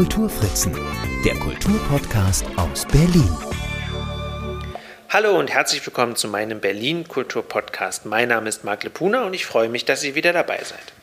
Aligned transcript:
Kulturfritzen, 0.00 0.74
der 1.26 1.34
Kulturpodcast 1.34 2.46
aus 2.56 2.86
Berlin. 2.86 3.36
Hallo 5.10 5.38
und 5.38 5.50
herzlich 5.50 5.84
willkommen 5.84 6.16
zu 6.16 6.26
meinem 6.26 6.58
Berlin 6.58 7.06
Kultur 7.06 7.46
Podcast. 7.46 8.06
Mein 8.06 8.28
Name 8.28 8.48
ist 8.48 8.64
Marc 8.64 8.82
Lepuna 8.82 9.26
und 9.26 9.34
ich 9.34 9.44
freue 9.44 9.68
mich, 9.68 9.84
dass 9.84 10.02
ihr 10.02 10.14
wieder 10.14 10.32
dabei 10.32 10.56
seid. 10.64 10.94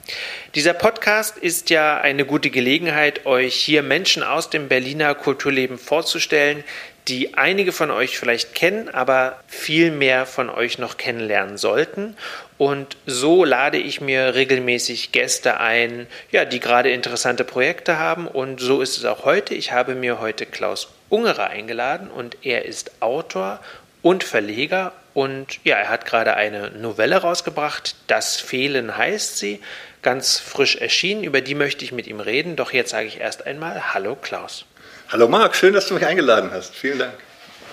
Dieser 0.56 0.74
Podcast 0.74 1.38
ist 1.38 1.70
ja 1.70 2.02
eine 2.02 2.26
gute 2.26 2.50
Gelegenheit, 2.50 3.28
euch 3.28 3.54
hier 3.54 3.84
Menschen 3.84 4.24
aus 4.24 4.50
dem 4.50 4.68
Berliner 4.68 5.14
Kulturleben 5.14 5.78
vorzustellen, 5.78 6.64
die 7.08 7.36
einige 7.36 7.72
von 7.72 7.92
euch 7.92 8.20
vielleicht 8.20 8.54
kennen, 8.54 8.90
aber 8.90 9.40
viel 9.48 9.92
mehr 9.92 10.26
von 10.26 10.50
euch 10.50 10.78
noch 10.78 10.98
kennenlernen 10.98 11.58
sollten. 11.58 12.18
Und 12.58 12.98
so 13.06 13.46
lade 13.46 13.78
ich 13.78 14.02
mir 14.02 14.36
regelmäßig 14.36 15.12
Gäste 15.12 15.60
ein, 15.60 16.08
ja, 16.32 16.44
die 16.46 16.60
gerade 16.60 16.90
interessante 16.90 17.44
Projekte 17.44 17.98
haben. 17.98 18.28
Und 18.28 18.60
so 18.60 18.82
ist 18.82 18.98
es 18.98 19.06
auch 19.06 19.26
heute. 19.26 19.54
Ich 19.54 19.72
habe 19.72 19.96
mir 19.96 20.20
heute 20.20 20.46
Klaus 20.46 20.90
Ungerer 21.10 21.48
eingeladen 21.48 22.10
und 22.10 22.38
er 22.44 22.66
ist 22.66 23.02
Autor 23.02 23.62
und 24.02 24.24
Verleger 24.24 24.92
und 25.14 25.60
ja, 25.64 25.78
er 25.78 25.90
hat 25.90 26.06
gerade 26.06 26.36
eine 26.36 26.70
Novelle 26.70 27.18
rausgebracht, 27.18 27.96
Das 28.06 28.36
Fehlen 28.36 28.98
heißt 28.98 29.40
sie, 29.40 29.60
ganz 30.04 30.38
frisch 30.38 30.76
erschienen, 30.76 31.24
über 31.24 31.42
die 31.42 31.56
möchte 31.56 31.84
ich 31.84 31.92
mit 31.92 32.06
ihm 32.06 32.20
reden, 32.20 32.56
doch 32.56 32.72
jetzt 32.72 32.92
sage 32.92 33.08
ich 33.08 33.20
erst 33.20 33.48
einmal 33.48 33.96
Hallo 33.96 34.16
Klaus. 34.16 34.66
Hallo 35.10 35.30
Marc, 35.30 35.56
schön, 35.56 35.74
dass 35.74 35.88
du 35.88 35.94
mich 35.94 36.06
eingeladen 36.06 36.50
hast. 36.52 36.76
Vielen 36.76 37.00
Dank. 37.00 37.14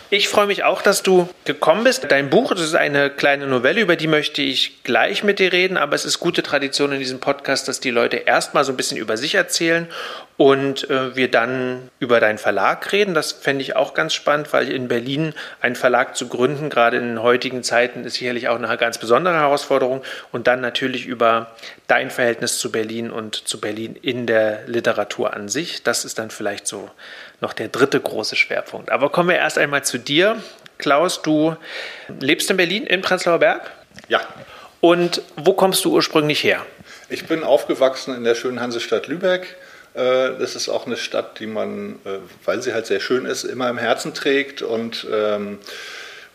Ich 0.09 0.29
freue 0.29 0.47
mich 0.47 0.63
auch, 0.63 0.83
dass 0.83 1.03
du 1.03 1.29
gekommen 1.45 1.83
bist. 1.83 2.07
Dein 2.09 2.31
Buch, 2.31 2.53
das 2.53 2.61
ist 2.61 2.77
eine 2.77 3.11
kleine 3.11 3.49
Novelle, 3.49 3.81
über 3.81 3.97
die 3.97 4.07
möchte 4.07 4.41
ich 4.41 4.85
gleich 4.85 5.25
mit 5.25 5.41
dir 5.41 5.53
reden, 5.53 5.77
aber 5.77 5.97
es 5.97 6.05
ist 6.05 6.21
gute 6.21 6.45
Tradition 6.45 6.93
in 6.93 7.01
diesem 7.01 7.19
Podcast, 7.19 7.67
dass 7.67 7.81
die 7.81 7.91
Leute 7.91 8.19
erstmal 8.19 8.63
so 8.63 8.73
ein 8.73 8.77
bisschen 8.77 8.99
über 8.99 9.17
sich 9.17 9.35
erzählen 9.35 9.89
und 10.37 10.91
äh, 10.91 11.15
wir 11.15 11.31
dann 11.31 11.91
über 12.01 12.19
deinen 12.19 12.39
Verlag 12.39 12.91
reden. 12.93 13.15
Das 13.15 13.33
fände 13.33 13.63
ich 13.63 13.77
auch 13.77 13.95
ganz 13.95 14.15
spannend, 14.15 14.53
weil 14.53 14.71
in 14.71 14.89
Berlin 14.89 15.33
einen 15.61 15.77
Verlag 15.77 16.17
zu 16.17 16.29
gründen, 16.29 16.71
gerade 16.71 16.97
in 16.97 17.05
den 17.05 17.23
heutigen 17.23 17.63
Zeiten, 17.63 18.05
ist 18.05 18.15
sicherlich 18.15 18.49
auch 18.49 18.57
eine 18.57 18.77
ganz 18.77 18.99
besondere 18.99 19.35
Herausforderung. 19.35 20.03
Und 20.33 20.47
dann 20.49 20.61
natürlich 20.61 21.07
über 21.07 21.55
dein 21.87 22.11
Verhältnis 22.11 22.59
zu 22.59 22.73
Berlin 22.73 23.11
und 23.11 23.47
zu 23.47 23.61
Berlin 23.61 23.97
in 24.01 24.27
der 24.27 24.67
Literatur 24.67 25.35
an 25.35 25.49
sich. 25.49 25.85
Das 25.85 26.05
ist 26.05 26.19
dann 26.19 26.31
vielleicht 26.31 26.67
so 26.67 26.91
noch 27.41 27.53
der 27.53 27.69
dritte 27.69 28.01
große 28.01 28.35
Schwerpunkt. 28.35 28.91
Aber 28.91 29.11
kommen 29.11 29.29
wir 29.29 29.37
erst 29.37 29.59
einmal 29.59 29.85
zu 29.85 29.99
dir. 29.99 30.37
Klaus, 30.79 31.23
du 31.23 31.57
lebst 32.21 32.51
in 32.51 32.57
Berlin, 32.57 32.87
in 32.87 33.03
Prenzlauer 33.03 33.39
Berg? 33.39 33.71
Ja. 34.09 34.21
Und 34.81 35.23
wo 35.37 35.53
kommst 35.53 35.85
du 35.85 35.93
ursprünglich 35.93 36.43
her? 36.43 36.61
Ich 37.09 37.27
bin 37.27 37.45
aufgewachsen 37.45 38.15
in 38.17 38.25
der 38.25 38.35
schönen 38.35 38.61
Hansestadt 38.61 39.07
Lübeck. 39.07 39.57
Äh, 39.95 40.39
das 40.39 40.57
ist 40.57 40.69
auch 40.69 40.87
eine 40.87 40.97
Stadt, 40.97 41.39
die 41.39 41.47
man, 41.47 42.01
äh, 42.05 42.19
weil 42.45 42.63
sie 42.63 42.75
halt 42.75 42.87
sehr 42.87 43.01
schön 43.01 43.27
ist, 43.27 43.45
immer 43.45 43.71
im 43.71 43.79
Herzen 43.79 44.13
trägt 44.13 44.63
und 44.63 45.07
ähm, 45.11 45.59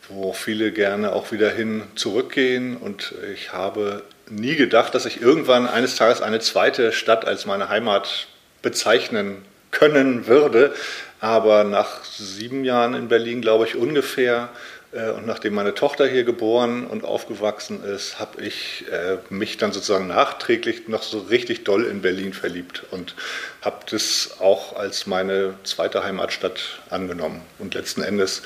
wo 0.08 0.34
viele 0.34 0.72
gerne 0.72 1.14
auch 1.14 1.32
wieder 1.32 1.50
hin 1.50 1.84
zurückgehen. 1.96 2.78
Und 2.78 3.14
ich 3.34 3.54
habe 3.54 4.02
nie 4.30 4.56
gedacht, 4.56 4.96
dass 4.96 5.06
ich 5.06 5.22
irgendwann 5.22 5.68
eines 5.68 5.96
Tages 5.96 6.22
eine 6.22 6.40
zweite 6.40 6.92
Stadt 6.92 7.26
als 7.26 7.46
meine 7.46 7.70
Heimat 7.70 8.28
bezeichnen 8.62 9.44
können 9.72 10.26
würde. 10.26 10.74
Aber 11.22 11.64
nach 11.64 12.04
sieben 12.06 12.64
Jahren 12.64 12.94
in 12.94 13.08
Berlin, 13.10 13.42
glaube 13.42 13.66
ich, 13.66 13.76
ungefähr, 13.76 14.50
äh, 14.54 14.79
und 14.92 15.28
nachdem 15.28 15.54
meine 15.54 15.76
Tochter 15.76 16.08
hier 16.08 16.24
geboren 16.24 16.88
und 16.88 17.06
aufgewachsen 17.06 17.84
ist, 17.84 18.20
habe 18.20 18.42
ich 18.42 18.86
äh, 18.92 19.18
mich 19.30 19.58
dann 19.58 19.72
sozusagen 19.72 20.08
nachträglich 20.08 20.88
noch 20.88 21.04
so 21.04 21.20
richtig 21.20 21.64
doll 21.64 21.86
in 21.86 22.02
Berlin 22.02 22.34
verliebt 22.34 22.84
und 22.90 23.14
habe 23.62 23.86
das 23.92 24.38
auch 24.40 24.76
als 24.76 25.06
meine 25.06 25.54
zweite 25.64 26.04
Heimatstadt 26.04 26.80
angenommen. 26.90 27.42
Und 27.60 27.76
letzten 27.76 28.02
Endes, 28.02 28.42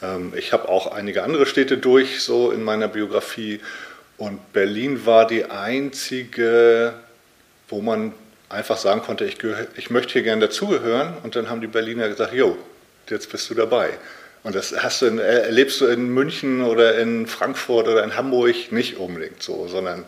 ähm, 0.00 0.34
ich 0.36 0.52
habe 0.52 0.68
auch 0.68 0.92
einige 0.92 1.24
andere 1.24 1.46
Städte 1.46 1.78
durch, 1.78 2.22
so 2.22 2.52
in 2.52 2.62
meiner 2.62 2.86
Biografie. 2.86 3.60
Und 4.18 4.52
Berlin 4.52 5.04
war 5.04 5.26
die 5.26 5.46
einzige, 5.46 6.94
wo 7.68 7.80
man 7.80 8.12
einfach 8.48 8.76
sagen 8.76 9.02
konnte, 9.02 9.24
ich, 9.24 9.38
ich 9.76 9.90
möchte 9.90 10.12
hier 10.12 10.22
gerne 10.22 10.46
dazugehören. 10.46 11.14
Und 11.24 11.34
dann 11.34 11.50
haben 11.50 11.60
die 11.60 11.66
Berliner 11.66 12.08
gesagt, 12.08 12.34
jo, 12.34 12.56
jetzt 13.08 13.32
bist 13.32 13.50
du 13.50 13.54
dabei. 13.54 13.90
Und 14.44 14.54
das 14.54 14.74
hast 14.82 15.02
du 15.02 15.06
in, 15.06 15.18
erlebst 15.18 15.80
du 15.80 15.86
in 15.86 16.08
München 16.08 16.62
oder 16.62 16.98
in 16.98 17.26
Frankfurt 17.26 17.88
oder 17.88 18.04
in 18.04 18.16
Hamburg 18.16 18.70
nicht 18.70 18.96
unbedingt 18.96 19.42
so, 19.42 19.66
sondern 19.66 20.04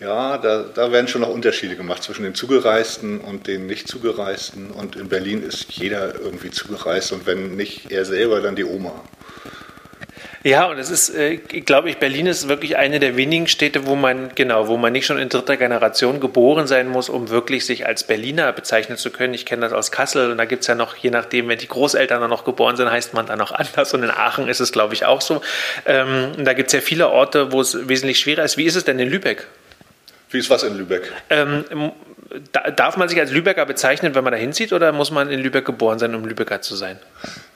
ja, 0.00 0.38
da, 0.38 0.62
da 0.62 0.92
werden 0.92 1.08
schon 1.08 1.22
noch 1.22 1.28
Unterschiede 1.28 1.76
gemacht 1.76 2.02
zwischen 2.02 2.22
den 2.22 2.34
Zugereisten 2.34 3.20
und 3.20 3.46
den 3.46 3.66
nicht 3.66 3.88
Zugereisten. 3.88 4.70
Und 4.70 4.96
in 4.96 5.08
Berlin 5.08 5.42
ist 5.42 5.70
jeder 5.72 6.14
irgendwie 6.14 6.50
zugereist 6.50 7.12
und 7.12 7.26
wenn 7.26 7.56
nicht 7.56 7.90
er 7.90 8.04
selber, 8.04 8.40
dann 8.40 8.56
die 8.56 8.64
Oma. 8.64 9.02
Ja, 10.44 10.66
und 10.66 10.78
es 10.78 10.90
ist, 10.90 11.10
äh, 11.10 11.36
glaube 11.36 11.88
ich, 11.88 11.98
Berlin 11.98 12.26
ist 12.26 12.48
wirklich 12.48 12.76
eine 12.76 12.98
der 12.98 13.16
wenigen 13.16 13.46
Städte, 13.46 13.86
wo 13.86 13.94
man, 13.94 14.30
genau, 14.34 14.66
wo 14.66 14.76
man 14.76 14.92
nicht 14.92 15.06
schon 15.06 15.18
in 15.18 15.28
dritter 15.28 15.56
Generation 15.56 16.18
geboren 16.18 16.66
sein 16.66 16.88
muss, 16.88 17.08
um 17.08 17.30
wirklich 17.30 17.64
sich 17.64 17.86
als 17.86 18.04
Berliner 18.04 18.52
bezeichnen 18.52 18.98
zu 18.98 19.10
können. 19.10 19.34
Ich 19.34 19.46
kenne 19.46 19.62
das 19.62 19.72
aus 19.72 19.92
Kassel 19.92 20.32
und 20.32 20.38
da 20.38 20.44
gibt 20.44 20.62
es 20.62 20.66
ja 20.66 20.74
noch, 20.74 20.96
je 20.96 21.10
nachdem, 21.10 21.48
wenn 21.48 21.58
die 21.58 21.68
Großeltern 21.68 22.20
dann 22.20 22.30
noch 22.30 22.44
geboren 22.44 22.76
sind, 22.76 22.90
heißt 22.90 23.14
man 23.14 23.26
dann 23.26 23.38
noch 23.38 23.52
anders. 23.52 23.94
Und 23.94 24.02
in 24.02 24.10
Aachen 24.10 24.48
ist 24.48 24.58
es, 24.58 24.72
glaube 24.72 24.94
ich, 24.94 25.04
auch 25.04 25.20
so. 25.20 25.42
Ähm, 25.86 26.32
da 26.38 26.54
gibt 26.54 26.68
es 26.68 26.72
ja 26.72 26.80
viele 26.80 27.08
Orte, 27.10 27.52
wo 27.52 27.60
es 27.60 27.88
wesentlich 27.88 28.18
schwerer 28.18 28.42
ist. 28.42 28.56
Wie 28.56 28.64
ist 28.64 28.74
es 28.74 28.84
denn 28.84 28.98
in 28.98 29.08
Lübeck? 29.08 29.46
Wie 30.32 30.38
ist 30.38 30.50
was 30.50 30.62
in 30.62 30.76
Lübeck? 30.76 31.12
Ähm, 31.30 31.92
darf 32.76 32.96
man 32.96 33.08
sich 33.08 33.20
als 33.20 33.30
Lübecker 33.30 33.66
bezeichnen, 33.66 34.14
wenn 34.14 34.24
man 34.24 34.32
da 34.32 34.38
hinzieht, 34.38 34.72
oder 34.72 34.92
muss 34.92 35.10
man 35.10 35.30
in 35.30 35.40
Lübeck 35.40 35.64
geboren 35.64 35.98
sein, 35.98 36.14
um 36.14 36.24
Lübecker 36.24 36.62
zu 36.62 36.74
sein? 36.74 36.98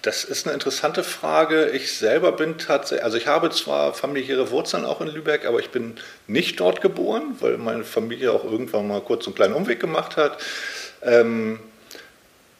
Das 0.02 0.24
ist 0.24 0.46
eine 0.46 0.54
interessante 0.54 1.02
Frage. 1.02 1.70
Ich 1.70 1.96
selber 1.96 2.32
bin 2.32 2.58
tatsächlich, 2.58 3.04
also 3.04 3.16
ich 3.16 3.26
habe 3.26 3.50
zwar 3.50 3.94
familiäre 3.94 4.50
Wurzeln 4.50 4.84
auch 4.84 5.00
in 5.00 5.08
Lübeck, 5.08 5.46
aber 5.46 5.58
ich 5.60 5.70
bin 5.70 5.96
nicht 6.26 6.60
dort 6.60 6.80
geboren, 6.80 7.36
weil 7.40 7.58
meine 7.58 7.84
Familie 7.84 8.32
auch 8.32 8.44
irgendwann 8.44 8.86
mal 8.86 9.00
kurz 9.00 9.26
einen 9.26 9.34
kleinen 9.34 9.54
Umweg 9.54 9.80
gemacht 9.80 10.16
hat. 10.16 10.38
Ähm, 11.02 11.60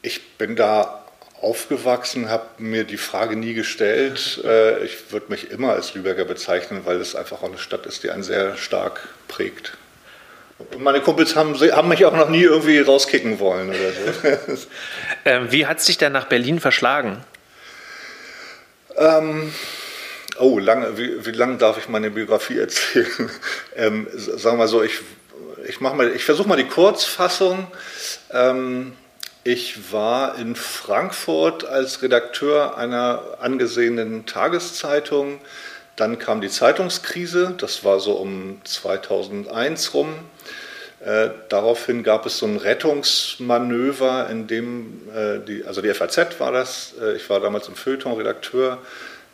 ich 0.01 0.37
bin 0.37 0.55
da 0.55 1.03
aufgewachsen, 1.41 2.29
habe 2.29 2.45
mir 2.57 2.83
die 2.83 2.97
Frage 2.97 3.35
nie 3.35 3.53
gestellt. 3.53 4.41
Äh, 4.43 4.83
ich 4.83 5.11
würde 5.11 5.27
mich 5.29 5.51
immer 5.51 5.73
als 5.73 5.93
Lübecker 5.93 6.25
bezeichnen, 6.25 6.81
weil 6.85 6.99
es 6.99 7.15
einfach 7.15 7.43
auch 7.43 7.49
eine 7.49 7.59
Stadt 7.59 7.85
ist, 7.85 8.03
die 8.03 8.09
einen 8.09 8.23
sehr 8.23 8.57
stark 8.57 9.07
prägt. 9.27 9.73
Und 10.59 10.81
meine 10.81 11.01
Kumpels 11.01 11.35
haben, 11.35 11.55
haben, 11.55 11.87
mich 11.87 12.03
auch 12.05 12.15
noch 12.15 12.29
nie 12.29 12.41
irgendwie 12.41 12.79
rauskicken 12.79 13.39
wollen 13.39 13.69
oder 13.69 13.91
so. 13.91 14.67
ähm, 15.25 15.51
wie 15.51 15.67
hat 15.67 15.79
es 15.79 15.85
dich 15.85 15.97
denn 15.97 16.11
nach 16.11 16.25
Berlin 16.25 16.59
verschlagen? 16.59 17.23
Ähm, 18.95 19.53
oh, 20.39 20.57
lange, 20.57 20.97
wie, 20.97 21.25
wie 21.25 21.31
lange 21.31 21.57
darf 21.57 21.77
ich 21.77 21.89
meine 21.89 22.09
Biografie 22.09 22.57
erzählen? 22.57 23.29
ähm, 23.75 24.07
sagen 24.13 24.57
wir 24.57 24.63
mal 24.63 24.67
so, 24.67 24.81
ich, 24.81 24.99
ich, 25.67 25.79
ich 26.15 26.23
versuche 26.23 26.47
mal 26.47 26.57
die 26.57 26.67
Kurzfassung. 26.67 27.67
Ähm, 28.31 28.93
ich 29.43 29.93
war 29.93 30.37
in 30.39 30.55
Frankfurt 30.55 31.65
als 31.65 32.01
Redakteur 32.01 32.77
einer 32.77 33.37
angesehenen 33.39 34.25
Tageszeitung. 34.25 35.39
Dann 35.95 36.19
kam 36.19 36.41
die 36.41 36.49
Zeitungskrise, 36.49 37.55
das 37.57 37.83
war 37.83 37.99
so 37.99 38.13
um 38.13 38.59
2001 38.65 39.93
rum. 39.93 40.13
Äh, 41.07 41.29
daraufhin 41.47 42.03
gab 42.03 42.25
es 42.25 42.37
so 42.37 42.45
ein 42.45 42.57
Rettungsmanöver, 42.57 44.29
in 44.29 44.47
dem, 44.47 45.07
äh, 45.15 45.39
die, 45.39 45.63
also 45.63 45.81
die 45.81 45.93
FAZ 45.93 46.37
war 46.37 46.51
das, 46.51 46.95
äh, 47.01 47.15
ich 47.15 47.29
war 47.29 47.39
damals 47.39 47.69
im 47.69 47.75
Feuilleton 47.75 48.17
Redakteur, 48.17 48.79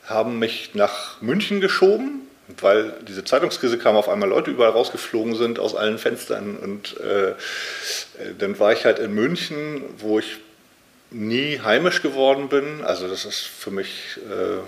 haben 0.06 0.38
mich 0.38 0.76
nach 0.76 1.20
München 1.20 1.62
geschoben, 1.62 2.28
weil 2.60 2.94
diese 3.08 3.24
Zeitungskrise 3.24 3.80
kam, 3.80 3.96
auf 3.96 4.08
einmal 4.08 4.30
Leute 4.30 4.52
überall 4.52 4.70
rausgeflogen 4.70 5.34
sind 5.34 5.58
aus 5.58 5.76
allen 5.76 5.98
Fenstern. 5.98 6.58
Und 6.58 6.96
äh, 7.00 7.34
dann 8.38 8.60
war 8.60 8.72
ich 8.72 8.86
halt 8.86 9.00
in 9.00 9.12
München, 9.16 9.84
wo 9.98 10.20
ich 10.20 10.38
nie 11.10 11.60
heimisch 11.60 12.04
geworden 12.04 12.50
bin. 12.50 12.84
Also 12.84 13.08
das 13.08 13.26
ist 13.26 13.40
für 13.40 13.72
mich 13.72 14.20
äh, 14.30 14.60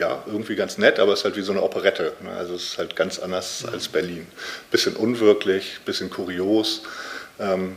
ja, 0.00 0.22
irgendwie 0.26 0.56
ganz 0.56 0.78
nett, 0.78 0.98
aber 0.98 1.12
es 1.12 1.20
ist 1.20 1.24
halt 1.26 1.36
wie 1.36 1.42
so 1.42 1.52
eine 1.52 1.62
Operette. 1.62 2.14
Ne? 2.22 2.30
Also 2.30 2.54
es 2.54 2.64
ist 2.64 2.78
halt 2.78 2.96
ganz 2.96 3.18
anders 3.18 3.66
als 3.70 3.88
Berlin. 3.88 4.26
Bisschen 4.70 4.96
unwirklich, 4.96 5.78
bisschen 5.84 6.08
kurios. 6.08 6.82
Ähm, 7.38 7.76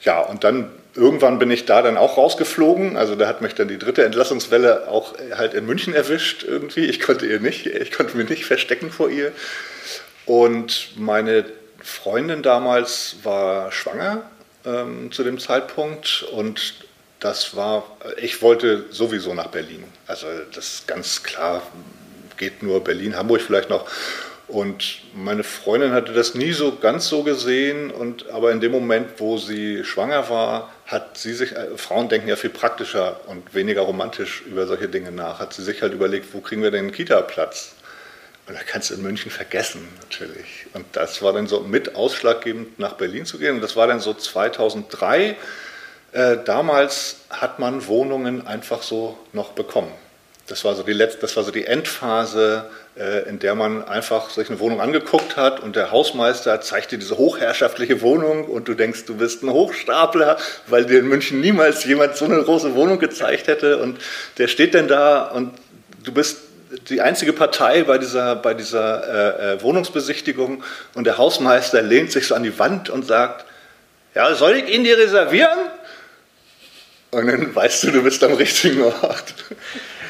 ja, 0.00 0.20
und 0.20 0.42
dann 0.42 0.70
irgendwann 0.96 1.38
bin 1.38 1.52
ich 1.52 1.64
da 1.64 1.80
dann 1.80 1.96
auch 1.96 2.18
rausgeflogen. 2.18 2.96
Also 2.96 3.14
da 3.14 3.28
hat 3.28 3.40
mich 3.40 3.54
dann 3.54 3.68
die 3.68 3.78
dritte 3.78 4.04
Entlassungswelle 4.04 4.88
auch 4.88 5.14
halt 5.36 5.54
in 5.54 5.64
München 5.64 5.94
erwischt 5.94 6.42
irgendwie. 6.42 6.86
Ich 6.86 7.00
konnte 7.00 7.24
ihr 7.26 7.38
nicht, 7.38 7.66
ich 7.66 7.92
konnte 7.92 8.16
mich 8.16 8.28
nicht 8.28 8.46
verstecken 8.46 8.90
vor 8.90 9.08
ihr. 9.08 9.30
Und 10.26 10.90
meine 10.96 11.44
Freundin 11.80 12.42
damals 12.42 13.16
war 13.22 13.70
schwanger 13.70 14.22
ähm, 14.66 15.12
zu 15.12 15.22
dem 15.22 15.38
Zeitpunkt 15.38 16.24
und 16.32 16.83
das 17.24 17.56
war, 17.56 17.84
ich 18.18 18.42
wollte 18.42 18.84
sowieso 18.90 19.32
nach 19.32 19.46
Berlin. 19.46 19.82
Also 20.06 20.26
das 20.52 20.66
ist 20.66 20.86
ganz 20.86 21.22
klar, 21.22 21.62
geht 22.36 22.62
nur 22.62 22.84
Berlin, 22.84 23.16
Hamburg 23.16 23.40
vielleicht 23.40 23.70
noch. 23.70 23.88
Und 24.46 25.00
meine 25.14 25.42
Freundin 25.42 25.92
hatte 25.92 26.12
das 26.12 26.34
nie 26.34 26.52
so 26.52 26.76
ganz 26.76 27.08
so 27.08 27.22
gesehen, 27.22 27.90
und, 27.90 28.28
aber 28.28 28.52
in 28.52 28.60
dem 28.60 28.72
Moment, 28.72 29.12
wo 29.16 29.38
sie 29.38 29.84
schwanger 29.84 30.28
war, 30.28 30.70
hat 30.84 31.16
sie 31.16 31.32
sich, 31.32 31.52
äh, 31.52 31.78
Frauen 31.78 32.10
denken 32.10 32.28
ja 32.28 32.36
viel 32.36 32.50
praktischer 32.50 33.20
und 33.26 33.54
weniger 33.54 33.80
romantisch 33.80 34.42
über 34.42 34.66
solche 34.66 34.88
Dinge 34.88 35.10
nach, 35.10 35.38
hat 35.38 35.54
sie 35.54 35.62
sich 35.62 35.80
halt 35.80 35.94
überlegt, 35.94 36.34
wo 36.34 36.40
kriegen 36.40 36.62
wir 36.62 36.70
denn 36.70 36.80
einen 36.80 36.92
Kita-Platz? 36.92 37.74
Und 38.46 38.54
da 38.54 38.60
kannst 38.62 38.90
du 38.90 38.94
in 38.94 39.02
München 39.02 39.30
vergessen, 39.30 39.88
natürlich. 40.02 40.66
Und 40.74 40.84
das 40.92 41.22
war 41.22 41.32
dann 41.32 41.46
so 41.46 41.60
mit 41.60 41.96
ausschlaggebend, 41.96 42.78
nach 42.78 42.92
Berlin 42.92 43.24
zu 43.24 43.38
gehen. 43.38 43.54
Und 43.54 43.62
das 43.62 43.76
war 43.76 43.86
dann 43.86 44.00
so 44.00 44.12
2003. 44.12 45.36
Äh, 46.14 46.38
damals 46.44 47.16
hat 47.28 47.58
man 47.58 47.88
Wohnungen 47.88 48.46
einfach 48.46 48.82
so 48.82 49.18
noch 49.32 49.50
bekommen. 49.50 49.90
Das 50.46 50.64
war 50.64 50.76
so 50.76 50.84
die, 50.84 50.92
letzte, 50.92 51.22
das 51.22 51.36
war 51.36 51.42
so 51.42 51.50
die 51.50 51.66
Endphase, 51.66 52.66
äh, 52.96 53.28
in 53.28 53.40
der 53.40 53.56
man 53.56 53.82
einfach 53.82 54.30
sich 54.30 54.48
eine 54.48 54.60
Wohnung 54.60 54.80
angeguckt 54.80 55.36
hat 55.36 55.58
und 55.58 55.74
der 55.74 55.90
Hausmeister 55.90 56.60
zeigt 56.60 56.92
dir 56.92 56.98
diese 56.98 57.18
hochherrschaftliche 57.18 58.00
Wohnung 58.00 58.44
und 58.44 58.68
du 58.68 58.74
denkst, 58.74 59.06
du 59.06 59.16
bist 59.16 59.42
ein 59.42 59.50
Hochstapler, 59.50 60.36
weil 60.68 60.84
dir 60.84 61.00
in 61.00 61.08
München 61.08 61.40
niemals 61.40 61.84
jemand 61.84 62.16
so 62.16 62.26
eine 62.26 62.40
große 62.40 62.76
Wohnung 62.76 63.00
gezeigt 63.00 63.48
hätte. 63.48 63.78
Und 63.78 63.98
der 64.38 64.46
steht 64.46 64.76
dann 64.76 64.86
da 64.86 65.24
und 65.24 65.54
du 66.04 66.12
bist 66.12 66.42
die 66.90 67.00
einzige 67.00 67.32
Partei 67.32 67.82
bei 67.82 67.98
dieser, 67.98 68.36
bei 68.36 68.54
dieser 68.54 69.08
äh, 69.08 69.54
äh, 69.54 69.62
Wohnungsbesichtigung 69.62 70.62
und 70.94 71.08
der 71.08 71.18
Hausmeister 71.18 71.82
lehnt 71.82 72.12
sich 72.12 72.28
so 72.28 72.36
an 72.36 72.44
die 72.44 72.56
Wand 72.56 72.88
und 72.88 73.04
sagt, 73.04 73.46
ja, 74.14 74.32
soll 74.36 74.52
ich 74.52 74.72
ihn 74.72 74.84
dir 74.84 74.96
reservieren? 74.96 75.58
Und 77.14 77.28
dann 77.28 77.54
weißt 77.54 77.84
du, 77.84 77.90
du 77.92 78.02
bist 78.02 78.22
am 78.24 78.34
richtigen 78.34 78.82
Ort. 78.82 79.34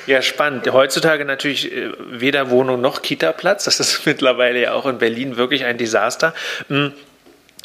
Ja, 0.06 0.22
spannend. 0.22 0.70
Heutzutage 0.72 1.24
natürlich 1.24 1.70
äh, 1.70 1.92
weder 1.98 2.50
Wohnung 2.50 2.80
noch 2.80 3.02
Kita-Platz. 3.02 3.64
Das 3.64 3.80
ist 3.80 4.06
mittlerweile 4.06 4.60
ja 4.60 4.72
auch 4.72 4.86
in 4.86 4.98
Berlin 4.98 5.36
wirklich 5.36 5.64
ein 5.64 5.76
Desaster. 5.76 6.34
Hm, 6.68 6.92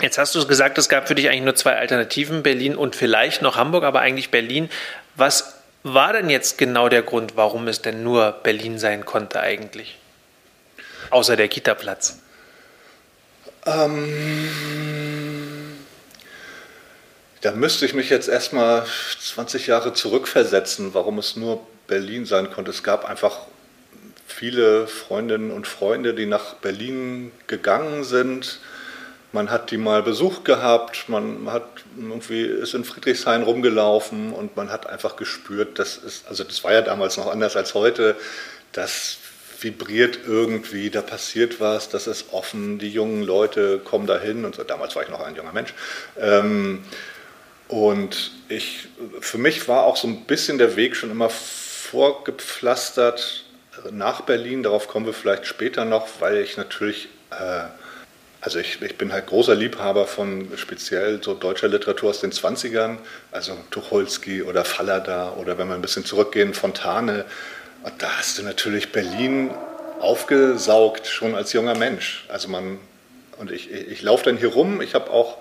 jetzt 0.01 0.17
hast 0.17 0.35
du 0.35 0.45
gesagt, 0.45 0.77
es 0.77 0.89
gab 0.89 1.07
für 1.07 1.15
dich 1.15 1.29
eigentlich 1.29 1.43
nur 1.43 1.55
zwei 1.55 1.77
Alternativen, 1.77 2.43
Berlin 2.43 2.75
und 2.75 2.95
vielleicht 2.95 3.41
noch 3.41 3.55
Hamburg, 3.55 3.83
aber 3.83 4.01
eigentlich 4.01 4.29
Berlin. 4.29 4.69
Was 5.15 5.55
war 5.83 6.13
denn 6.13 6.29
jetzt 6.29 6.57
genau 6.57 6.89
der 6.89 7.01
Grund, 7.01 7.37
warum 7.37 7.67
es 7.67 7.81
denn 7.81 8.03
nur 8.03 8.33
Berlin 8.43 8.77
sein 8.77 9.05
konnte 9.05 9.39
eigentlich? 9.39 9.97
Außer 11.11 11.37
der 11.37 11.47
Kita-Platz. 11.47 12.19
Ähm, 13.65 15.08
da 17.41 17.51
müsste 17.51 17.85
ich 17.85 17.93
mich 17.93 18.09
jetzt 18.09 18.27
erstmal 18.27 18.85
20 19.21 19.67
Jahre 19.67 19.93
zurückversetzen, 19.93 20.93
warum 20.93 21.17
es 21.19 21.35
nur 21.35 21.65
Berlin 21.87 22.25
sein 22.25 22.51
konnte. 22.51 22.71
Es 22.71 22.83
gab 22.83 23.05
einfach 23.05 23.37
viele 24.27 24.87
Freundinnen 24.87 25.51
und 25.51 25.67
Freunde, 25.67 26.13
die 26.13 26.25
nach 26.25 26.55
Berlin 26.55 27.31
gegangen 27.47 28.03
sind 28.03 28.59
man 29.31 29.51
hat 29.51 29.71
die 29.71 29.77
mal 29.77 30.01
besucht 30.01 30.45
gehabt, 30.45 31.07
man 31.07 31.51
hat 31.51 31.67
irgendwie 31.95 32.41
ist 32.41 32.73
in 32.73 32.83
Friedrichshain 32.83 33.43
rumgelaufen 33.43 34.33
und 34.33 34.55
man 34.57 34.71
hat 34.71 34.87
einfach 34.87 35.15
gespürt, 35.15 35.77
das 35.77 35.97
ist, 35.97 36.27
also 36.27 36.43
das 36.43 36.63
war 36.63 36.73
ja 36.73 36.81
damals 36.81 37.17
noch 37.17 37.27
anders 37.27 37.55
als 37.55 37.73
heute, 37.73 38.15
das 38.71 39.17
vibriert 39.61 40.19
irgendwie, 40.25 40.89
da 40.89 41.01
passiert 41.01 41.59
was, 41.59 41.89
das 41.89 42.07
ist 42.07 42.33
offen, 42.33 42.79
die 42.79 42.89
jungen 42.89 43.23
Leute 43.23 43.79
kommen 43.79 44.07
dahin 44.07 44.45
und 44.45 44.55
so. 44.55 44.63
Damals 44.63 44.95
war 44.95 45.03
ich 45.03 45.09
noch 45.09 45.19
ein 45.19 45.35
junger 45.35 45.51
Mensch. 45.51 45.73
Ähm, 46.17 46.85
und 47.69 48.31
ich, 48.49 48.89
für 49.21 49.37
mich 49.37 49.69
war 49.69 49.83
auch 49.83 49.95
so 49.95 50.07
ein 50.07 50.25
bisschen 50.25 50.57
der 50.57 50.75
Weg 50.75 50.97
schon 50.97 51.11
immer 51.11 51.29
vorgepflastert 51.29 53.45
nach 53.91 54.21
Berlin. 54.21 54.63
Darauf 54.63 54.87
kommen 54.87 55.05
wir 55.05 55.13
vielleicht 55.13 55.45
später 55.45 55.85
noch, 55.85 56.07
weil 56.19 56.37
ich 56.37 56.57
natürlich 56.57 57.09
äh, 57.31 57.65
also 58.41 58.59
ich, 58.59 58.81
ich, 58.81 58.97
bin 58.97 59.11
halt 59.11 59.27
großer 59.27 59.53
Liebhaber 59.53 60.07
von 60.07 60.49
speziell 60.55 61.21
so 61.21 61.33
deutscher 61.33 61.67
Literatur 61.67 62.09
aus 62.09 62.21
den 62.21 62.31
20ern, 62.31 62.97
also 63.31 63.57
Tucholsky 63.69 64.43
oder 64.43 64.63
Fallada 64.63 65.33
oder 65.33 65.57
wenn 65.57 65.67
wir 65.67 65.75
ein 65.75 65.81
bisschen 65.81 66.05
zurückgehen, 66.05 66.53
Fontane. 66.53 67.25
Und 67.83 68.01
da 68.01 68.17
hast 68.17 68.37
du 68.37 68.43
natürlich 68.43 68.91
Berlin 68.91 69.51
aufgesaugt, 69.99 71.07
schon 71.07 71.35
als 71.35 71.51
junger 71.51 71.77
Mensch. 71.77 72.25
Also 72.29 72.47
man, 72.47 72.79
und 73.37 73.51
ich, 73.51 73.71
ich, 73.71 73.87
ich 73.89 74.01
laufe 74.01 74.23
dann 74.23 74.37
hier 74.37 74.49
rum, 74.49 74.81
ich 74.81 74.95
habe 74.95 75.11
auch 75.11 75.37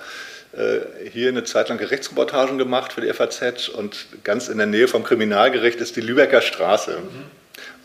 hier 1.12 1.28
eine 1.28 1.44
Zeit 1.44 1.68
lang 1.68 1.78
Gerichtsreportagen 1.78 2.58
gemacht 2.58 2.92
für 2.92 3.00
die 3.00 3.12
FAZ 3.12 3.68
und 3.68 4.06
ganz 4.24 4.48
in 4.48 4.58
der 4.58 4.66
Nähe 4.66 4.88
vom 4.88 5.04
Kriminalgericht 5.04 5.80
ist 5.80 5.96
die 5.96 6.00
Lübecker 6.00 6.40
Straße. 6.40 6.98
Mhm. 6.98 7.38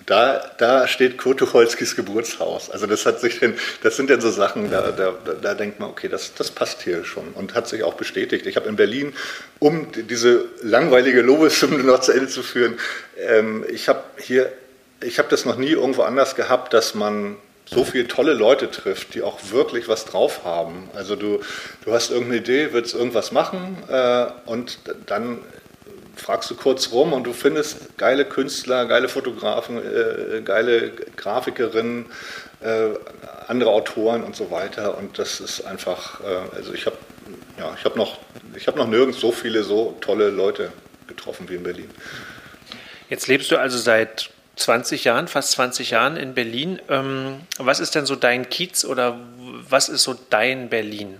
Da, 0.05 0.51
da 0.57 0.87
steht 0.87 1.17
Kurt 1.17 1.39
Tucholskys 1.39 1.95
Geburtshaus. 1.95 2.69
Also 2.69 2.87
das 2.87 3.05
hat 3.05 3.21
sich 3.21 3.39
denn, 3.39 3.53
das 3.83 3.95
sind 3.95 4.09
dann 4.09 4.19
so 4.19 4.31
Sachen, 4.31 4.69
da, 4.69 4.91
da, 4.91 5.13
da 5.41 5.53
denkt 5.53 5.79
man, 5.79 5.89
okay, 5.89 6.09
das, 6.09 6.33
das 6.33 6.51
passt 6.51 6.81
hier 6.81 7.05
schon 7.05 7.29
und 7.33 7.53
hat 7.53 7.69
sich 7.69 7.83
auch 7.83 7.93
bestätigt. 7.93 8.45
Ich 8.45 8.57
habe 8.57 8.67
in 8.67 8.75
Berlin, 8.75 9.13
um 9.59 9.87
diese 9.93 10.45
langweilige 10.61 11.21
Lobeshymne 11.21 11.83
noch 11.83 12.01
zu 12.01 12.11
Ende 12.11 12.27
zu 12.27 12.43
führen, 12.43 12.77
ähm, 13.17 13.63
ich 13.69 13.87
habe 13.87 14.03
hier, 14.17 14.51
ich 15.01 15.19
habe 15.19 15.29
das 15.29 15.45
noch 15.45 15.55
nie 15.55 15.71
irgendwo 15.71 16.01
anders 16.01 16.35
gehabt, 16.35 16.73
dass 16.73 16.95
man 16.95 17.37
so 17.65 17.83
viele 17.83 18.07
tolle 18.07 18.33
Leute 18.33 18.69
trifft, 18.69 19.13
die 19.15 19.21
auch 19.21 19.39
wirklich 19.51 19.87
was 19.87 20.05
drauf 20.05 20.43
haben. 20.43 20.89
Also 20.95 21.15
du, 21.15 21.39
du 21.85 21.93
hast 21.93 22.11
irgendeine 22.11 22.41
Idee, 22.41 22.73
willst 22.73 22.93
irgendwas 22.93 23.31
machen 23.31 23.77
äh, 23.89 24.25
und 24.45 24.79
dann 25.05 25.39
fragst 26.15 26.49
du 26.51 26.55
kurz 26.55 26.91
rum 26.91 27.13
und 27.13 27.23
du 27.23 27.33
findest 27.33 27.97
geile 27.97 28.25
Künstler, 28.25 28.85
geile 28.85 29.09
Fotografen, 29.09 29.77
äh, 29.77 30.41
geile 30.41 30.91
Grafikerinnen, 31.15 32.05
äh, 32.61 32.89
andere 33.47 33.71
Autoren 33.71 34.23
und 34.23 34.35
so 34.35 34.51
weiter. 34.51 34.97
Und 34.97 35.17
das 35.17 35.39
ist 35.39 35.61
einfach, 35.61 36.21
äh, 36.21 36.55
also 36.55 36.73
ich 36.73 36.85
habe 36.85 36.97
ja, 37.57 37.75
hab 37.83 37.95
noch, 37.95 38.19
hab 38.65 38.75
noch 38.75 38.87
nirgends 38.87 39.19
so 39.19 39.31
viele 39.31 39.63
so 39.63 39.97
tolle 40.01 40.29
Leute 40.29 40.71
getroffen 41.07 41.49
wie 41.49 41.55
in 41.55 41.63
Berlin. 41.63 41.89
Jetzt 43.09 43.27
lebst 43.27 43.51
du 43.51 43.57
also 43.57 43.77
seit 43.77 44.31
20 44.55 45.03
Jahren, 45.03 45.27
fast 45.27 45.51
20 45.51 45.91
Jahren 45.91 46.15
in 46.17 46.33
Berlin. 46.33 46.79
Ähm, 46.89 47.41
was 47.57 47.79
ist 47.79 47.95
denn 47.95 48.05
so 48.05 48.15
dein 48.15 48.49
Kiez 48.49 48.85
oder 48.85 49.19
was 49.69 49.89
ist 49.89 50.03
so 50.03 50.15
dein 50.29 50.69
Berlin? 50.69 51.19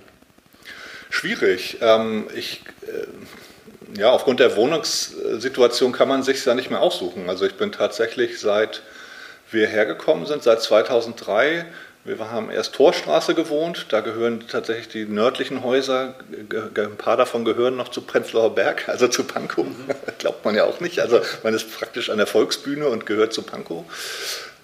Schwierig. 1.10 1.78
Ähm, 1.82 2.28
ich 2.36 2.62
äh, 2.84 4.00
ja, 4.00 4.10
aufgrund 4.12 4.40
der 4.40 4.56
Wohnungssituation 4.56 5.92
kann 5.92 6.08
man 6.08 6.24
sich 6.24 6.44
ja 6.46 6.56
nicht 6.56 6.70
mehr 6.70 6.82
aussuchen. 6.82 7.30
Also 7.30 7.46
ich 7.46 7.56
bin 7.56 7.72
tatsächlich 7.72 8.40
seit 8.40 8.82
wir 9.52 9.68
hergekommen 9.68 10.26
sind, 10.26 10.42
seit 10.42 10.62
2003, 10.62 11.66
wir 12.06 12.20
haben 12.32 12.52
erst 12.52 12.76
Torstraße 12.76 13.34
gewohnt, 13.34 13.88
da 13.90 14.02
gehören 14.02 14.46
tatsächlich 14.48 14.90
die 14.90 15.06
nördlichen 15.06 15.64
Häuser, 15.64 16.16
ein 16.52 16.98
paar 16.98 17.16
davon 17.16 17.46
gehören 17.46 17.78
noch 17.78 17.90
zu 17.90 18.02
Prenzlauer 18.02 18.54
Berg, 18.56 18.88
also 18.90 19.08
zu 19.08 19.24
Pankow, 19.24 19.66
glaubt 20.18 20.44
man 20.44 20.56
ja 20.56 20.66
auch 20.66 20.80
nicht. 20.80 21.00
Also 21.00 21.22
man 21.44 21.54
ist 21.54 21.72
praktisch 21.74 22.10
an 22.10 22.18
der 22.18 22.28
Volksbühne 22.28 22.88
und 22.88 23.06
gehört 23.06 23.34
zu 23.34 23.42
Pankow. 23.44 23.86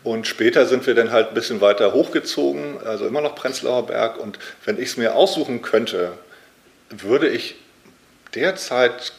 Und 0.03 0.27
später 0.27 0.65
sind 0.65 0.87
wir 0.87 0.95
dann 0.95 1.11
halt 1.11 1.29
ein 1.29 1.33
bisschen 1.33 1.59
weiter 1.59 1.93
hochgezogen, 1.93 2.81
also 2.85 3.05
immer 3.05 3.21
noch 3.21 3.35
Prenzlauer 3.35 3.87
Berg. 3.87 4.17
Und 4.17 4.39
wenn 4.65 4.77
ich 4.77 4.89
es 4.89 4.97
mir 4.97 5.15
aussuchen 5.15 5.61
könnte, 5.61 6.13
würde 6.89 7.27
ich 7.27 7.55
derzeit, 8.33 9.11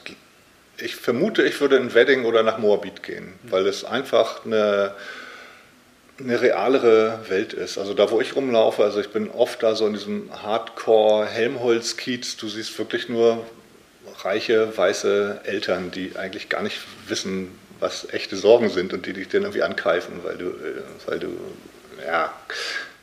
ich 0.79 0.97
vermute, 0.97 1.43
ich 1.43 1.61
würde 1.61 1.77
in 1.77 1.93
Wedding 1.93 2.25
oder 2.25 2.43
nach 2.43 2.59
Moabit 2.59 3.03
gehen, 3.03 3.35
weil 3.43 3.67
es 3.67 3.85
einfach 3.85 4.47
eine, 4.47 4.95
eine 6.23 6.41
realere 6.41 7.21
Welt 7.29 7.53
ist. 7.53 7.79
Also 7.79 7.95
da, 7.95 8.11
wo 8.11 8.21
ich 8.21 8.37
rumlaufe, 8.37 8.85
also 8.85 9.01
ich 9.01 9.11
bin 9.11 9.31
oft 9.31 9.63
da 9.63 9.75
so 9.75 9.87
in 9.87 9.95
diesem 9.95 10.31
Hardcore-Helmholtz-Kiez, 10.43 12.37
du 12.37 12.49
siehst 12.49 12.79
wirklich 12.79 13.09
nur 13.09 13.45
reiche, 14.23 14.77
weiße 14.77 15.41
Eltern, 15.45 15.91
die 15.91 16.13
eigentlich 16.17 16.49
gar 16.49 16.63
nicht 16.63 16.79
wissen, 17.09 17.49
was 17.81 18.07
echte 18.13 18.37
Sorgen 18.37 18.69
sind 18.69 18.93
und 18.93 19.07
die 19.07 19.15
dich 19.15 19.29
dann 19.29 19.43
irgendwie 19.43 19.63
ankeifen, 19.63 20.21
weil 20.23 20.37
du, 20.37 20.49
äh, 20.49 20.83
weil 21.07 21.19
du, 21.19 21.29
ja, 22.07 22.33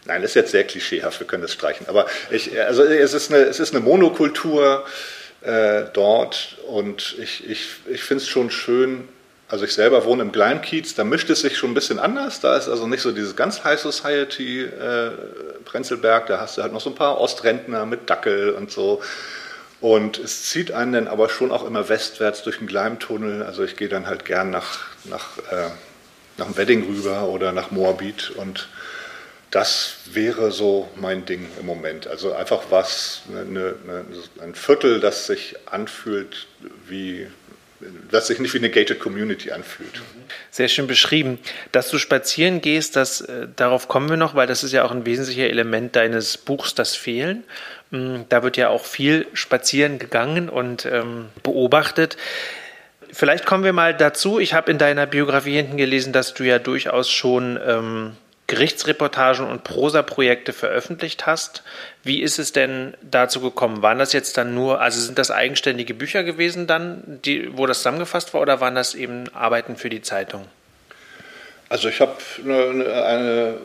nein, 0.05 0.21
das 0.21 0.31
ist 0.31 0.35
jetzt 0.35 0.51
sehr 0.51 0.63
klischeehaft, 0.63 1.19
wir 1.19 1.27
können 1.27 1.41
das 1.41 1.53
streichen, 1.53 1.87
aber 1.89 2.05
ich, 2.29 2.59
also 2.61 2.83
es 2.83 3.13
ist 3.13 3.33
eine, 3.33 3.43
es 3.45 3.59
ist 3.59 3.73
eine 3.73 3.83
Monokultur, 3.83 4.85
äh, 5.41 5.85
dort. 5.93 6.57
Und 6.67 7.15
ich, 7.19 7.49
ich, 7.49 7.69
ich 7.89 8.03
finde 8.03 8.23
es 8.23 8.29
schon 8.29 8.51
schön, 8.51 9.07
also 9.49 9.63
ich 9.63 9.73
selber 9.73 10.03
wohne 10.03 10.23
im 10.23 10.31
Gleimkiez, 10.31 10.95
da 10.95 11.03
mischt 11.03 11.29
es 11.29 11.41
sich 11.41 11.57
schon 11.57 11.71
ein 11.71 11.73
bisschen 11.73 11.99
anders. 11.99 12.41
Da 12.41 12.57
ist 12.57 12.67
also 12.67 12.85
nicht 12.87 13.01
so 13.01 13.11
dieses 13.11 13.35
ganz 13.35 13.63
High 13.63 13.79
Society 13.79 14.63
äh, 14.63 15.11
Prenzlberg, 15.63 16.27
da 16.27 16.39
hast 16.41 16.57
du 16.57 16.63
halt 16.63 16.73
noch 16.73 16.81
so 16.81 16.89
ein 16.89 16.95
paar 16.95 17.19
Ostrentner 17.19 17.85
mit 17.85 18.09
Dackel 18.09 18.51
und 18.51 18.71
so. 18.71 19.01
Und 19.79 20.17
es 20.17 20.43
zieht 20.43 20.71
einen 20.71 20.93
dann 20.93 21.07
aber 21.07 21.29
schon 21.29 21.51
auch 21.51 21.65
immer 21.65 21.87
westwärts 21.87 22.43
durch 22.43 22.57
den 22.57 22.67
Gleimtunnel. 22.67 23.43
Also 23.43 23.63
ich 23.63 23.77
gehe 23.77 23.89
dann 23.89 24.07
halt 24.07 24.25
gern 24.25 24.49
nach, 24.49 24.79
nach, 25.05 25.37
äh, 25.51 25.69
nach 26.37 26.57
Wedding 26.57 26.83
rüber 26.85 27.29
oder 27.29 27.51
nach 27.51 27.71
Moabit 27.71 28.31
und 28.31 28.67
das 29.51 29.99
wäre 30.11 30.51
so 30.51 30.89
mein 30.95 31.25
Ding 31.25 31.47
im 31.59 31.65
Moment. 31.65 32.07
Also 32.07 32.33
einfach 32.33 32.63
was, 32.69 33.21
eine, 33.29 33.75
eine, 33.83 34.05
ein 34.41 34.55
Viertel, 34.55 34.99
das 34.99 35.25
sich 35.25 35.55
anfühlt 35.65 36.47
wie, 36.87 37.27
was 38.11 38.27
sich 38.27 38.39
nicht 38.39 38.53
wie 38.53 38.57
eine 38.57 38.69
gated 38.69 38.99
Community 38.99 39.51
anfühlt. 39.51 40.01
Sehr 40.49 40.67
schön 40.67 40.87
beschrieben. 40.87 41.39
Dass 41.71 41.89
du 41.89 41.99
spazieren 41.99 42.61
gehst, 42.61 42.95
das, 42.95 43.21
äh, 43.21 43.47
darauf 43.55 43.87
kommen 43.87 44.09
wir 44.09 44.17
noch, 44.17 44.35
weil 44.35 44.47
das 44.47 44.63
ist 44.63 44.71
ja 44.71 44.83
auch 44.83 44.91
ein 44.91 45.05
wesentlicher 45.05 45.49
Element 45.49 45.95
deines 45.95 46.37
Buchs, 46.37 46.73
das 46.73 46.95
Fehlen. 46.95 47.43
Mm, 47.91 48.21
da 48.29 48.43
wird 48.43 48.57
ja 48.57 48.69
auch 48.69 48.85
viel 48.85 49.27
spazieren 49.33 49.99
gegangen 49.99 50.49
und 50.49 50.85
ähm, 50.85 51.27
beobachtet. 51.43 52.17
Vielleicht 53.11 53.45
kommen 53.45 53.63
wir 53.63 53.73
mal 53.73 53.95
dazu. 53.95 54.39
Ich 54.39 54.53
habe 54.53 54.71
in 54.71 54.77
deiner 54.77 55.05
Biografie 55.05 55.55
hinten 55.55 55.77
gelesen, 55.77 56.13
dass 56.13 56.33
du 56.33 56.43
ja 56.43 56.59
durchaus 56.59 57.09
schon 57.09 57.59
ähm, 57.65 58.17
Gerichtsreportagen 58.47 59.45
und 59.45 59.65
Prosa-Projekte 59.65 60.53
veröffentlicht 60.53 61.25
hast. 61.25 61.63
Wie 62.03 62.21
ist 62.21 62.39
es 62.39 62.53
denn 62.53 62.95
dazu 63.01 63.41
gekommen? 63.41 63.81
Waren 63.81 63.99
das 63.99 64.13
jetzt 64.13 64.37
dann 64.37 64.55
nur, 64.55 64.79
also 64.79 65.01
sind 65.01 65.19
das 65.19 65.31
eigenständige 65.31 65.93
Bücher 65.93 66.23
gewesen 66.23 66.65
dann, 66.65 67.19
die, 67.25 67.55
wo 67.57 67.65
das 67.65 67.79
zusammengefasst 67.79 68.33
war, 68.33 68.41
oder 68.41 68.61
waren 68.61 68.75
das 68.75 68.95
eben 68.95 69.25
Arbeiten 69.33 69.75
für 69.75 69.89
die 69.89 70.01
Zeitung? 70.01 70.47
Also 71.69 71.89
ich 71.89 71.99
habe 71.99 72.13
eine, 72.45 73.03
eine, 73.03 73.57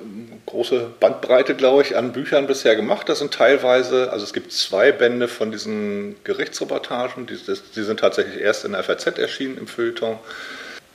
große 0.46 0.90
Bandbreite, 0.98 1.54
glaube 1.54 1.82
ich, 1.82 1.96
an 1.96 2.12
Büchern 2.12 2.48
bisher 2.48 2.74
gemacht. 2.74 3.08
Das 3.08 3.20
sind 3.20 3.32
teilweise, 3.32 4.10
also 4.10 4.24
es 4.24 4.32
gibt 4.32 4.52
zwei 4.52 4.90
Bände 4.90 5.28
von 5.28 5.52
diesen 5.52 6.16
Gerichtsreportagen, 6.24 7.26
die, 7.26 7.36
die 7.36 7.82
sind 7.82 8.00
tatsächlich 8.00 8.40
erst 8.40 8.64
in 8.64 8.72
der 8.72 8.82
FAZ 8.82 9.06
erschienen 9.18 9.56
im 9.56 9.68
Feuilleton. 9.68 10.18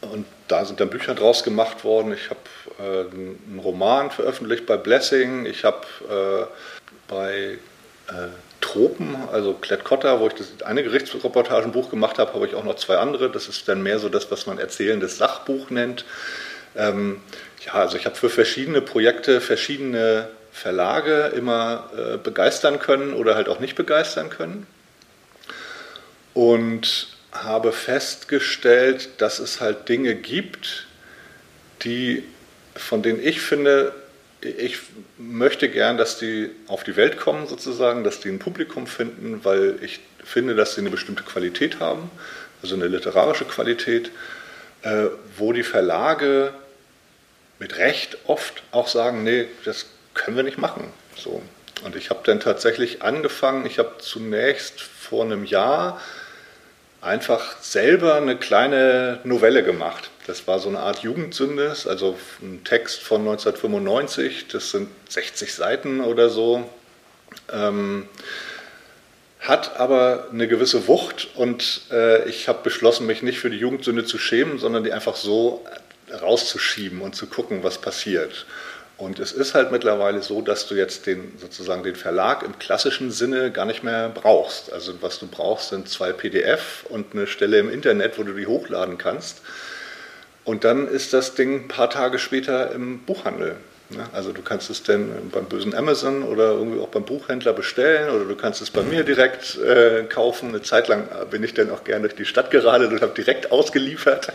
Und 0.01 0.25
da 0.47 0.63
sind 0.63 0.79
dann 0.79 0.89
Bücher 0.89 1.15
draus 1.15 1.43
gemacht 1.43 1.83
worden. 1.83 2.13
Ich 2.13 2.29
habe 2.29 2.39
äh, 2.79 3.11
einen 3.11 3.59
Roman 3.63 4.11
veröffentlicht 4.11 4.65
bei 4.65 4.77
Blessing. 4.77 5.45
Ich 5.45 5.63
habe 5.63 5.87
äh, 6.09 6.45
bei 7.07 7.57
äh, 8.09 8.27
Tropen, 8.61 9.15
also 9.31 9.53
Klett-Cotta, 9.53 10.19
wo 10.19 10.27
ich 10.27 10.33
das 10.33 10.61
eine 10.63 10.83
Gerichtsreportagenbuch 10.83 11.89
gemacht 11.89 12.19
habe, 12.19 12.33
habe 12.33 12.47
ich 12.47 12.55
auch 12.55 12.63
noch 12.63 12.75
zwei 12.75 12.97
andere. 12.97 13.29
Das 13.29 13.47
ist 13.47 13.67
dann 13.67 13.81
mehr 13.81 13.99
so 13.99 14.09
das, 14.09 14.29
was 14.31 14.45
man 14.45 14.59
erzählendes 14.59 15.17
Sachbuch 15.17 15.69
nennt. 15.69 16.05
Ähm, 16.75 17.21
ja, 17.65 17.73
also 17.73 17.97
ich 17.97 18.05
habe 18.05 18.15
für 18.15 18.29
verschiedene 18.29 18.81
Projekte 18.81 19.41
verschiedene 19.41 20.29
Verlage 20.51 21.33
immer 21.35 21.89
äh, 21.95 22.17
begeistern 22.17 22.79
können 22.79 23.13
oder 23.13 23.35
halt 23.35 23.49
auch 23.49 23.59
nicht 23.59 23.75
begeistern 23.75 24.29
können. 24.29 24.67
Und 26.33 27.16
habe 27.31 27.71
festgestellt, 27.71 29.09
dass 29.17 29.39
es 29.39 29.59
halt 29.61 29.89
Dinge 29.89 30.15
gibt, 30.15 30.87
die, 31.83 32.23
von 32.75 33.03
denen 33.03 33.23
ich 33.23 33.41
finde, 33.41 33.93
ich 34.41 34.79
möchte 35.17 35.69
gern, 35.69 35.97
dass 35.97 36.17
die 36.17 36.49
auf 36.67 36.83
die 36.83 36.95
Welt 36.95 37.17
kommen 37.17 37.47
sozusagen, 37.47 38.03
dass 38.03 38.19
die 38.19 38.29
ein 38.29 38.39
Publikum 38.39 38.87
finden, 38.87 39.43
weil 39.43 39.75
ich 39.81 39.99
finde, 40.23 40.55
dass 40.55 40.75
sie 40.75 40.81
eine 40.81 40.89
bestimmte 40.89 41.23
Qualität 41.23 41.79
haben, 41.79 42.09
also 42.61 42.75
eine 42.75 42.87
literarische 42.87 43.45
Qualität, 43.45 44.11
äh, 44.83 45.07
wo 45.37 45.53
die 45.53 45.63
Verlage 45.63 46.53
mit 47.59 47.77
Recht 47.77 48.17
oft 48.25 48.61
auch 48.71 48.87
sagen, 48.87 49.23
nee, 49.23 49.47
das 49.65 49.87
können 50.13 50.37
wir 50.37 50.43
nicht 50.43 50.57
machen. 50.57 50.91
So. 51.15 51.41
Und 51.83 51.95
ich 51.95 52.09
habe 52.09 52.21
dann 52.23 52.39
tatsächlich 52.39 53.01
angefangen, 53.01 53.65
ich 53.65 53.79
habe 53.79 53.95
zunächst 53.99 54.81
vor 54.81 55.23
einem 55.23 55.45
Jahr 55.45 56.01
einfach 57.01 57.61
selber 57.61 58.15
eine 58.15 58.37
kleine 58.37 59.19
Novelle 59.23 59.63
gemacht. 59.63 60.09
Das 60.25 60.47
war 60.47 60.59
so 60.59 60.69
eine 60.69 60.79
Art 60.79 60.99
Jugendsünde, 60.99 61.75
also 61.85 62.17
ein 62.41 62.63
Text 62.63 63.01
von 63.01 63.21
1995, 63.21 64.47
das 64.49 64.71
sind 64.71 64.89
60 65.09 65.53
Seiten 65.53 66.01
oder 66.01 66.29
so. 66.29 66.69
Ähm, 67.51 68.09
hat 69.39 69.79
aber 69.79 70.27
eine 70.31 70.47
gewisse 70.47 70.87
Wucht 70.87 71.29
und 71.35 71.83
äh, 71.91 72.27
ich 72.27 72.47
habe 72.47 72.59
beschlossen, 72.63 73.05
mich 73.05 73.21
nicht 73.21 73.39
für 73.39 73.49
die 73.49 73.57
Jugendsünde 73.57 74.03
zu 74.03 74.17
schämen, 74.17 74.57
sondern 74.57 74.83
die 74.83 74.91
einfach 74.91 75.15
so 75.15 75.63
rauszuschieben 76.21 77.01
und 77.01 77.15
zu 77.15 77.27
gucken, 77.27 77.63
was 77.63 77.77
passiert. 77.77 78.45
Und 78.97 79.19
es 79.19 79.31
ist 79.31 79.53
halt 79.53 79.71
mittlerweile 79.71 80.23
so, 80.23 80.41
dass 80.41 80.67
du 80.67 80.73
jetzt 80.73 81.05
den, 81.05 81.37
sozusagen 81.37 81.83
den 81.83 81.95
Verlag 81.95 82.41
im 82.41 82.57
klassischen 82.57 83.11
Sinne 83.11 83.51
gar 83.51 83.65
nicht 83.65 83.83
mehr 83.83 84.09
brauchst. 84.09 84.73
Also 84.73 84.93
was 85.01 85.19
du 85.19 85.27
brauchst, 85.27 85.69
sind 85.69 85.87
zwei 85.87 86.11
PDF 86.11 86.83
und 86.89 87.13
eine 87.13 87.27
Stelle 87.27 87.59
im 87.59 87.71
Internet, 87.71 88.17
wo 88.17 88.23
du 88.23 88.33
die 88.33 88.47
hochladen 88.47 88.97
kannst. 88.97 89.41
Und 90.45 90.63
dann 90.63 90.87
ist 90.87 91.13
das 91.13 91.35
Ding 91.35 91.65
ein 91.65 91.67
paar 91.67 91.91
Tage 91.91 92.17
später 92.17 92.71
im 92.71 92.99
Buchhandel. 92.99 93.57
Also 94.13 94.33
du 94.33 94.41
kannst 94.41 94.69
es 94.69 94.83
dann 94.83 95.29
beim 95.31 95.45
bösen 95.45 95.73
Amazon 95.73 96.23
oder 96.23 96.51
irgendwie 96.51 96.79
auch 96.79 96.89
beim 96.89 97.05
Buchhändler 97.05 97.53
bestellen 97.53 98.09
oder 98.09 98.25
du 98.25 98.35
kannst 98.35 98.61
es 98.61 98.69
bei 98.69 98.81
mir 98.81 99.03
direkt 99.03 99.57
äh, 99.59 100.03
kaufen. 100.03 100.49
Eine 100.49 100.61
Zeit 100.61 100.87
lang 100.87 101.07
bin 101.29 101.43
ich 101.43 101.53
dann 101.53 101.69
auch 101.69 101.83
gern 101.83 102.01
durch 102.01 102.15
die 102.15 102.25
Stadt 102.25 102.51
geradelt 102.51 102.91
und 102.91 103.01
habe 103.01 103.13
direkt 103.13 103.51
ausgeliefert. 103.51 104.33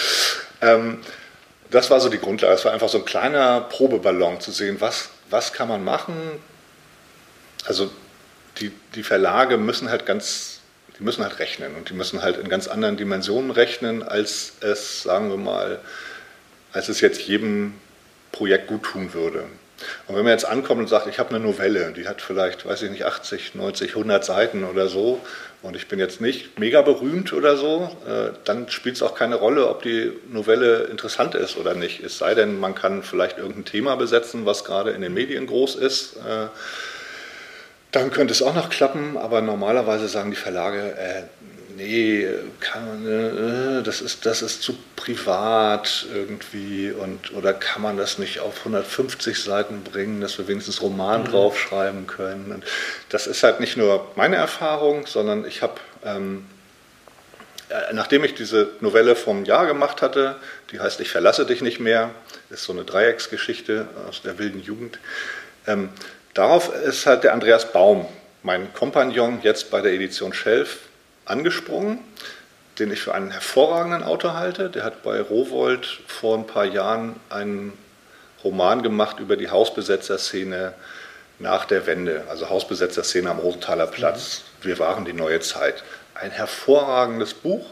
ähm, 0.62 0.98
das 1.70 1.90
war 1.90 2.00
so 2.00 2.08
die 2.08 2.18
Grundlage. 2.18 2.54
Es 2.54 2.64
war 2.64 2.72
einfach 2.72 2.88
so 2.88 2.98
ein 2.98 3.04
kleiner 3.04 3.60
Probeballon 3.60 4.40
zu 4.40 4.52
sehen, 4.52 4.76
was, 4.80 5.10
was 5.30 5.52
kann 5.52 5.68
man 5.68 5.84
machen. 5.84 6.14
Also 7.66 7.90
die, 8.58 8.72
die 8.94 9.02
Verlage 9.02 9.56
müssen 9.56 9.90
halt 9.90 10.06
ganz, 10.06 10.60
die 10.98 11.04
müssen 11.04 11.22
halt 11.22 11.38
rechnen 11.38 11.74
und 11.74 11.90
die 11.90 11.94
müssen 11.94 12.22
halt 12.22 12.38
in 12.38 12.48
ganz 12.48 12.68
anderen 12.68 12.96
Dimensionen 12.96 13.50
rechnen, 13.50 14.02
als 14.02 14.52
es, 14.60 15.02
sagen 15.02 15.30
wir 15.30 15.36
mal, 15.36 15.80
als 16.72 16.88
es 16.88 17.00
jetzt 17.00 17.20
jedem 17.22 17.74
Projekt 18.32 18.68
gut 18.68 18.84
tun 18.84 19.12
würde. 19.14 19.44
Und 20.06 20.16
wenn 20.16 20.24
man 20.24 20.32
jetzt 20.32 20.46
ankommt 20.46 20.80
und 20.80 20.88
sagt, 20.88 21.06
ich 21.06 21.18
habe 21.18 21.30
eine 21.30 21.40
Novelle, 21.40 21.92
die 21.92 22.08
hat 22.08 22.22
vielleicht, 22.22 22.64
weiß 22.64 22.82
ich 22.82 22.90
nicht, 22.90 23.04
80, 23.04 23.54
90, 23.54 23.90
100 23.90 24.24
Seiten 24.24 24.64
oder 24.64 24.88
so, 24.88 25.20
und 25.62 25.74
ich 25.74 25.88
bin 25.88 25.98
jetzt 25.98 26.20
nicht 26.20 26.58
mega 26.58 26.82
berühmt 26.82 27.32
oder 27.32 27.56
so, 27.56 27.90
äh, 28.06 28.30
dann 28.44 28.68
spielt 28.68 28.96
es 28.96 29.02
auch 29.02 29.14
keine 29.14 29.34
Rolle, 29.34 29.68
ob 29.68 29.82
die 29.82 30.12
Novelle 30.30 30.84
interessant 30.84 31.34
ist 31.34 31.56
oder 31.56 31.74
nicht. 31.74 32.02
Es 32.04 32.18
sei 32.18 32.34
denn, 32.34 32.60
man 32.60 32.74
kann 32.74 33.02
vielleicht 33.02 33.38
irgendein 33.38 33.64
Thema 33.64 33.96
besetzen, 33.96 34.46
was 34.46 34.64
gerade 34.64 34.92
in 34.92 35.00
den 35.00 35.12
Medien 35.12 35.46
groß 35.46 35.74
ist. 35.76 36.16
Äh, 36.16 36.46
dann 37.90 38.10
könnte 38.10 38.32
es 38.32 38.42
auch 38.42 38.54
noch 38.54 38.70
klappen, 38.70 39.16
aber 39.16 39.40
normalerweise 39.40 40.08
sagen 40.08 40.30
die 40.30 40.36
Verlage, 40.36 40.94
äh, 40.98 41.22
nee, 41.76 42.26
kann, 42.60 43.06
äh, 43.06 43.82
das, 43.82 44.00
ist, 44.00 44.26
das 44.26 44.42
ist 44.42 44.62
zu 44.62 44.76
privat 44.96 46.06
irgendwie 46.12 46.90
und 46.90 47.34
oder 47.34 47.52
kann 47.52 47.82
man 47.82 47.96
das 47.96 48.18
nicht 48.18 48.40
auf 48.40 48.58
150 48.60 49.40
Seiten 49.40 49.82
bringen, 49.82 50.20
dass 50.20 50.38
wir 50.38 50.48
wenigstens 50.48 50.80
Roman 50.82 51.22
mhm. 51.22 51.26
draufschreiben 51.26 52.06
können. 52.06 52.50
Und 52.52 52.64
das 53.10 53.26
ist 53.26 53.42
halt 53.42 53.60
nicht 53.60 53.76
nur 53.76 54.10
meine 54.16 54.36
Erfahrung, 54.36 55.06
sondern 55.06 55.44
ich 55.46 55.62
habe, 55.62 55.74
ähm, 56.04 56.46
äh, 57.68 57.92
nachdem 57.92 58.24
ich 58.24 58.34
diese 58.34 58.70
Novelle 58.80 59.14
vom 59.14 59.44
Jahr 59.44 59.66
gemacht 59.66 60.00
hatte, 60.00 60.36
die 60.72 60.80
heißt 60.80 61.00
Ich 61.00 61.10
verlasse 61.10 61.44
dich 61.44 61.60
nicht 61.60 61.78
mehr, 61.78 62.10
ist 62.48 62.64
so 62.64 62.72
eine 62.72 62.84
Dreiecksgeschichte 62.84 63.86
aus 64.08 64.22
der 64.22 64.38
wilden 64.38 64.62
Jugend, 64.62 64.98
ähm, 65.66 65.90
darauf 66.32 66.74
ist 66.74 67.06
halt 67.06 67.24
der 67.24 67.34
Andreas 67.34 67.72
Baum, 67.72 68.06
mein 68.42 68.72
Kompagnon, 68.72 69.40
jetzt 69.42 69.70
bei 69.70 69.80
der 69.80 69.92
Edition 69.92 70.32
Schelf, 70.32 70.78
angesprungen, 71.26 71.98
den 72.78 72.90
ich 72.90 73.00
für 73.00 73.14
einen 73.14 73.30
hervorragenden 73.30 74.02
Autor 74.02 74.34
halte. 74.34 74.70
Der 74.70 74.84
hat 74.84 75.02
bei 75.02 75.20
Rowold 75.20 76.00
vor 76.06 76.36
ein 76.36 76.46
paar 76.46 76.64
Jahren 76.64 77.16
einen 77.28 77.72
Roman 78.42 78.82
gemacht 78.82 79.18
über 79.20 79.36
die 79.36 79.50
Hausbesetzerszene 79.50 80.74
nach 81.38 81.64
der 81.66 81.86
Wende, 81.86 82.24
also 82.28 82.48
Hausbesetzerszene 82.48 83.28
am 83.30 83.38
Rosenthaler 83.38 83.86
Platz. 83.86 84.42
Mhm. 84.62 84.66
Wir 84.68 84.78
waren 84.78 85.04
die 85.04 85.12
neue 85.12 85.40
Zeit. 85.40 85.84
Ein 86.14 86.30
hervorragendes 86.30 87.34
Buch. 87.34 87.66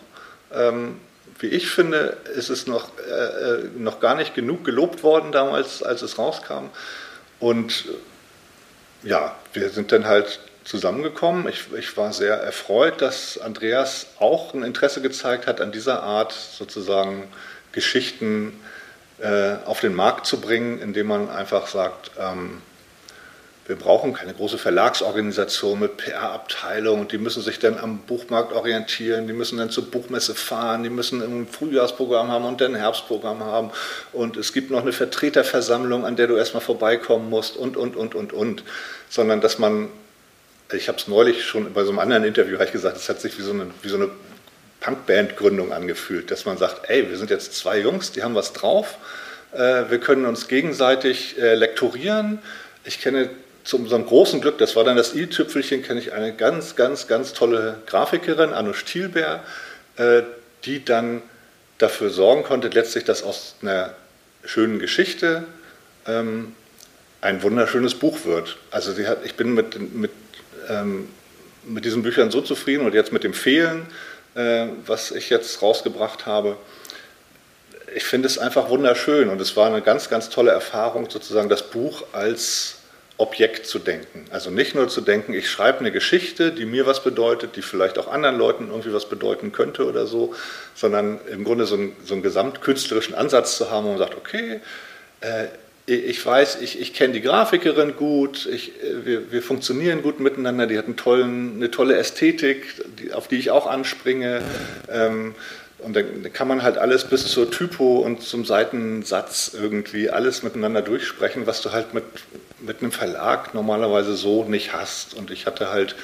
Ähm, 0.52 1.00
wie 1.38 1.48
ich 1.48 1.68
finde, 1.68 2.16
ist 2.36 2.50
es 2.50 2.66
noch, 2.66 2.90
äh, 2.98 3.12
äh 3.12 3.64
noch 3.76 4.00
gar 4.00 4.14
nicht 4.14 4.34
genug 4.34 4.64
gelobt 4.64 5.02
worden 5.02 5.32
damals, 5.32 5.82
als 5.82 6.02
es 6.02 6.18
rauskam. 6.18 6.70
Und 7.40 7.86
ja, 9.02 9.34
wir 9.52 9.70
sind 9.70 9.92
dann 9.92 10.06
halt 10.06 10.40
zusammengekommen. 10.64 11.48
Ich, 11.48 11.66
ich, 11.78 11.96
war 11.96 12.12
sehr 12.12 12.34
erfreut, 12.34 13.00
dass 13.00 13.38
Andreas 13.38 14.06
auch 14.18 14.54
ein 14.54 14.62
Interesse 14.62 15.02
gezeigt 15.02 15.46
hat, 15.46 15.60
an 15.60 15.72
dieser 15.72 16.02
Art 16.02 16.32
sozusagen 16.32 17.28
Geschichten 17.72 18.58
äh, 19.18 19.56
auf 19.64 19.80
den 19.80 19.94
Markt 19.94 20.26
zu 20.26 20.40
bringen, 20.40 20.80
indem 20.80 21.08
man 21.08 21.28
einfach 21.28 21.66
sagt, 21.66 22.12
ähm, 22.18 22.62
wir 23.66 23.76
brauchen 23.76 24.12
keine 24.12 24.34
große 24.34 24.58
Verlagsorganisation 24.58 25.80
mit 25.80 25.96
PR-Abteilung 25.96 27.08
die 27.08 27.16
müssen 27.16 27.42
sich 27.42 27.58
dann 27.58 27.78
am 27.78 27.98
Buchmarkt 28.00 28.52
orientieren, 28.52 29.26
die 29.26 29.32
müssen 29.32 29.56
dann 29.56 29.70
zur 29.70 29.90
Buchmesse 29.90 30.34
fahren, 30.34 30.82
die 30.82 30.90
müssen 30.90 31.22
ein 31.22 31.46
Frühjahrsprogramm 31.46 32.30
haben 32.30 32.44
und 32.44 32.60
dann 32.60 32.74
ein 32.74 32.80
Herbstprogramm 32.80 33.42
haben. 33.42 33.70
Und 34.12 34.36
es 34.36 34.52
gibt 34.52 34.70
noch 34.70 34.82
eine 34.82 34.92
Vertreterversammlung, 34.92 36.04
an 36.04 36.16
der 36.16 36.26
du 36.26 36.36
erstmal 36.36 36.62
vorbeikommen 36.62 37.30
musst 37.30 37.56
und, 37.56 37.78
und, 37.78 37.96
und, 37.96 38.14
und, 38.14 38.34
und, 38.34 38.64
sondern 39.08 39.40
dass 39.40 39.58
man 39.58 39.88
ich 40.72 40.88
habe 40.88 40.98
es 40.98 41.08
neulich 41.08 41.44
schon 41.44 41.72
bei 41.72 41.84
so 41.84 41.90
einem 41.90 41.98
anderen 41.98 42.24
Interview 42.24 42.58
ich 42.60 42.72
gesagt, 42.72 42.96
es 42.96 43.08
hat 43.08 43.20
sich 43.20 43.38
wie 43.38 43.42
so 43.42 43.52
eine, 43.52 43.66
wie 43.82 43.88
so 43.88 43.96
eine 43.96 44.10
Punkband-Gründung 44.80 45.72
angefühlt, 45.72 46.30
dass 46.30 46.44
man 46.44 46.58
sagt, 46.58 46.88
ey, 46.90 47.08
wir 47.08 47.16
sind 47.16 47.30
jetzt 47.30 47.54
zwei 47.54 47.78
Jungs, 47.78 48.12
die 48.12 48.22
haben 48.22 48.34
was 48.34 48.52
drauf, 48.52 48.98
äh, 49.52 49.84
wir 49.88 49.98
können 49.98 50.26
uns 50.26 50.48
gegenseitig 50.48 51.38
äh, 51.38 51.54
lektorieren. 51.54 52.38
Ich 52.84 53.00
kenne 53.00 53.30
zu 53.64 53.78
unserem 53.78 54.04
großen 54.04 54.40
Glück, 54.42 54.58
das 54.58 54.76
war 54.76 54.84
dann 54.84 54.96
das 54.96 55.14
i-Tüpfelchen, 55.14 55.82
kenne 55.82 56.00
ich 56.00 56.12
eine 56.12 56.34
ganz, 56.34 56.76
ganz, 56.76 57.06
ganz 57.06 57.32
tolle 57.32 57.80
Grafikerin, 57.86 58.52
Anno 58.52 58.74
Stielberg, 58.74 59.40
äh, 59.96 60.22
die 60.64 60.84
dann 60.84 61.22
dafür 61.78 62.10
sorgen 62.10 62.42
konnte, 62.42 62.68
letztlich, 62.68 63.04
dass 63.04 63.22
aus 63.22 63.56
einer 63.62 63.94
schönen 64.44 64.78
Geschichte 64.78 65.44
ähm, 66.06 66.54
ein 67.22 67.42
wunderschönes 67.42 67.94
Buch 67.94 68.26
wird. 68.26 68.58
Also 68.70 68.92
hat, 69.06 69.24
ich 69.24 69.34
bin 69.34 69.54
mit, 69.54 69.94
mit, 69.94 70.10
ähm, 70.68 71.08
mit 71.64 71.84
diesen 71.84 72.02
Büchern 72.02 72.30
so 72.30 72.40
zufrieden 72.40 72.84
und 72.84 72.94
jetzt 72.94 73.12
mit 73.12 73.24
dem 73.24 73.34
Fehlen, 73.34 73.86
äh, 74.34 74.66
was 74.86 75.10
ich 75.10 75.30
jetzt 75.30 75.62
rausgebracht 75.62 76.26
habe. 76.26 76.56
Ich 77.94 78.04
finde 78.04 78.26
es 78.26 78.38
einfach 78.38 78.68
wunderschön 78.68 79.28
und 79.28 79.40
es 79.40 79.56
war 79.56 79.66
eine 79.66 79.82
ganz, 79.82 80.10
ganz 80.10 80.28
tolle 80.28 80.50
Erfahrung, 80.50 81.08
sozusagen 81.08 81.48
das 81.48 81.70
Buch 81.70 82.04
als 82.12 82.76
Objekt 83.16 83.66
zu 83.66 83.78
denken. 83.78 84.24
Also 84.30 84.50
nicht 84.50 84.74
nur 84.74 84.88
zu 84.88 85.00
denken, 85.00 85.34
ich 85.34 85.48
schreibe 85.48 85.80
eine 85.80 85.92
Geschichte, 85.92 86.50
die 86.50 86.64
mir 86.64 86.84
was 86.84 87.04
bedeutet, 87.04 87.54
die 87.54 87.62
vielleicht 87.62 87.96
auch 87.96 88.08
anderen 88.08 88.36
Leuten 88.36 88.68
irgendwie 88.70 88.92
was 88.92 89.08
bedeuten 89.08 89.52
könnte 89.52 89.86
oder 89.86 90.06
so, 90.06 90.34
sondern 90.74 91.20
im 91.30 91.44
Grunde 91.44 91.66
so 91.66 91.76
einen, 91.76 91.96
so 92.04 92.14
einen 92.14 92.24
gesamtkünstlerischen 92.24 93.14
Ansatz 93.14 93.56
zu 93.56 93.70
haben, 93.70 93.84
wo 93.84 93.90
man 93.90 93.98
sagt, 93.98 94.16
okay, 94.16 94.60
äh, 95.20 95.46
ich 95.86 96.24
weiß, 96.24 96.60
ich, 96.62 96.80
ich 96.80 96.94
kenne 96.94 97.12
die 97.12 97.20
Grafikerin 97.20 97.96
gut, 97.96 98.46
ich, 98.46 98.72
äh, 98.82 99.04
wir, 99.04 99.32
wir, 99.32 99.42
funktionieren 99.42 100.02
gut 100.02 100.18
miteinander, 100.20 100.66
die 100.66 100.78
hat 100.78 100.86
einen 100.86 100.96
tollen, 100.96 101.56
eine 101.56 101.70
tolle 101.70 101.96
Ästhetik, 101.96 102.82
die, 102.98 103.12
auf 103.12 103.28
die 103.28 103.36
ich 103.36 103.50
auch 103.50 103.66
anspringe. 103.66 104.42
Ähm, 104.90 105.34
und 105.78 105.94
dann 105.94 106.32
kann 106.32 106.48
man 106.48 106.62
halt 106.62 106.78
alles 106.78 107.04
bis 107.04 107.26
zur 107.26 107.50
Typo 107.50 107.98
und 107.98 108.22
zum 108.22 108.46
Seitensatz 108.46 109.52
irgendwie 109.52 110.08
alles 110.08 110.42
miteinander 110.42 110.80
durchsprechen, 110.80 111.46
was 111.46 111.60
du 111.60 111.72
halt 111.72 111.92
mit, 111.92 112.04
mit 112.60 112.80
einem 112.80 112.90
Verlag 112.90 113.52
normalerweise 113.52 114.16
so 114.16 114.44
nicht 114.44 114.72
hast. 114.72 115.12
Und 115.12 115.30
ich 115.30 115.44
hatte 115.44 115.70
halt 115.70 115.94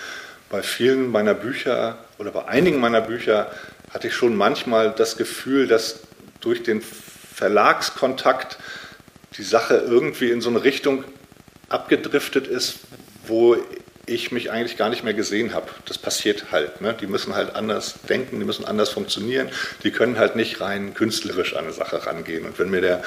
bei 0.50 0.60
vielen 0.60 1.10
meiner 1.10 1.32
Bücher 1.32 1.96
oder 2.18 2.30
bei 2.30 2.44
einigen 2.44 2.78
meiner 2.78 3.00
Bücher 3.00 3.50
hatte 3.88 4.08
ich 4.08 4.14
schon 4.14 4.36
manchmal 4.36 4.90
das 4.90 5.16
Gefühl, 5.16 5.66
dass 5.66 6.00
durch 6.40 6.62
den 6.62 6.82
Verlagskontakt 7.34 8.58
die 9.36 9.42
Sache 9.42 9.76
irgendwie 9.86 10.30
in 10.30 10.40
so 10.40 10.50
eine 10.50 10.64
Richtung 10.64 11.04
abgedriftet 11.68 12.46
ist, 12.46 12.80
wo 13.26 13.56
ich 14.10 14.32
mich 14.32 14.50
eigentlich 14.50 14.76
gar 14.76 14.88
nicht 14.88 15.04
mehr 15.04 15.14
gesehen 15.14 15.54
habe. 15.54 15.68
Das 15.86 15.96
passiert 15.96 16.46
halt. 16.50 16.80
Ne? 16.80 16.96
Die 17.00 17.06
müssen 17.06 17.34
halt 17.34 17.54
anders 17.54 17.94
denken, 18.08 18.40
die 18.40 18.44
müssen 18.44 18.64
anders 18.64 18.88
funktionieren. 18.88 19.48
Die 19.84 19.92
können 19.92 20.18
halt 20.18 20.36
nicht 20.36 20.60
rein 20.60 20.94
künstlerisch 20.94 21.54
an 21.54 21.64
eine 21.64 21.72
Sache 21.72 22.06
rangehen. 22.06 22.44
Und 22.44 22.58
wenn 22.58 22.70
mir 22.70 22.80
der 22.80 23.02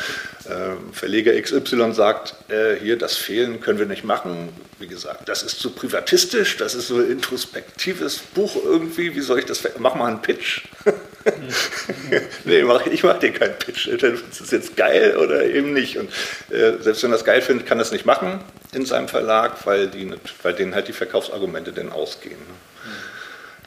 äh, 0.46 0.94
Verleger 0.94 1.40
XY 1.40 1.94
sagt, 1.94 2.36
äh, 2.50 2.76
hier, 2.80 2.98
das 2.98 3.18
Fehlen 3.18 3.60
können 3.60 3.80
wir 3.80 3.86
nicht 3.86 4.06
machen, 4.06 4.50
wie 4.80 4.88
gesagt, 4.88 5.28
das 5.28 5.44
ist 5.44 5.60
zu 5.60 5.72
privatistisch, 5.72 6.58
das 6.58 6.74
ist 6.74 6.88
so 6.88 6.98
ein 6.98 7.12
introspektives 7.12 8.20
Buch 8.20 8.56
irgendwie, 8.64 9.16
wie 9.16 9.22
soll 9.22 9.40
ich 9.40 9.46
das, 9.46 9.62
mach 9.80 9.96
mal 9.96 10.08
einen 10.08 10.22
Pitch. 10.22 10.64
nee, 12.44 12.64
mach, 12.64 12.86
ich 12.86 13.04
mache 13.04 13.20
dir 13.20 13.34
keinen 13.34 13.58
Pitch. 13.58 13.88
Ist 13.88 14.42
das 14.42 14.52
jetzt 14.52 14.76
geil 14.76 15.16
oder 15.18 15.44
eben 15.46 15.74
nicht? 15.74 15.98
Und 15.98 16.10
äh, 16.50 16.74
selbst 16.80 17.04
wenn 17.04 17.12
das 17.12 17.24
geil 17.24 17.42
findet, 17.42 17.68
kann 17.68 17.80
es 17.80 17.92
nicht 17.92 18.06
machen 18.06 18.42
in 18.74 18.86
seinem 18.86 19.08
Verlag, 19.08 19.66
weil, 19.66 19.88
die, 19.88 20.12
weil 20.42 20.54
denen 20.54 20.76
halt 20.76 20.88
die 20.88 20.94
Verkaufsargumente 20.94 21.72
denn 21.72 21.92
ausgehen. 21.92 22.38
Ne? 22.38 22.56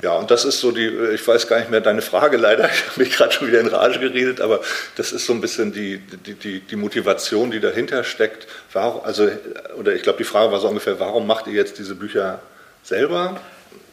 Ja, 0.03 0.13
und 0.13 0.31
das 0.31 0.45
ist 0.45 0.61
so 0.61 0.73
die, 0.73 0.89
ich 1.15 1.27
weiß 1.27 1.49
gar 1.49 1.59
nicht 1.59 1.71
mehr 1.71 1.81
deine 1.81 2.03
Frage 2.03 2.37
leider, 2.37 2.65
ich 2.71 2.87
habe 2.87 3.01
mich 3.01 3.17
gerade 3.17 3.33
schon 3.33 3.49
wieder 3.49 3.61
in 3.61 3.69
Rage 3.69 3.99
geredet, 3.99 4.41
aber 4.41 4.61
das 4.97 5.13
ist 5.13 5.27
so 5.27 5.33
ein 5.33 5.41
bisschen 5.41 5.73
die, 5.73 5.99
die, 5.99 6.35
die, 6.35 6.61
die 6.61 6.77
Motivation, 6.77 7.51
die 7.51 7.61
dahinter 7.61 8.05
steckt. 8.05 8.47
Warum, 8.73 9.03
also, 9.05 9.31
oder 9.79 9.95
ich 9.95 10.03
glaube, 10.03 10.19
die 10.19 10.25
Frage 10.25 10.53
war 10.53 10.61
so 10.61 10.69
ungefähr, 10.69 11.01
warum 11.01 11.27
macht 11.27 11.47
ihr 11.47 11.55
jetzt 11.55 11.79
diese 11.79 11.95
Bücher 11.95 12.41
selber? 12.83 13.41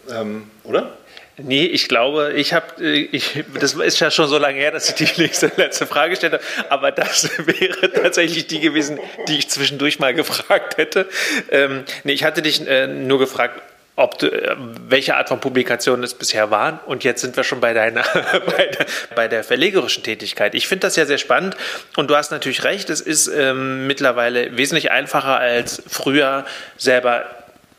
Ähm, 0.10 0.52
oder? 0.66 0.98
Nee, 1.38 1.66
ich 1.66 1.88
glaube, 1.88 2.34
ich 2.36 2.54
habe, 2.54 2.66
äh, 2.80 3.10
ich, 3.12 3.44
das 3.60 3.74
ist 3.74 4.00
ja 4.00 4.12
schon 4.12 4.28
so 4.28 4.38
lange 4.38 4.60
her, 4.60 4.72
dass 4.72 4.90
ich 4.90 4.96
die 4.96 5.22
nächste, 5.22 5.52
letzte 5.58 5.88
Frage 5.88 6.12
gestellt 6.12 6.34
habe, 6.34 6.44
aber 6.70 6.92
das 6.92 7.30
wäre 7.48 7.92
tatsächlich 7.92 8.48
die 8.48 8.60
gewesen, 8.60 9.00
die 9.28 9.40
ich 9.40 9.50
zwischendurch 9.50 10.00
mal 10.00 10.14
gefragt 10.14 10.78
hätte. 10.78 11.08
Ähm, 11.50 11.86
nee, 12.04 12.14
ich 12.14 12.24
hatte 12.24 12.44
dich 12.44 12.68
äh, 12.68 12.86
nur 12.86 13.18
gefragt, 13.18 13.62
ob 13.96 14.20
du, 14.20 14.28
äh, 14.28 14.56
welche 14.88 15.16
Art 15.16 15.30
von 15.30 15.40
Publikationen 15.40 16.04
es 16.04 16.14
bisher 16.14 16.52
waren. 16.52 16.80
Und 16.86 17.04
jetzt 17.04 17.22
sind 17.22 17.36
wir 17.36 17.44
schon 17.44 17.60
bei 17.60 17.74
deiner, 17.74 18.04
bei 18.46 18.68
der, 18.68 18.86
bei 19.16 19.28
der 19.28 19.44
verlegerischen 19.44 20.04
Tätigkeit. 20.04 20.54
Ich 20.54 20.68
finde 20.68 20.88
das 20.88 20.96
ja 20.96 21.06
sehr 21.06 21.18
spannend. 21.18 21.58
Und 21.96 22.10
du 22.10 22.16
hast 22.16 22.32
natürlich 22.32 22.64
recht, 22.64 22.92
es 22.92 23.02
ist 23.02 23.28
ähm, 23.28 23.88
mittlerweile 23.88 24.56
wesentlich 24.56 24.92
einfacher 24.92 25.40
als 25.40 25.82
früher 25.88 26.46
selber 26.78 27.26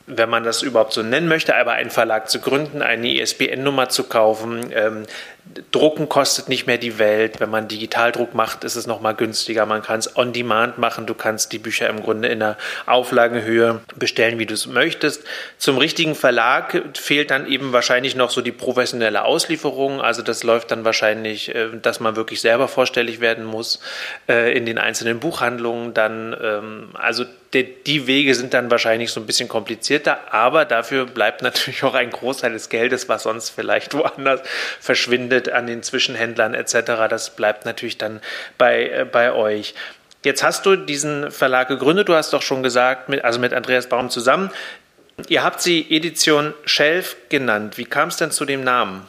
wenn 0.07 0.29
man 0.29 0.45
das 0.45 0.63
überhaupt 0.63 0.93
so 0.93 1.03
nennen 1.03 1.29
möchte, 1.29 1.57
aber 1.57 1.73
einen 1.73 1.91
Verlag 1.91 2.29
zu 2.29 2.41
gründen, 2.41 2.83
eine 2.83 3.11
ISBN-Nummer 3.21 3.89
zu 3.89 4.05
kaufen, 4.05 4.71
ähm, 4.75 5.05
Drucken 5.71 6.09
kostet 6.09 6.49
nicht 6.49 6.67
mehr 6.67 6.79
die 6.79 6.99
Welt. 6.99 7.39
Wenn 7.39 7.51
man 7.51 7.69
Digitaldruck 7.69 8.35
macht, 8.35 8.65
ist 8.65 8.77
es 8.77 8.87
nochmal 8.87 9.15
günstiger. 9.15 9.67
Man 9.67 9.83
kann 9.83 9.99
es 9.99 10.17
on 10.17 10.33
demand 10.33 10.79
machen. 10.79 11.05
Du 11.05 11.13
kannst 11.15 11.53
die 11.53 11.59
Bücher 11.59 11.89
im 11.91 12.03
Grunde 12.03 12.29
in 12.29 12.41
der 12.41 12.57
Auflagenhöhe 12.87 13.81
bestellen, 13.95 14.39
wie 14.39 14.47
du 14.47 14.55
es 14.55 14.67
möchtest. 14.67 15.23
Zum 15.59 15.77
richtigen 15.77 16.15
Verlag 16.15 16.83
fehlt 16.95 17.31
dann 17.31 17.47
eben 17.47 17.73
wahrscheinlich 17.73 18.17
noch 18.17 18.31
so 18.31 18.41
die 18.41 18.53
professionelle 18.53 19.25
Auslieferung. 19.25 20.01
Also 20.01 20.23
das 20.23 20.45
läuft 20.45 20.71
dann 20.71 20.85
wahrscheinlich, 20.87 21.55
äh, 21.55 21.69
dass 21.81 22.01
man 22.01 22.17
wirklich 22.17 22.41
selber 22.41 22.67
vorstellig 22.67 23.21
werden 23.21 23.45
muss 23.45 23.81
äh, 24.29 24.57
in 24.57 24.65
den 24.65 24.79
einzelnen 24.79 25.21
Buchhandlungen. 25.21 25.93
Dann, 25.93 26.35
ähm, 26.41 26.89
also 26.95 27.25
die 27.53 28.09
Wege 28.09 28.35
sind 28.35 28.53
dann 28.53 28.69
wahrscheinlich 28.71 29.13
so 29.13 29.21
ein 29.21 29.27
bisschen 29.27 29.49
komplizierter, 29.49 30.33
aber 30.35 30.65
dafür 30.65 31.07
bleibt 31.07 31.41
natürlich 31.43 31.85
auch 31.85 31.95
ein 31.95 32.11
Großteil 32.11 32.53
des 32.53 32.69
Geldes, 32.69 33.09
was 33.09 33.23
sonst 33.23 33.51
vielleicht 33.51 33.95
woanders 33.95 34.41
verschwindet 34.81 35.34
findet 35.35 35.53
an 35.53 35.67
den 35.67 35.83
Zwischenhändlern 35.83 36.55
etc. 36.55 37.09
Das 37.11 37.31
bleibt 37.35 37.65
natürlich 37.65 37.99
dann 37.99 38.21
bei, 38.57 38.89
äh, 38.89 39.05
bei 39.11 39.33
euch. 39.33 39.75
Jetzt 40.25 40.43
hast 40.43 40.65
du 40.65 40.77
diesen 40.77 41.31
Verlag 41.31 41.69
gegründet, 41.69 42.09
du 42.09 42.15
hast 42.15 42.33
doch 42.33 42.43
schon 42.43 42.63
gesagt, 42.63 43.09
mit, 43.09 43.25
also 43.25 43.39
mit 43.39 43.53
Andreas 43.53 43.89
Baum 43.89 44.11
zusammen. 44.11 44.51
Ihr 45.29 45.43
habt 45.43 45.61
sie 45.61 45.87
Edition 45.91 46.55
Shelf 46.65 47.17
genannt. 47.29 47.79
Wie 47.79 47.85
kam 47.85 48.09
es 48.09 48.17
denn 48.17 48.31
zu 48.31 48.45
dem 48.45 48.65
Namen? 48.65 49.07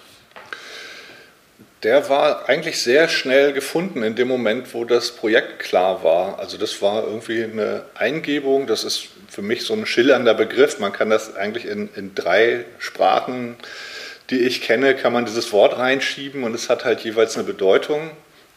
Der 1.83 2.09
war 2.09 2.49
eigentlich 2.49 2.81
sehr 2.81 3.07
schnell 3.07 3.53
gefunden 3.53 4.01
in 4.01 4.15
dem 4.15 4.27
Moment, 4.27 4.73
wo 4.73 4.85
das 4.85 5.11
Projekt 5.11 5.59
klar 5.59 6.03
war. 6.03 6.39
Also 6.39 6.57
das 6.57 6.81
war 6.81 7.03
irgendwie 7.03 7.43
eine 7.43 7.83
Eingebung, 7.93 8.65
das 8.65 8.83
ist 8.83 9.07
für 9.29 9.43
mich 9.43 9.63
so 9.63 9.73
ein 9.73 9.85
schillernder 9.85 10.33
Begriff. 10.33 10.79
Man 10.79 10.91
kann 10.91 11.11
das 11.11 11.35
eigentlich 11.35 11.65
in, 11.65 11.89
in 11.95 12.15
drei 12.15 12.65
Sprachen 12.79 13.53
äh, 13.53 13.94
die 14.29 14.39
ich 14.39 14.61
kenne, 14.61 14.95
kann 14.95 15.13
man 15.13 15.25
dieses 15.25 15.51
Wort 15.51 15.77
reinschieben 15.77 16.43
und 16.43 16.55
es 16.55 16.69
hat 16.69 16.85
halt 16.85 17.01
jeweils 17.01 17.35
eine 17.35 17.43
Bedeutung. 17.45 18.11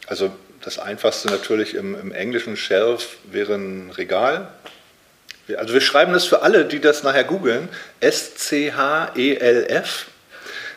Also 0.07 0.31
das 0.61 0.79
einfachste 0.79 1.29
natürlich 1.29 1.75
im, 1.75 1.99
im 1.99 2.11
Englischen 2.11 2.57
Shelf 2.57 3.17
wäre 3.31 3.55
ein 3.55 3.91
Regal. 3.91 4.49
Also 5.57 5.73
wir 5.73 5.81
schreiben 5.81 6.13
das 6.13 6.25
für 6.25 6.41
alle, 6.41 6.65
die 6.65 6.79
das 6.79 7.03
nachher 7.03 7.23
googeln, 7.23 7.69
S-C-H-E-L-F. 8.01 8.75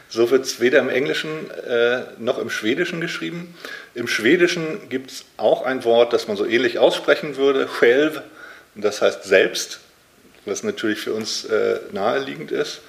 So 0.09 0.31
wird 0.31 0.45
es 0.45 0.61
weder 0.61 0.79
im 0.79 0.91
Englischen 0.91 1.51
äh, 1.51 2.03
noch 2.19 2.39
im 2.39 2.51
Schwedischen 2.51 3.01
geschrieben. 3.01 3.55
Im 3.95 4.09
Schwedischen 4.09 4.89
gibt 4.91 5.11
es 5.11 5.25
auch 5.39 5.63
ein 5.63 5.85
Wort, 5.85 6.13
das 6.13 6.29
man 6.29 6.37
so 6.37 6.45
ähnlich 6.45 6.79
aussprechen 6.79 7.37
würde, 7.37 7.67
själv, 7.67 8.21
das 8.75 9.01
heißt 9.03 9.25
selbst, 9.25 9.81
was 10.45 10.63
natürlich 10.63 11.01
für 11.01 11.15
uns 11.15 11.45
äh, 11.45 11.81
naheliegend 11.93 12.51
ist. 12.51 12.81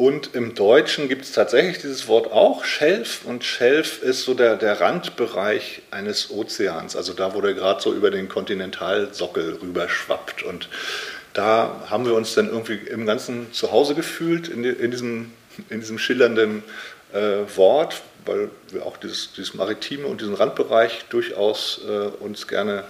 Und 0.00 0.34
im 0.34 0.54
Deutschen 0.54 1.10
gibt 1.10 1.26
es 1.26 1.32
tatsächlich 1.32 1.76
dieses 1.76 2.08
Wort 2.08 2.32
auch, 2.32 2.64
Schelf. 2.64 3.26
Und 3.26 3.44
Schelf 3.44 4.02
ist 4.02 4.22
so 4.22 4.32
der, 4.32 4.56
der 4.56 4.80
Randbereich 4.80 5.82
eines 5.90 6.30
Ozeans, 6.30 6.96
also 6.96 7.12
da, 7.12 7.34
wo 7.34 7.42
der 7.42 7.52
gerade 7.52 7.82
so 7.82 7.92
über 7.92 8.10
den 8.10 8.26
Kontinentalsockel 8.26 9.58
rüberschwappt. 9.60 10.42
Und 10.42 10.70
da 11.34 11.84
haben 11.90 12.06
wir 12.06 12.14
uns 12.14 12.32
dann 12.32 12.48
irgendwie 12.48 12.76
im 12.76 13.04
Ganzen 13.04 13.52
zu 13.52 13.72
Hause 13.72 13.94
gefühlt, 13.94 14.48
in, 14.48 14.64
in, 14.64 14.90
diesem, 14.90 15.32
in 15.68 15.80
diesem 15.80 15.98
schillernden 15.98 16.62
äh, 17.12 17.40
Wort, 17.56 18.00
weil 18.24 18.50
wir 18.70 18.86
auch 18.86 18.96
dieses, 18.96 19.34
dieses 19.34 19.52
Maritime 19.52 20.06
und 20.06 20.22
diesen 20.22 20.34
Randbereich 20.34 21.04
durchaus 21.10 21.82
äh, 21.86 22.24
uns 22.24 22.48
gerne 22.48 22.84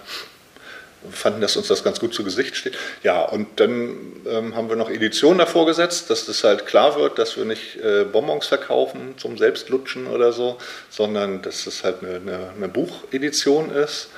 fanden, 1.09 1.41
dass 1.41 1.57
uns 1.57 1.67
das 1.67 1.83
ganz 1.83 1.99
gut 1.99 2.13
zu 2.13 2.23
Gesicht 2.23 2.55
steht. 2.55 2.77
Ja, 3.03 3.23
und 3.23 3.59
dann 3.59 3.97
ähm, 4.27 4.55
haben 4.55 4.69
wir 4.69 4.75
noch 4.75 4.89
Editionen 4.89 5.39
davor 5.39 5.65
gesetzt, 5.65 6.09
dass 6.09 6.25
das 6.25 6.43
halt 6.43 6.65
klar 6.65 6.95
wird, 6.95 7.17
dass 7.17 7.37
wir 7.37 7.45
nicht 7.45 7.77
äh, 7.77 8.03
Bonbons 8.03 8.47
verkaufen 8.47 9.15
zum 9.17 9.37
Selbstlutschen 9.37 10.07
oder 10.07 10.31
so, 10.31 10.57
sondern 10.89 11.41
dass 11.41 11.65
das 11.65 11.83
halt 11.83 12.03
eine, 12.03 12.15
eine, 12.15 12.49
eine 12.55 12.67
Buchedition 12.67 13.71
ist 13.71 14.09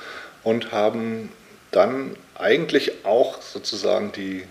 und 0.42 0.72
haben 0.72 1.30
dann 1.70 2.16
eigentlich 2.34 3.04
auch 3.04 3.40
sozusagen 3.40 4.12
die 4.12 4.44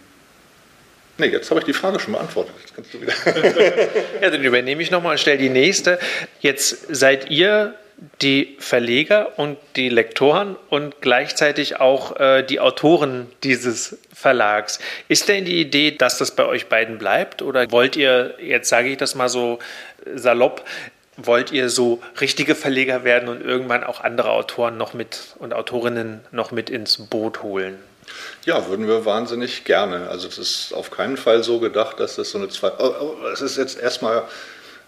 Nee, 1.19 1.27
jetzt 1.27 1.51
habe 1.51 1.59
ich 1.59 1.65
die 1.67 1.73
Frage 1.73 1.99
schon 1.99 2.13
beantwortet. 2.13 2.55
Jetzt 2.61 2.75
kannst 2.75 2.91
du 2.91 2.99
wieder. 2.99 3.13
ja, 4.21 4.31
dann 4.31 4.43
übernehme 4.43 4.81
ich 4.81 4.89
nochmal 4.89 5.11
und 5.11 5.19
stelle 5.19 5.37
die 5.37 5.49
nächste. 5.49 5.99
Jetzt 6.39 6.87
seid 6.89 7.29
ihr 7.29 7.75
die 8.21 8.57
Verleger 8.59 9.37
und 9.37 9.57
die 9.75 9.89
Lektoren 9.89 10.55
und 10.69 11.01
gleichzeitig 11.01 11.79
auch 11.79 12.19
äh, 12.19 12.43
die 12.43 12.59
Autoren 12.59 13.29
dieses 13.43 13.97
Verlags. 14.13 14.79
Ist 15.07 15.29
denn 15.29 15.45
die 15.45 15.61
Idee, 15.61 15.91
dass 15.91 16.17
das 16.17 16.31
bei 16.31 16.45
euch 16.45 16.67
beiden 16.67 16.97
bleibt 16.97 17.41
oder 17.41 17.71
wollt 17.71 17.95
ihr, 17.95 18.35
jetzt 18.41 18.69
sage 18.69 18.89
ich 18.89 18.97
das 18.97 19.15
mal 19.15 19.29
so 19.29 19.59
salopp, 20.15 20.65
wollt 21.15 21.51
ihr 21.51 21.69
so 21.69 22.01
richtige 22.19 22.55
Verleger 22.55 23.03
werden 23.03 23.29
und 23.29 23.41
irgendwann 23.41 23.83
auch 23.83 24.01
andere 24.01 24.31
Autoren 24.31 24.77
noch 24.77 24.93
mit 24.93 25.35
und 25.39 25.53
Autorinnen 25.53 26.21
noch 26.31 26.51
mit 26.51 26.69
ins 26.69 26.97
Boot 26.97 27.43
holen? 27.43 27.77
Ja, 28.45 28.67
würden 28.67 28.87
wir 28.87 29.05
wahnsinnig 29.05 29.63
gerne. 29.63 30.09
Also 30.09 30.27
es 30.27 30.37
ist 30.37 30.73
auf 30.73 30.91
keinen 30.91 31.17
Fall 31.17 31.43
so 31.43 31.59
gedacht, 31.59 31.99
dass 31.99 32.15
das 32.15 32.31
so 32.31 32.37
eine 32.37 32.49
zwei. 32.49 32.71
Oh, 32.79 32.93
oh, 32.99 33.27
es 33.27 33.41
ist 33.41 33.57
jetzt 33.57 33.79
erstmal, 33.79 34.23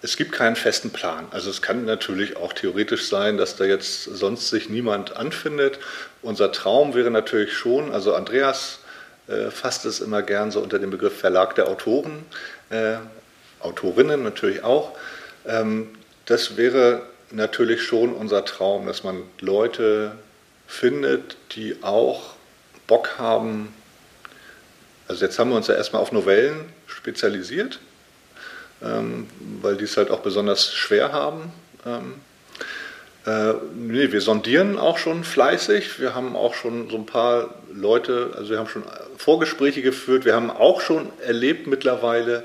es 0.01 0.17
gibt 0.17 0.31
keinen 0.31 0.55
festen 0.55 0.91
Plan. 0.91 1.27
Also 1.31 1.49
es 1.49 1.61
kann 1.61 1.85
natürlich 1.85 2.37
auch 2.37 2.53
theoretisch 2.53 3.07
sein, 3.07 3.37
dass 3.37 3.55
da 3.55 3.65
jetzt 3.65 4.03
sonst 4.03 4.49
sich 4.49 4.69
niemand 4.69 5.15
anfindet. 5.15 5.79
Unser 6.21 6.51
Traum 6.51 6.93
wäre 6.93 7.11
natürlich 7.11 7.53
schon, 7.53 7.91
also 7.91 8.13
Andreas 8.13 8.79
äh, 9.27 9.49
fasst 9.49 9.85
es 9.85 10.01
immer 10.01 10.21
gern 10.21 10.51
so 10.51 10.59
unter 10.59 10.79
dem 10.79 10.91
Begriff 10.91 11.17
Verlag 11.19 11.55
der 11.55 11.67
Autoren, 11.67 12.25
äh, 12.69 12.97
Autorinnen 13.59 14.23
natürlich 14.23 14.63
auch. 14.63 14.95
Ähm, 15.47 15.89
das 16.25 16.57
wäre 16.57 17.03
natürlich 17.31 17.81
schon 17.81 18.13
unser 18.13 18.45
Traum, 18.45 18.85
dass 18.85 19.03
man 19.03 19.23
Leute 19.39 20.13
findet, 20.67 21.37
die 21.51 21.77
auch 21.81 22.35
Bock 22.87 23.17
haben, 23.17 23.73
also 25.07 25.25
jetzt 25.25 25.39
haben 25.39 25.49
wir 25.49 25.57
uns 25.57 25.67
ja 25.67 25.75
erstmal 25.75 26.01
auf 26.01 26.11
Novellen 26.11 26.65
spezialisiert, 26.87 27.79
ähm, 28.81 29.27
weil 29.61 29.77
die 29.77 29.85
es 29.85 29.97
halt 29.97 30.11
auch 30.11 30.19
besonders 30.19 30.73
schwer 30.73 31.11
haben. 31.11 31.51
Ähm, 31.85 32.15
äh, 33.25 33.53
nee, 33.75 34.11
wir 34.11 34.21
sondieren 34.21 34.77
auch 34.77 34.97
schon 34.97 35.23
fleißig. 35.23 35.99
Wir 35.99 36.13
haben 36.13 36.35
auch 36.35 36.53
schon 36.53 36.89
so 36.89 36.97
ein 36.97 37.05
paar 37.05 37.55
Leute, 37.73 38.31
also 38.35 38.51
wir 38.51 38.59
haben 38.59 38.67
schon 38.67 38.83
Vorgespräche 39.17 39.81
geführt. 39.81 40.25
Wir 40.25 40.35
haben 40.35 40.51
auch 40.51 40.81
schon 40.81 41.09
erlebt 41.25 41.67
mittlerweile, 41.67 42.43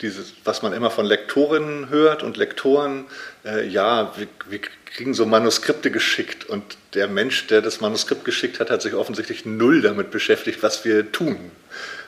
dieses, 0.00 0.32
was 0.44 0.62
man 0.62 0.72
immer 0.72 0.90
von 0.90 1.06
Lektorinnen 1.06 1.88
hört 1.88 2.22
und 2.22 2.36
Lektoren, 2.36 3.04
äh, 3.44 3.66
ja, 3.66 4.12
wir, 4.16 4.26
wir, 4.48 4.60
kriegen 4.94 5.14
so 5.14 5.24
Manuskripte 5.24 5.90
geschickt 5.90 6.44
und 6.44 6.76
der 6.92 7.08
Mensch, 7.08 7.46
der 7.46 7.62
das 7.62 7.80
Manuskript 7.80 8.26
geschickt 8.26 8.60
hat, 8.60 8.70
hat 8.70 8.82
sich 8.82 8.92
offensichtlich 8.92 9.46
null 9.46 9.80
damit 9.80 10.10
beschäftigt, 10.10 10.62
was 10.62 10.84
wir 10.84 11.12
tun. 11.12 11.50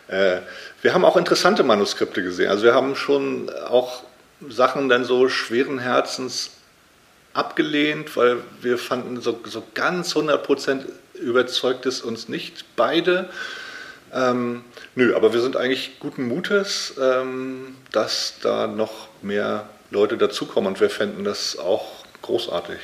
Äh, 0.08 0.38
wir 0.82 0.94
haben 0.94 1.04
auch 1.04 1.16
interessante 1.16 1.62
Manuskripte 1.62 2.22
gesehen. 2.22 2.50
Also 2.50 2.64
wir 2.64 2.74
haben 2.74 2.96
schon 2.96 3.50
auch 3.50 4.02
Sachen 4.48 4.88
dann 4.88 5.04
so 5.04 5.28
schweren 5.28 5.78
Herzens 5.78 6.50
abgelehnt, 7.32 8.16
weil 8.16 8.38
wir 8.60 8.78
fanden, 8.78 9.20
so, 9.20 9.40
so 9.44 9.62
ganz 9.74 10.14
100% 10.14 10.84
überzeugt 11.14 11.86
es 11.86 12.00
uns 12.00 12.28
nicht 12.28 12.64
beide. 12.76 13.28
Ähm, 14.12 14.64
nö, 14.94 15.16
aber 15.16 15.32
wir 15.32 15.40
sind 15.40 15.56
eigentlich 15.56 15.98
guten 15.98 16.28
Mutes, 16.28 16.94
ähm, 17.00 17.76
dass 17.90 18.34
da 18.42 18.66
noch 18.66 19.08
mehr 19.22 19.68
Leute 19.90 20.16
dazukommen 20.16 20.68
und 20.68 20.80
wir 20.80 20.90
fänden 20.90 21.24
das 21.24 21.58
auch 21.58 22.04
großartig. 22.22 22.78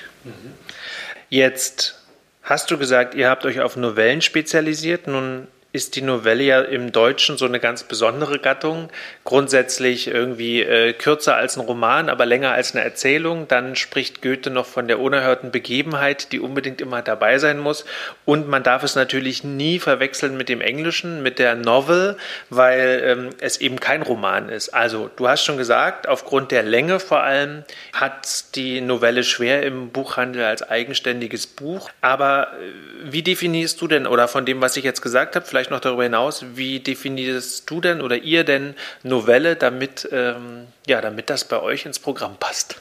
Jetzt 1.28 1.98
hast 2.42 2.70
du 2.70 2.78
gesagt, 2.78 3.14
ihr 3.14 3.30
habt 3.30 3.44
euch 3.44 3.60
auf 3.60 3.76
Novellen 3.76 4.20
spezialisiert. 4.20 5.06
Nun 5.06 5.46
ist 5.72 5.94
die 5.94 6.02
Novelle 6.02 6.42
ja 6.42 6.60
im 6.60 6.90
Deutschen 6.90 7.38
so 7.38 7.44
eine 7.44 7.60
ganz 7.60 7.84
besondere 7.84 8.40
Gattung. 8.40 8.88
Grundsätzlich 9.24 10.08
irgendwie 10.08 10.62
äh, 10.62 10.92
kürzer 10.92 11.36
als 11.36 11.56
ein 11.56 11.60
Roman, 11.60 12.08
aber 12.08 12.26
länger 12.26 12.52
als 12.52 12.74
eine 12.74 12.82
Erzählung. 12.82 13.46
Dann 13.46 13.76
spricht 13.76 14.20
Goethe 14.20 14.50
noch 14.50 14.66
von 14.66 14.88
der 14.88 14.98
unerhörten 14.98 15.52
Begebenheit, 15.52 16.32
die 16.32 16.40
unbedingt 16.40 16.80
immer 16.80 17.02
dabei 17.02 17.38
sein 17.38 17.60
muss. 17.60 17.84
Und 18.24 18.48
man 18.48 18.64
darf 18.64 18.82
es 18.82 18.96
natürlich 18.96 19.44
nie 19.44 19.78
verwechseln 19.78 20.36
mit 20.36 20.48
dem 20.48 20.60
Englischen, 20.60 21.22
mit 21.22 21.38
der 21.38 21.54
Novel, 21.54 22.16
weil 22.48 23.02
ähm, 23.04 23.30
es 23.38 23.60
eben 23.60 23.78
kein 23.78 24.02
Roman 24.02 24.48
ist. 24.48 24.70
Also 24.70 25.08
du 25.14 25.28
hast 25.28 25.44
schon 25.44 25.56
gesagt, 25.56 26.08
aufgrund 26.08 26.50
der 26.50 26.64
Länge 26.64 26.98
vor 26.98 27.22
allem 27.22 27.62
hat 27.92 28.56
die 28.56 28.80
Novelle 28.80 29.22
schwer 29.22 29.62
im 29.62 29.90
Buchhandel 29.90 30.44
als 30.44 30.68
eigenständiges 30.68 31.46
Buch. 31.46 31.90
Aber 32.00 32.48
äh, 32.54 33.12
wie 33.12 33.22
definierst 33.22 33.80
du 33.80 33.86
denn, 33.86 34.08
oder 34.08 34.26
von 34.26 34.44
dem, 34.44 34.60
was 34.60 34.76
ich 34.76 34.82
jetzt 34.82 35.00
gesagt 35.00 35.36
habe, 35.36 35.46
vielleicht 35.46 35.59
vielleicht 35.60 35.70
noch 35.72 35.80
darüber 35.80 36.04
hinaus, 36.04 36.42
wie 36.54 36.80
definierst 36.80 37.68
du 37.68 37.82
denn 37.82 38.00
oder 38.00 38.16
ihr 38.16 38.44
denn 38.44 38.74
Novelle, 39.02 39.56
damit, 39.56 40.08
ähm, 40.10 40.68
ja, 40.86 41.02
damit 41.02 41.28
das 41.28 41.44
bei 41.44 41.60
euch 41.60 41.84
ins 41.84 41.98
Programm 41.98 42.36
passt? 42.40 42.76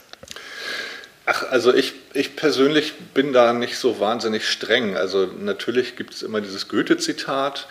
Ach, 1.26 1.50
also 1.50 1.74
ich, 1.74 1.92
ich 2.14 2.36
persönlich 2.36 2.94
bin 3.12 3.34
da 3.34 3.52
nicht 3.52 3.76
so 3.76 4.00
wahnsinnig 4.00 4.48
streng. 4.48 4.96
Also 4.96 5.26
natürlich 5.26 5.96
gibt 5.96 6.14
es 6.14 6.22
immer 6.22 6.40
dieses 6.40 6.68
Goethe-Zitat. 6.68 7.68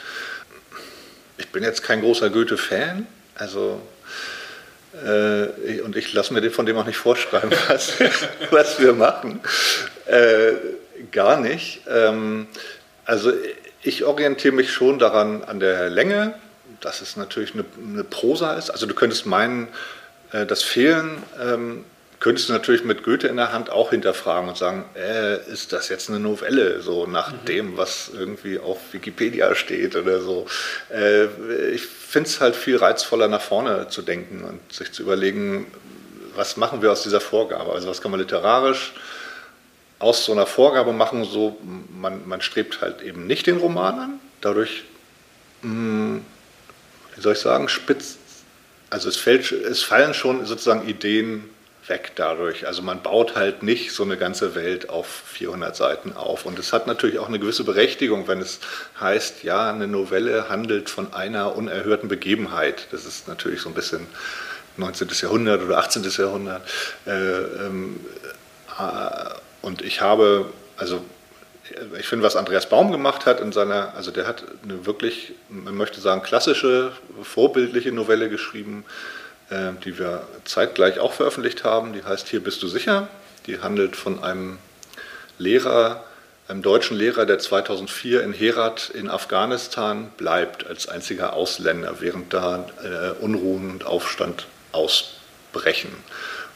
Ich 1.39 1.47
bin 1.47 1.63
jetzt 1.63 1.81
kein 1.81 2.01
großer 2.01 2.29
Goethe-Fan. 2.29 3.07
Also 3.33 3.81
äh, 5.03 5.81
und 5.81 5.95
ich 5.95 6.13
lasse 6.13 6.35
mir 6.35 6.51
von 6.51 6.67
dem 6.67 6.77
auch 6.77 6.85
nicht 6.85 6.97
vorschreiben, 6.97 7.49
was, 7.67 7.93
was 8.51 8.79
wir 8.79 8.93
machen. 8.93 9.41
Äh, 10.05 10.53
gar 11.11 11.39
nicht. 11.39 11.81
Ähm, 11.89 12.47
also 13.05 13.33
ich 13.81 14.03
orientiere 14.03 14.53
mich 14.53 14.71
schon 14.71 14.99
daran 14.99 15.43
an 15.43 15.59
der 15.59 15.89
Länge, 15.89 16.33
dass 16.81 17.01
es 17.01 17.17
natürlich 17.17 17.53
eine, 17.53 17.65
eine 17.83 18.03
Prosa 18.03 18.53
ist. 18.53 18.69
Also 18.69 18.85
du 18.85 18.93
könntest 18.93 19.25
meinen, 19.25 19.67
äh, 20.31 20.45
das 20.45 20.63
Fehlen 20.63 21.23
ähm, 21.41 21.85
könntest 22.19 22.49
du 22.49 22.53
natürlich 22.53 22.83
mit 22.83 23.03
Goethe 23.03 23.27
in 23.27 23.37
der 23.37 23.53
Hand 23.53 23.69
auch 23.69 23.91
hinterfragen 23.91 24.49
und 24.49 24.57
sagen, 24.57 24.85
äh, 24.95 25.37
ist 25.51 25.71
das 25.71 25.89
jetzt 25.89 26.09
eine 26.09 26.19
Novelle, 26.19 26.81
so 26.81 27.05
nach 27.05 27.31
mhm. 27.31 27.45
dem, 27.45 27.77
was 27.77 28.11
irgendwie 28.13 28.59
auf 28.59 28.77
Wikipedia 28.91 29.55
steht 29.55 29.95
oder 29.95 30.21
so. 30.21 30.45
Äh, 30.93 31.25
ich 31.71 31.85
finde 31.85 32.29
es 32.29 32.41
halt 32.41 32.55
viel 32.55 32.77
reizvoller, 32.77 33.27
nach 33.27 33.41
vorne 33.41 33.87
zu 33.89 34.01
denken 34.01 34.43
und 34.43 34.73
sich 34.73 34.91
zu 34.91 35.03
überlegen, 35.03 35.67
was 36.35 36.57
machen 36.57 36.81
wir 36.81 36.91
aus 36.91 37.03
dieser 37.03 37.21
Vorgabe? 37.21 37.73
Also 37.73 37.87
was 37.89 38.01
kann 38.01 38.11
man 38.11 38.19
literarisch 38.19 38.93
aus 39.99 40.25
so 40.25 40.31
einer 40.31 40.45
Vorgabe 40.45 40.93
machen, 40.93 41.25
so 41.25 41.57
man, 41.91 42.27
man 42.27 42.41
strebt 42.41 42.81
halt 42.81 43.01
eben 43.01 43.27
nicht 43.27 43.47
den 43.47 43.57
Roman 43.57 43.99
an, 43.99 44.19
dadurch, 44.41 44.83
mh, 45.61 45.69
hm, 45.71 46.25
wie 47.15 47.21
soll 47.21 47.33
ich 47.33 47.39
sagen, 47.39 47.67
spitzt, 47.67 48.17
also 48.89 49.09
es, 49.09 49.17
fällt, 49.17 49.51
es 49.51 49.83
fallen 49.83 50.13
schon 50.13 50.45
sozusagen 50.45 50.87
Ideen 50.87 51.43
weg 51.89 52.11
dadurch. 52.15 52.65
Also 52.67 52.81
man 52.81 53.01
baut 53.01 53.35
halt 53.35 53.63
nicht 53.63 53.91
so 53.91 54.03
eine 54.03 54.15
ganze 54.15 54.55
Welt 54.55 54.89
auf 54.89 55.07
400 55.07 55.75
Seiten 55.75 56.13
auf. 56.13 56.45
Und 56.45 56.57
es 56.59 56.71
hat 56.71 56.87
natürlich 56.87 57.19
auch 57.19 57.27
eine 57.27 57.39
gewisse 57.39 57.63
Berechtigung, 57.63 58.27
wenn 58.27 58.39
es 58.39 58.59
heißt, 58.99 59.43
ja, 59.43 59.71
eine 59.71 59.87
Novelle 59.87 60.49
handelt 60.49 60.89
von 60.89 61.13
einer 61.13 61.55
unerhörten 61.55 62.07
Begebenheit. 62.07 62.87
Das 62.91 63.05
ist 63.05 63.27
natürlich 63.27 63.61
so 63.61 63.69
ein 63.69 63.75
bisschen 63.75 64.07
19. 64.77 65.09
Jahrhundert 65.21 65.61
oder 65.61 65.79
18. 65.79 66.03
Jahrhundert. 66.17 66.61
Äh, 67.05 67.11
ähm, 67.11 67.99
äh, 68.79 69.29
und 69.61 69.81
ich 69.81 70.01
habe, 70.01 70.51
also 70.77 71.01
ich 71.99 72.07
finde, 72.07 72.25
was 72.25 72.35
Andreas 72.35 72.69
Baum 72.69 72.91
gemacht 72.91 73.25
hat 73.25 73.41
in 73.41 73.51
seiner, 73.51 73.93
also 73.95 74.11
der 74.11 74.27
hat 74.27 74.43
eine 74.63 74.85
wirklich, 74.85 75.33
man 75.49 75.75
möchte 75.75 76.01
sagen, 76.01 76.23
klassische, 76.23 76.91
vorbildliche 77.21 77.91
Novelle 77.91 78.29
geschrieben, 78.29 78.85
äh, 79.49 79.71
die 79.83 79.99
wir 79.99 80.27
zeitgleich 80.45 80.99
auch 80.99 81.13
veröffentlicht 81.13 81.63
haben. 81.63 81.93
Die 81.93 82.03
heißt 82.03 82.27
Hier 82.27 82.43
bist 82.43 82.63
du 82.63 82.67
sicher. 82.67 83.07
Die 83.45 83.61
handelt 83.61 83.95
von 83.95 84.23
einem 84.23 84.57
Lehrer, 85.37 86.03
einem 86.47 86.61
deutschen 86.61 86.97
Lehrer, 86.97 87.25
der 87.25 87.39
2004 87.39 88.23
in 88.23 88.33
Herat 88.33 88.89
in 88.89 89.09
Afghanistan 89.09 90.11
bleibt 90.17 90.65
als 90.65 90.87
einziger 90.87 91.33
Ausländer, 91.33 91.95
während 91.99 92.33
da 92.33 92.65
äh, 92.83 93.23
Unruhen 93.23 93.71
und 93.71 93.85
Aufstand 93.85 94.47
ausbrechen. 94.71 95.89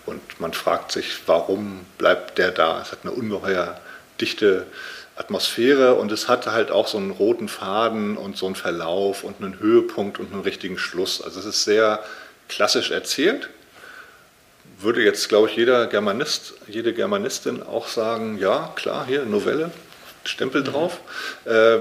Und 0.05 0.39
man 0.39 0.53
fragt 0.53 0.91
sich, 0.91 1.17
warum 1.27 1.85
bleibt 1.97 2.37
der 2.37 2.51
da? 2.51 2.81
Es 2.81 2.91
hat 2.91 2.99
eine 3.03 3.11
ungeheuer 3.11 3.79
dichte 4.19 4.65
Atmosphäre 5.15 5.93
und 5.95 6.11
es 6.11 6.27
hat 6.27 6.47
halt 6.47 6.71
auch 6.71 6.87
so 6.87 6.97
einen 6.97 7.11
roten 7.11 7.47
Faden 7.47 8.17
und 8.17 8.35
so 8.35 8.47
einen 8.47 8.55
Verlauf 8.55 9.23
und 9.23 9.41
einen 9.41 9.59
Höhepunkt 9.59 10.19
und 10.19 10.33
einen 10.33 10.41
richtigen 10.41 10.77
Schluss. 10.77 11.21
Also 11.21 11.39
es 11.39 11.45
ist 11.45 11.63
sehr 11.63 12.03
klassisch 12.49 12.91
erzählt. 12.91 13.49
Würde 14.79 15.03
jetzt, 15.03 15.29
glaube 15.29 15.49
ich, 15.49 15.55
jeder 15.55 15.85
Germanist, 15.87 16.55
jede 16.67 16.93
Germanistin 16.93 17.61
auch 17.61 17.87
sagen, 17.87 18.39
ja, 18.39 18.73
klar, 18.75 19.05
hier 19.05 19.25
Novelle, 19.25 19.71
Stempel 20.25 20.61
mhm. 20.61 20.65
drauf. 20.65 20.99
Äh, 21.45 21.79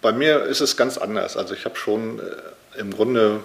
bei 0.00 0.12
mir 0.12 0.44
ist 0.44 0.60
es 0.60 0.76
ganz 0.76 0.98
anders. 0.98 1.36
Also 1.36 1.54
ich 1.54 1.64
habe 1.66 1.76
schon 1.76 2.20
äh, 2.20 2.80
im 2.80 2.92
Grunde 2.92 3.40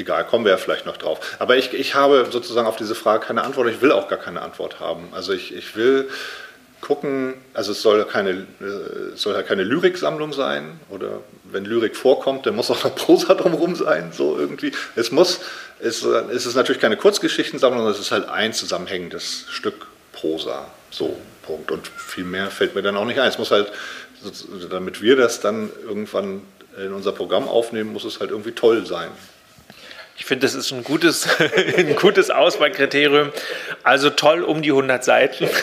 egal, 0.00 0.26
kommen 0.26 0.44
wir 0.44 0.52
ja 0.52 0.58
vielleicht 0.58 0.86
noch 0.86 0.96
drauf. 0.96 1.36
Aber 1.38 1.56
ich, 1.56 1.72
ich 1.72 1.94
habe 1.94 2.26
sozusagen 2.30 2.66
auf 2.66 2.76
diese 2.76 2.94
Frage 2.94 3.26
keine 3.26 3.44
Antwort. 3.44 3.68
Ich 3.68 3.80
will 3.80 3.92
auch 3.92 4.08
gar 4.08 4.18
keine 4.18 4.42
Antwort 4.42 4.80
haben. 4.80 5.08
Also 5.12 5.32
ich, 5.32 5.54
ich 5.54 5.76
will 5.76 6.08
gucken, 6.80 7.34
also 7.54 7.72
es 7.72 7.82
soll 7.82 8.04
keine, 8.06 8.30
äh, 8.30 9.14
soll 9.14 9.34
ja 9.34 9.42
keine 9.42 9.64
Lyriksammlung 9.64 10.32
sein 10.32 10.80
oder 10.88 11.20
wenn 11.44 11.64
Lyrik 11.64 11.96
vorkommt, 11.96 12.46
dann 12.46 12.56
muss 12.56 12.70
auch 12.70 12.82
noch 12.84 12.94
Prosa 12.96 13.34
drumherum 13.34 13.74
sein, 13.74 14.12
so 14.12 14.38
irgendwie. 14.38 14.72
Es 14.96 15.12
muss, 15.12 15.40
es, 15.78 16.02
es 16.02 16.46
ist 16.46 16.54
natürlich 16.54 16.80
keine 16.80 16.96
Kurzgeschichtensammlung, 16.96 17.86
es 17.88 18.00
ist 18.00 18.12
halt 18.12 18.28
ein 18.28 18.52
zusammenhängendes 18.52 19.46
Stück 19.50 19.86
Prosa, 20.12 20.66
so, 20.90 21.16
Punkt. 21.42 21.70
Und 21.70 21.86
viel 21.86 22.24
mehr 22.24 22.50
fällt 22.50 22.74
mir 22.74 22.82
dann 22.82 22.96
auch 22.96 23.04
nicht 23.04 23.20
ein. 23.20 23.28
Es 23.28 23.38
muss 23.38 23.50
halt, 23.50 23.70
damit 24.70 25.02
wir 25.02 25.16
das 25.16 25.40
dann 25.40 25.70
irgendwann 25.84 26.42
in 26.78 26.92
unser 26.92 27.12
Programm 27.12 27.48
aufnehmen, 27.48 27.92
muss 27.92 28.04
es 28.04 28.20
halt 28.20 28.30
irgendwie 28.30 28.52
toll 28.52 28.86
sein. 28.86 29.10
Ich 30.20 30.26
finde, 30.26 30.44
das 30.46 30.54
ist 30.54 30.70
ein 30.70 30.84
gutes, 30.84 31.26
ein 31.78 31.96
gutes 31.96 32.30
Auswahlkriterium. 32.30 33.32
Also 33.82 34.10
toll 34.10 34.42
um 34.42 34.60
die 34.60 34.68
100 34.68 35.02
Seiten. 35.02 35.48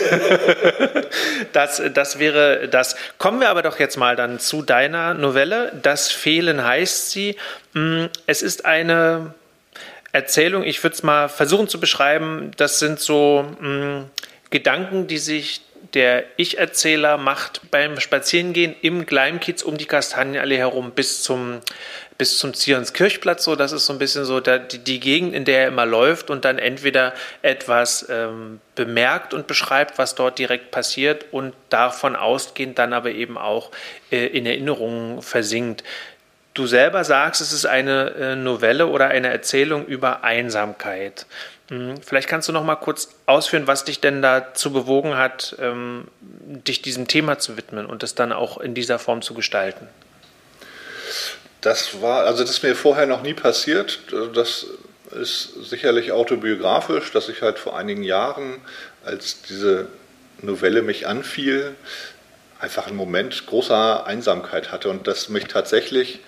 Das, 1.54 1.82
das 1.94 2.20
wäre 2.20 2.68
das. 2.68 2.96
Kommen 3.18 3.40
wir 3.40 3.50
aber 3.50 3.62
doch 3.62 3.80
jetzt 3.80 3.98
mal 3.98 4.16
dann 4.16 4.40
zu 4.40 4.62
deiner 4.62 5.14
Novelle. 5.14 5.72
Das 5.82 6.12
Fehlen 6.12 6.64
heißt 6.64 7.12
sie. 7.12 7.38
Mm, 7.74 8.06
es 8.26 8.42
ist 8.42 8.66
eine 8.66 9.34
Erzählung, 10.12 10.64
ich 10.64 10.84
würde 10.84 10.96
es 10.96 11.04
mal 11.04 11.30
versuchen 11.30 11.68
zu 11.68 11.80
beschreiben. 11.80 12.52
Das 12.58 12.80
sind 12.80 13.00
so 13.00 13.46
mh, 13.60 13.70
mm, 13.70 14.10
Gedanken, 14.50 15.08
die 15.08 15.18
sich 15.18 15.62
der 15.94 16.26
Ich-Erzähler 16.36 17.18
macht 17.18 17.62
beim 17.72 18.00
Spazierengehen 18.00 18.76
im 18.82 19.06
Gleimkiez 19.06 19.62
um 19.64 19.78
die 19.78 19.86
Kastanienallee 19.86 20.58
herum 20.58 20.92
bis 20.92 21.24
zum, 21.24 21.60
bis 22.18 22.40
zum 22.40 22.54
Zionskirchplatz. 22.54 23.44
So, 23.44 23.56
das 23.56 23.72
ist 23.72 23.86
so 23.86 23.94
ein 23.94 24.00
bisschen 24.00 24.26
so 24.26 24.40
der, 24.40 24.60
die, 24.60 24.80
die, 24.80 25.00
Gegend, 25.00 25.34
in 25.34 25.46
der 25.46 25.62
er 25.62 25.68
immer 25.68 25.86
läuft 25.86 26.30
und 26.30 26.46
dann 26.46 26.60
entweder 26.60 27.14
etwas 27.42 28.08
ähm, 28.10 28.60
bemerkt 28.76 29.34
und 29.34 29.48
beschreibt, 29.48 29.98
was 29.98 30.16
dort 30.16 30.40
direkt 30.40 30.72
passiert 30.72 31.26
und 31.32 31.54
davon 31.70 32.16
ausgehend 32.16 32.80
dann 32.80 32.94
aber 32.94 33.12
eben 33.12 33.38
auch 33.38 33.72
äh, 34.12 34.26
in 34.28 34.46
Erinnerungen 34.46 35.22
versinkt. 35.22 35.84
Du 36.54 36.66
selber 36.66 37.04
sagst, 37.04 37.40
es 37.42 37.54
ist 37.54 37.68
eine 37.68 38.10
äh, 38.12 38.36
Novelle 38.36 38.88
oder 38.88 39.10
eine 39.10 39.30
Erzählung 39.30 39.86
über 39.86 40.24
Einsamkeit. 40.24 41.28
Hm, 41.70 42.02
vielleicht 42.02 42.28
kannst 42.28 42.48
du 42.48 42.54
noch 42.54 42.64
mal 42.64 42.78
kurz 42.78 43.10
ausführen, 43.26 43.68
was 43.68 43.84
dich 43.84 44.00
denn 44.00 44.22
dazu 44.22 44.72
bewogen 44.72 45.18
hat, 45.18 45.56
ähm, 45.60 46.08
dich 46.22 46.82
diesem 46.82 47.08
Thema 47.08 47.38
zu 47.38 47.58
widmen 47.58 47.86
und 47.86 48.04
es 48.04 48.16
dann 48.16 48.32
auch 48.32 48.58
in 48.58 48.74
dieser 48.74 49.00
Form 49.00 49.22
zu 49.22 49.34
gestalten. 49.34 49.88
Das 51.62 52.02
war, 52.02 52.26
also 52.26 52.44
das 52.44 52.52
ist 52.52 52.64
mir 52.64 52.76
vorher 52.76 53.06
noch 53.06 53.22
nie 53.22 53.34
passiert. 53.34 54.00
Das 54.34 54.66
ist 55.20 55.70
sicherlich 55.70 56.12
autobiografisch, 56.12 57.12
dass 57.12 57.30
ich 57.30 57.42
halt 57.42 57.60
vor 57.60 57.78
einigen 57.78 58.04
Jahren, 58.04 58.62
als 59.06 59.42
diese 59.42 59.88
Novelle 60.42 60.82
mich 60.82 61.08
anfiel, 61.08 61.76
einfach 62.60 62.88
einen 62.88 62.98
Moment 62.98 63.46
großer 63.46 64.06
Einsamkeit 64.06 64.72
hatte 64.72 64.90
und 64.90 65.08
das 65.08 65.30
mich 65.30 65.46
tatsächlich 65.46 66.20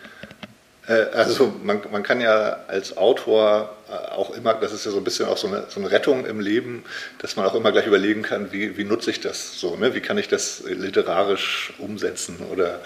äh, 0.90 1.06
also 1.14 1.54
man, 1.64 1.82
man 1.92 2.04
kann 2.04 2.20
ja 2.20 2.60
als 2.68 2.98
Autor 2.98 3.76
äh, 3.90 4.12
auch 4.12 4.32
immer, 4.32 4.56
das 4.56 4.74
ist 4.74 4.86
ja 4.86 4.92
so 4.92 4.98
ein 4.98 5.04
bisschen 5.04 5.28
auch 5.28 5.38
so 5.38 5.48
eine, 5.48 5.66
so 5.70 5.80
eine 5.80 5.92
Rettung 5.92 6.26
im 6.26 6.40
Leben, 6.40 6.84
dass 7.20 7.36
man 7.36 7.46
auch 7.46 7.56
immer 7.56 7.72
gleich 7.72 7.86
überlegen 7.86 8.24
kann, 8.24 8.52
wie, 8.52 8.78
wie 8.78 8.84
nutze 8.84 9.12
ich 9.12 9.22
das 9.22 9.60
so, 9.60 9.76
ne? 9.76 9.94
wie 9.94 10.02
kann 10.02 10.18
ich 10.18 10.28
das 10.28 10.64
literarisch 10.66 11.74
umsetzen 11.78 12.40
oder 12.52 12.80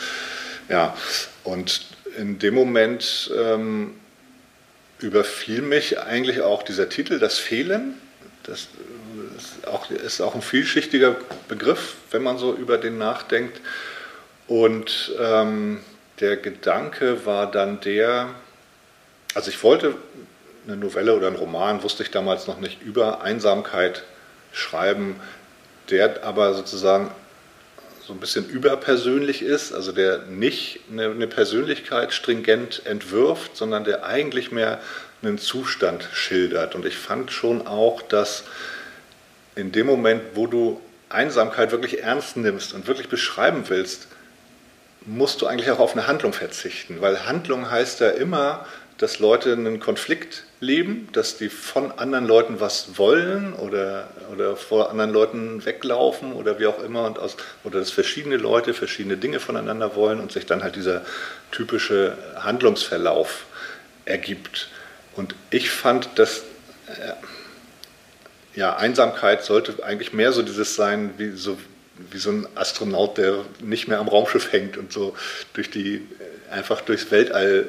ja. 0.70 0.96
Und 1.44 1.82
in 2.18 2.40
dem 2.40 2.54
Moment 2.54 3.32
ähm, 3.36 3.96
überfiel 5.00 5.62
mich 5.62 6.00
eigentlich 6.00 6.42
auch 6.42 6.64
dieser 6.64 6.90
Titel, 6.90 7.20
das 7.20 7.38
Fehlen. 7.38 7.96
Das 8.44 8.68
ist 9.38 9.68
auch, 9.68 9.90
ist 9.90 10.22
auch 10.22 10.36
ein 10.36 10.42
vielschichtiger 10.42 11.16
Begriff, 11.48 11.96
wenn 12.12 12.24
man 12.24 12.38
so 12.38 12.54
über 12.54 12.78
den 12.78 12.98
nachdenkt. 12.98 13.62
Und 14.48 15.14
ähm, 15.20 15.80
der 16.20 16.38
Gedanke 16.38 17.26
war 17.26 17.50
dann 17.50 17.80
der, 17.82 18.30
also 19.34 19.50
ich 19.50 19.64
wollte 19.64 19.96
eine 20.68 20.78
Novelle 20.78 21.16
oder 21.16 21.28
einen 21.28 21.36
Roman, 21.36 21.84
wusste 21.84 22.04
ich 22.04 22.12
damals 22.12 22.48
noch 22.48 22.60
nicht, 22.60 22.82
über 22.82 23.22
Einsamkeit 23.22 24.04
schreiben, 24.52 25.20
der 25.90 26.24
aber 26.24 26.54
sozusagen 26.54 27.12
so 28.06 28.14
ein 28.14 28.20
bisschen 28.20 28.50
überpersönlich 28.50 29.42
ist, 29.42 29.74
also 29.74 29.92
der 29.92 30.20
nicht 30.24 30.82
eine, 30.92 31.28
Persönlichkeit 31.28 32.14
stringent 32.14 32.86
entwirft, 32.86 33.56
sondern 33.56 33.86
der 33.86 34.06
eigentlich 34.06 34.52
mehr 34.52 34.82
einen 35.22 35.38
Zustand 35.38 36.08
schildert. 36.12 36.76
Und 36.76 36.86
ich 36.86 36.98
fand 36.98 37.32
schon 37.32 37.66
auch, 37.66 38.02
dass 38.02 38.44
in 39.56 39.72
dem 39.72 39.88
Moment, 39.88 40.22
wo 40.34 40.48
du 40.48 40.82
Einsamkeit 41.10 41.72
wirklich 41.72 42.04
ernst 42.04 42.36
nimmst 42.36 42.74
und 42.74 42.88
wirklich 42.88 43.08
beschreiben 43.08 43.66
willst, 43.68 44.08
musst 45.06 45.42
du 45.42 45.48
eigentlich 45.48 45.72
auch 45.72 45.80
auf 45.80 45.94
eine 45.94 46.08
Handlung 46.08 46.34
verzichten, 46.34 47.02
weil 47.02 47.26
Handlung 47.26 47.70
heißt 47.70 48.00
ja 48.00 48.10
immer, 48.10 48.66
dass 49.04 49.20
Leute 49.20 49.52
einen 49.52 49.82
Konflikt 49.82 50.46
leben, 50.62 51.10
dass 51.12 51.38
die 51.38 51.50
von 51.50 51.92
anderen 51.92 52.26
Leuten 52.26 52.62
was 52.62 52.98
wollen 52.98 53.52
oder, 53.52 54.08
oder 54.32 54.56
vor 54.56 54.90
anderen 54.92 55.12
Leuten 55.12 55.66
weglaufen 55.66 56.32
oder 56.32 56.58
wie 56.58 56.68
auch 56.68 56.82
immer 56.82 57.06
und 57.06 57.20
aus, 57.20 57.36
oder 57.66 57.80
dass 57.80 57.92
verschiedene 57.92 58.38
Leute 58.38 58.74
verschiedene 58.74 59.18
Dinge 59.18 59.42
voneinander 59.42 59.98
wollen 59.98 60.22
und 60.22 60.32
sich 60.32 60.46
dann 60.46 60.64
halt 60.64 60.78
dieser 60.78 61.02
typische 61.52 62.18
Handlungsverlauf 62.38 63.44
ergibt. 64.06 64.70
Und 65.18 65.36
ich 65.50 65.70
fand, 65.70 66.08
dass 66.18 66.44
äh, 66.88 67.12
ja, 68.58 68.78
Einsamkeit 68.78 69.44
sollte 69.44 69.84
eigentlich 69.84 70.14
mehr 70.14 70.32
so 70.32 70.44
dieses 70.44 70.76
sein, 70.76 71.16
wie 71.18 71.32
so 71.32 71.58
wie 72.10 72.18
so 72.18 72.32
ein 72.32 72.48
Astronaut, 72.56 73.18
der 73.18 73.44
nicht 73.60 73.90
mehr 73.90 74.00
am 74.00 74.08
Raumschiff 74.08 74.52
hängt 74.54 74.78
und 74.78 74.94
so 74.94 75.14
durch 75.54 75.70
die, 75.70 76.08
einfach 76.50 76.82
durchs 76.82 77.12
Weltall 77.12 77.68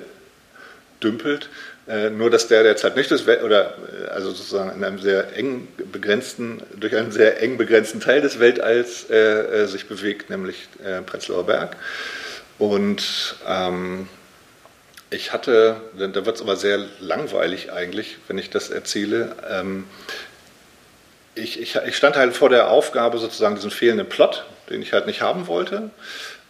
dümpelt. 1.02 1.48
Äh, 1.86 2.08
nur 2.08 2.30
dass 2.30 2.48
der 2.48 2.64
jetzt 2.64 2.82
halt 2.82 2.96
nicht 2.96 3.10
Wel 3.26 3.42
oder 3.42 3.74
äh, 4.04 4.08
also 4.08 4.30
sozusagen 4.30 4.74
in 4.74 4.82
einem 4.82 4.98
sehr 4.98 5.36
eng 5.36 5.68
begrenzten, 5.92 6.62
durch 6.76 6.96
einen 6.96 7.12
sehr 7.12 7.42
eng 7.42 7.58
begrenzten 7.58 8.00
Teil 8.00 8.22
des 8.22 8.40
Weltalls 8.40 9.10
äh, 9.10 9.16
äh 9.62 9.66
sich 9.66 9.86
bewegt, 9.86 10.30
nämlich 10.30 10.68
äh, 10.82 11.02
Prenzlauer 11.02 11.44
Berg. 11.44 11.76
Und 12.58 13.36
ähm, 13.46 14.08
ich 15.10 15.32
hatte, 15.32 15.76
da 15.96 16.26
wird 16.26 16.36
es 16.36 16.42
aber 16.42 16.56
sehr 16.56 16.78
langweilig 17.00 17.70
eigentlich, 17.70 18.16
wenn 18.28 18.38
ich 18.38 18.50
das 18.50 18.70
erzähle. 18.70 19.36
Ähm, 19.48 19.84
ich, 21.34 21.60
ich, 21.60 21.76
ich, 21.76 21.96
stand 21.96 22.16
halt 22.16 22.34
vor 22.34 22.48
der 22.48 22.70
Aufgabe, 22.70 23.18
sozusagen 23.18 23.56
diesen 23.56 23.70
fehlenden 23.70 24.08
Plot, 24.08 24.44
den 24.70 24.82
ich 24.82 24.92
halt 24.92 25.06
nicht 25.06 25.20
haben 25.20 25.46
wollte, 25.46 25.90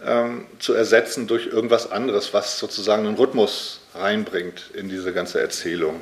ähm, 0.06 0.46
zu 0.58 0.74
ersetzen 0.74 1.26
durch 1.26 1.46
irgendwas 1.46 1.90
anderes, 1.90 2.34
was 2.34 2.58
sozusagen 2.58 3.06
einen 3.06 3.16
Rhythmus 3.16 3.80
reinbringt 3.94 4.70
in 4.74 4.88
diese 4.88 5.12
ganze 5.12 5.40
Erzählung. 5.40 6.00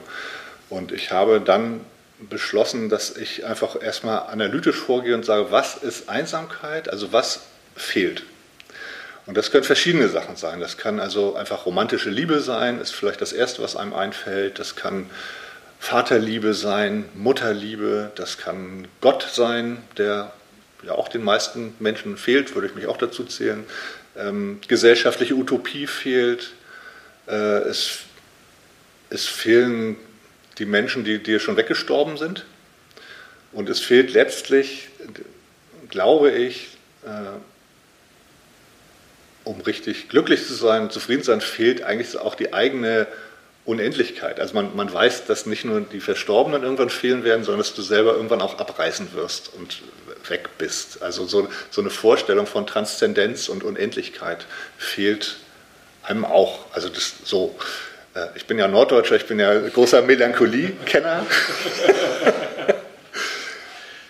Und 0.68 0.92
ich 0.92 1.10
habe 1.10 1.40
dann 1.40 1.80
beschlossen, 2.18 2.88
dass 2.88 3.16
ich 3.16 3.44
einfach 3.44 3.80
erstmal 3.80 4.20
analytisch 4.28 4.76
vorgehe 4.76 5.14
und 5.14 5.24
sage, 5.24 5.50
was 5.50 5.76
ist 5.76 6.08
Einsamkeit, 6.08 6.88
also 6.88 7.12
was 7.12 7.40
fehlt. 7.74 8.24
Und 9.26 9.36
das 9.36 9.50
können 9.50 9.64
verschiedene 9.64 10.08
Sachen 10.08 10.36
sein. 10.36 10.60
Das 10.60 10.76
kann 10.76 10.98
also 10.98 11.36
einfach 11.36 11.66
romantische 11.66 12.10
Liebe 12.10 12.40
sein, 12.40 12.80
ist 12.80 12.92
vielleicht 12.92 13.20
das 13.20 13.32
Erste, 13.32 13.62
was 13.62 13.76
einem 13.76 13.92
einfällt. 13.92 14.58
Das 14.58 14.74
kann 14.74 15.08
Vaterliebe 15.78 16.54
sein, 16.54 17.04
Mutterliebe, 17.14 18.12
das 18.14 18.38
kann 18.38 18.86
Gott 19.00 19.26
sein, 19.32 19.82
der 19.96 20.32
ja 20.82 20.92
auch 20.92 21.08
den 21.08 21.22
meisten 21.22 21.74
Menschen 21.78 22.16
fehlt, 22.16 22.54
würde 22.54 22.68
ich 22.68 22.74
mich 22.74 22.86
auch 22.86 22.96
dazu 22.96 23.24
zählen. 23.24 23.64
Ähm, 24.16 24.60
gesellschaftliche 24.66 25.34
Utopie 25.34 25.86
fehlt. 25.86 26.52
Äh, 27.26 27.34
es, 27.34 28.00
es 29.10 29.26
fehlen 29.26 29.96
die 30.58 30.66
Menschen, 30.66 31.04
die, 31.04 31.22
die 31.22 31.38
schon 31.38 31.56
weggestorben 31.56 32.16
sind. 32.16 32.44
Und 33.52 33.68
es 33.68 33.80
fehlt 33.80 34.12
letztlich, 34.12 34.88
glaube 35.88 36.30
ich, 36.30 36.68
äh, 37.04 37.08
um 39.44 39.60
richtig 39.60 40.08
glücklich 40.08 40.46
zu 40.46 40.54
sein, 40.54 40.90
zufrieden 40.90 41.22
zu 41.22 41.30
sein, 41.32 41.40
fehlt 41.40 41.82
eigentlich 41.82 42.16
auch 42.16 42.34
die 42.34 42.52
eigene 42.52 43.06
Unendlichkeit. 43.64 44.40
Also 44.40 44.54
man, 44.54 44.74
man 44.74 44.92
weiß, 44.92 45.26
dass 45.26 45.46
nicht 45.46 45.64
nur 45.64 45.80
die 45.80 46.00
Verstorbenen 46.00 46.62
irgendwann 46.62 46.90
fehlen 46.90 47.24
werden, 47.24 47.44
sondern 47.44 47.60
dass 47.60 47.74
du 47.74 47.82
selber 47.82 48.14
irgendwann 48.14 48.40
auch 48.40 48.58
abreißen 48.58 49.12
wirst 49.14 49.52
und 49.54 49.82
weg 50.28 50.50
bist. 50.58 51.02
Also 51.02 51.26
so, 51.26 51.48
so 51.70 51.80
eine 51.80 51.90
Vorstellung 51.90 52.46
von 52.46 52.66
Transzendenz 52.66 53.48
und 53.48 53.64
Unendlichkeit 53.64 54.46
fehlt 54.78 55.36
einem 56.02 56.24
auch. 56.24 56.66
Also 56.72 56.88
das 56.88 57.14
so. 57.24 57.54
Äh, 58.14 58.26
ich 58.34 58.46
bin 58.46 58.58
ja 58.58 58.68
Norddeutscher, 58.68 59.16
ich 59.16 59.26
bin 59.26 59.38
ja 59.38 59.58
großer 59.58 60.02
Melancholie-Kenner. 60.02 61.26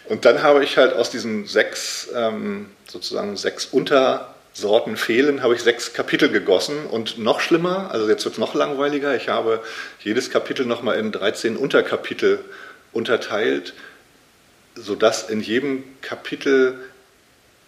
Und 0.08 0.24
dann 0.26 0.42
habe 0.42 0.62
ich 0.62 0.76
halt 0.76 0.92
aus 0.92 1.08
diesen 1.08 1.46
sechs, 1.46 2.08
ähm, 2.14 2.68
sozusagen 2.86 3.34
sechs 3.36 3.64
Unter- 3.64 4.32
Sorten 4.54 4.96
fehlen, 4.96 5.42
habe 5.42 5.54
ich 5.54 5.62
sechs 5.62 5.94
Kapitel 5.94 6.28
gegossen 6.28 6.86
und 6.86 7.18
noch 7.18 7.40
schlimmer, 7.40 7.90
also 7.90 8.08
jetzt 8.08 8.24
wird 8.24 8.34
es 8.34 8.38
noch 8.38 8.54
langweiliger, 8.54 9.16
ich 9.16 9.28
habe 9.28 9.62
jedes 10.00 10.30
Kapitel 10.30 10.66
nochmal 10.66 10.98
in 10.98 11.10
13 11.10 11.56
Unterkapitel 11.56 12.38
unterteilt, 12.92 13.72
sodass 14.74 15.28
in 15.28 15.40
jedem 15.40 15.84
Kapitel 16.00 16.78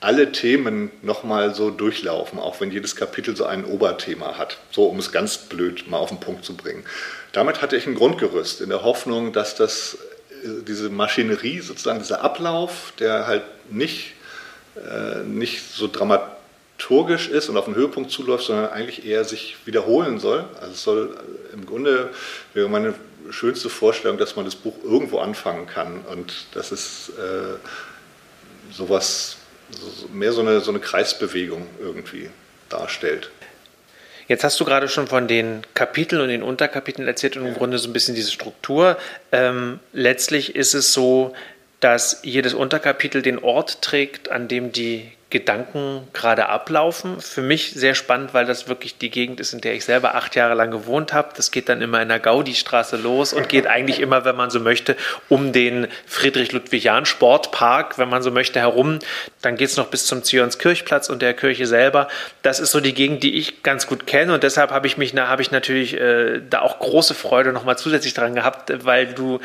alle 0.04 0.32
Themen 0.32 0.90
nochmal 1.02 1.54
so 1.54 1.70
durchlaufen, 1.70 2.38
auch 2.38 2.60
wenn 2.60 2.70
jedes 2.70 2.94
Kapitel 2.94 3.34
so 3.34 3.46
ein 3.46 3.64
Oberthema 3.64 4.36
hat. 4.36 4.58
So, 4.70 4.84
um 4.84 4.98
es 4.98 5.12
ganz 5.12 5.38
blöd 5.38 5.88
mal 5.88 5.96
auf 5.96 6.10
den 6.10 6.20
Punkt 6.20 6.44
zu 6.44 6.56
bringen. 6.56 6.84
Damit 7.32 7.62
hatte 7.62 7.76
ich 7.76 7.86
ein 7.86 7.94
Grundgerüst 7.94 8.60
in 8.60 8.68
der 8.68 8.82
Hoffnung, 8.82 9.32
dass 9.32 9.54
das, 9.54 9.96
äh, 10.44 10.62
diese 10.68 10.90
Maschinerie, 10.90 11.60
sozusagen 11.60 12.00
dieser 12.00 12.22
Ablauf, 12.22 12.92
der 12.98 13.26
halt 13.26 13.44
nicht, 13.70 14.12
äh, 14.76 15.22
nicht 15.24 15.62
so 15.72 15.88
dramaturgisch 15.88 17.28
ist 17.28 17.48
und 17.48 17.56
auf 17.56 17.64
den 17.64 17.74
Höhepunkt 17.74 18.10
zuläuft, 18.10 18.44
sondern 18.44 18.70
eigentlich 18.70 19.06
eher 19.06 19.24
sich 19.24 19.56
wiederholen 19.64 20.20
soll. 20.20 20.44
Also 20.60 20.72
es 20.72 20.82
soll 20.82 21.16
im 21.54 21.64
Grunde 21.64 22.10
wäre 22.52 22.68
meine 22.68 22.94
schönste 23.30 23.68
Vorstellung, 23.68 24.18
dass 24.18 24.36
man 24.36 24.44
das 24.44 24.54
Buch 24.54 24.74
irgendwo 24.82 25.18
anfangen 25.18 25.66
kann 25.66 26.00
und 26.02 26.46
das 26.52 26.72
ist 26.72 27.10
äh, 27.10 27.56
sowas, 28.72 29.36
mehr 30.12 30.32
so 30.32 30.40
eine, 30.40 30.60
so 30.60 30.70
eine 30.70 30.80
Kreisbewegung 30.80 31.66
irgendwie 31.80 32.30
darstellt. 32.68 33.30
Jetzt 34.26 34.42
hast 34.42 34.58
du 34.58 34.64
gerade 34.64 34.88
schon 34.88 35.06
von 35.06 35.28
den 35.28 35.62
Kapiteln 35.74 36.22
und 36.22 36.28
den 36.28 36.42
Unterkapiteln 36.42 37.06
erzählt 37.06 37.36
und 37.36 37.46
im 37.46 37.54
Grunde 37.54 37.78
so 37.78 37.88
ein 37.88 37.92
bisschen 37.92 38.14
diese 38.14 38.30
Struktur. 38.30 38.96
Ähm, 39.32 39.80
letztlich 39.92 40.56
ist 40.56 40.74
es 40.74 40.94
so, 40.94 41.34
dass 41.80 42.20
jedes 42.22 42.54
Unterkapitel 42.54 43.20
den 43.20 43.38
Ort 43.38 43.82
trägt, 43.82 44.30
an 44.30 44.48
dem 44.48 44.72
die 44.72 45.12
Gedanken 45.34 46.06
gerade 46.12 46.48
ablaufen. 46.48 47.20
Für 47.20 47.42
mich 47.42 47.72
sehr 47.72 47.96
spannend, 47.96 48.34
weil 48.34 48.46
das 48.46 48.68
wirklich 48.68 48.98
die 48.98 49.10
Gegend 49.10 49.40
ist, 49.40 49.52
in 49.52 49.60
der 49.60 49.74
ich 49.74 49.84
selber 49.84 50.14
acht 50.14 50.36
Jahre 50.36 50.54
lang 50.54 50.70
gewohnt 50.70 51.12
habe. 51.12 51.30
Das 51.36 51.50
geht 51.50 51.68
dann 51.68 51.82
immer 51.82 52.00
in 52.00 52.08
der 52.08 52.20
Gaudi-Straße 52.20 52.96
los 52.96 53.32
und 53.32 53.48
geht 53.48 53.66
eigentlich 53.66 53.98
immer, 53.98 54.24
wenn 54.24 54.36
man 54.36 54.50
so 54.50 54.60
möchte, 54.60 54.96
um 55.28 55.52
den 55.52 55.88
Friedrich-Ludwig-Jahn-Sportpark, 56.06 57.98
wenn 57.98 58.08
man 58.08 58.22
so 58.22 58.30
möchte, 58.30 58.60
herum. 58.60 59.00
Dann 59.42 59.56
geht 59.56 59.70
es 59.70 59.76
noch 59.76 59.88
bis 59.88 60.06
zum 60.06 60.22
Zionskirchplatz 60.22 61.08
und 61.08 61.20
der 61.20 61.34
Kirche 61.34 61.66
selber. 61.66 62.06
Das 62.42 62.60
ist 62.60 62.70
so 62.70 62.78
die 62.78 62.94
Gegend, 62.94 63.24
die 63.24 63.34
ich 63.34 63.64
ganz 63.64 63.88
gut 63.88 64.06
kenne 64.06 64.34
und 64.34 64.44
deshalb 64.44 64.70
habe 64.70 64.86
ich 64.86 64.96
mich, 64.96 65.16
habe 65.16 65.42
ich 65.42 65.50
natürlich 65.50 65.94
äh, 65.94 66.42
da 66.48 66.60
auch 66.60 66.78
große 66.78 67.14
Freude 67.14 67.52
nochmal 67.52 67.76
zusätzlich 67.76 68.14
dran 68.14 68.36
gehabt, 68.36 68.72
weil 68.84 69.08
du 69.08 69.40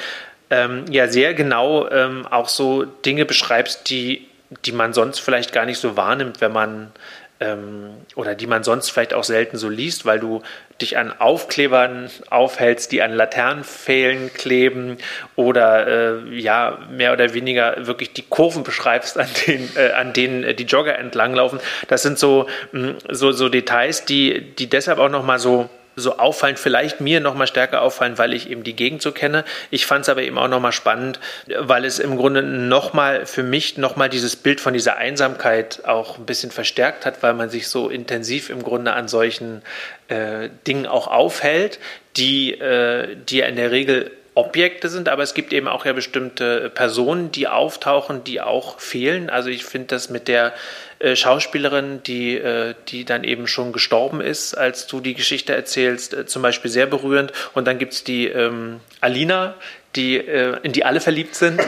ähm, 0.52 0.86
ja 0.92 1.08
sehr 1.08 1.34
genau 1.34 1.90
ähm, 1.90 2.28
auch 2.28 2.48
so 2.48 2.86
Dinge 2.86 3.26
beschreibst, 3.26 3.90
die 3.90 4.29
die 4.66 4.72
man 4.72 4.94
sonst 4.94 5.20
vielleicht 5.20 5.54
gar 5.54 5.66
nicht 5.66 5.80
so 5.80 5.96
wahrnimmt, 5.96 6.42
wenn 6.42 6.52
man 6.52 6.92
ähm, 7.40 7.92
oder 8.16 8.36
die 8.36 8.48
man 8.48 8.64
sonst 8.64 8.90
vielleicht 8.90 9.14
auch 9.14 9.24
selten 9.24 9.58
so 9.58 9.70
liest, 9.70 10.06
weil 10.06 10.20
du 10.20 10.42
dich 10.82 10.98
an 10.98 11.14
Aufklebern 11.18 12.10
aufhältst, 12.30 12.92
die 12.92 13.02
an 13.02 13.14
Laternenpfählen 13.14 14.34
kleben 14.34 14.98
oder 15.36 15.88
äh, 15.88 16.40
ja 16.40 16.80
mehr 16.92 17.14
oder 17.14 17.34
weniger 17.34 17.88
wirklich 17.88 18.14
die 18.14 18.24
Kurven 18.24 18.64
beschreibst, 18.64 19.18
an 19.18 19.28
denen, 19.48 19.70
äh, 19.76 19.92
an 19.92 20.14
denen 20.14 20.56
die 20.56 20.64
Jogger 20.64 20.98
entlanglaufen. 20.98 21.60
Das 21.88 22.02
sind 22.02 22.20
so, 22.20 22.48
mh, 22.72 22.96
so, 23.10 23.32
so 23.32 23.50
Details, 23.50 24.06
die, 24.06 24.56
die 24.56 24.70
deshalb 24.70 25.00
auch 25.00 25.10
nochmal 25.10 25.40
so 25.40 25.70
so 26.00 26.18
auffallend, 26.18 26.60
vielleicht 26.60 27.02
mir 27.02 27.20
noch 27.20 27.36
mal 27.36 27.48
stärker 27.48 27.82
auffallen, 27.82 28.18
weil 28.18 28.34
ich 28.34 28.50
eben 28.50 28.64
die 28.64 28.76
Gegend 28.76 29.02
so 29.02 29.12
kenne. 29.12 29.46
Ich 29.70 29.86
fand 29.86 30.04
es 30.04 30.10
aber 30.10 30.22
eben 30.22 30.38
auch 30.38 30.48
noch 30.48 30.60
mal 30.60 30.72
spannend, 30.72 31.20
weil 31.58 31.86
es 31.86 32.00
im 32.00 32.18
Grunde 32.18 32.44
noch 32.44 32.94
mal 32.94 33.26
für 33.26 33.44
mich 33.44 33.78
noch 33.78 33.96
mal 33.96 34.10
dieses 34.10 34.36
Bild 34.36 34.62
von 34.62 34.74
dieser 34.74 34.98
Einsamkeit 34.98 35.86
auch 35.86 36.18
ein 36.18 36.26
bisschen 36.26 36.52
verstärkt 36.52 37.06
hat, 37.06 37.22
weil 37.24 37.34
man 37.34 37.50
sich 37.50 37.68
so 37.68 37.90
intensiv 37.90 38.50
im 38.50 38.64
Grunde 38.64 38.94
an 38.94 39.08
solchen 39.08 39.62
äh, 40.08 40.50
Dingen 40.68 40.86
auch 40.86 41.08
aufhält, 41.08 41.80
die, 42.18 42.54
äh, 42.54 43.16
die 43.16 43.38
ja 43.38 43.46
in 43.48 43.56
der 43.56 43.72
Regel 43.72 44.12
Objekte 44.40 44.88
sind, 44.88 45.10
aber 45.10 45.24
es 45.24 45.34
gibt 45.34 45.52
eben 45.52 45.68
auch 45.68 45.86
ja 45.86 45.92
bestimmte 45.92 46.70
Personen, 46.70 47.32
die 47.32 47.48
auftauchen, 47.48 48.24
die 48.24 48.40
auch 48.40 48.80
fehlen. 48.80 49.30
Also 49.30 49.50
ich 49.50 49.66
finde 49.66 49.88
das 49.88 50.10
mit 50.10 50.30
der 50.30 50.54
äh, 51.00 51.16
Schauspielerin, 51.16 52.04
die, 52.04 52.36
äh, 52.36 52.76
die 52.90 53.06
dann 53.06 53.24
eben 53.24 53.48
schon 53.48 53.72
gestorben 53.72 54.20
ist, 54.20 54.54
als 54.54 54.86
du 54.86 55.00
die 55.00 55.14
Geschichte 55.14 55.56
erzählst, 55.56 56.14
äh, 56.14 56.26
zum 56.26 56.42
Beispiel 56.42 56.70
sehr 56.70 56.88
berührend. 56.88 57.32
Und 57.54 57.68
dann 57.68 57.78
gibt 57.78 57.94
es 57.94 58.04
die 58.04 58.28
ähm, 58.28 58.82
Alina, 59.00 59.56
die, 59.96 60.18
äh, 60.18 60.58
in 60.62 60.72
die 60.72 60.84
alle 60.84 61.00
verliebt 61.00 61.36
sind, 61.36 61.62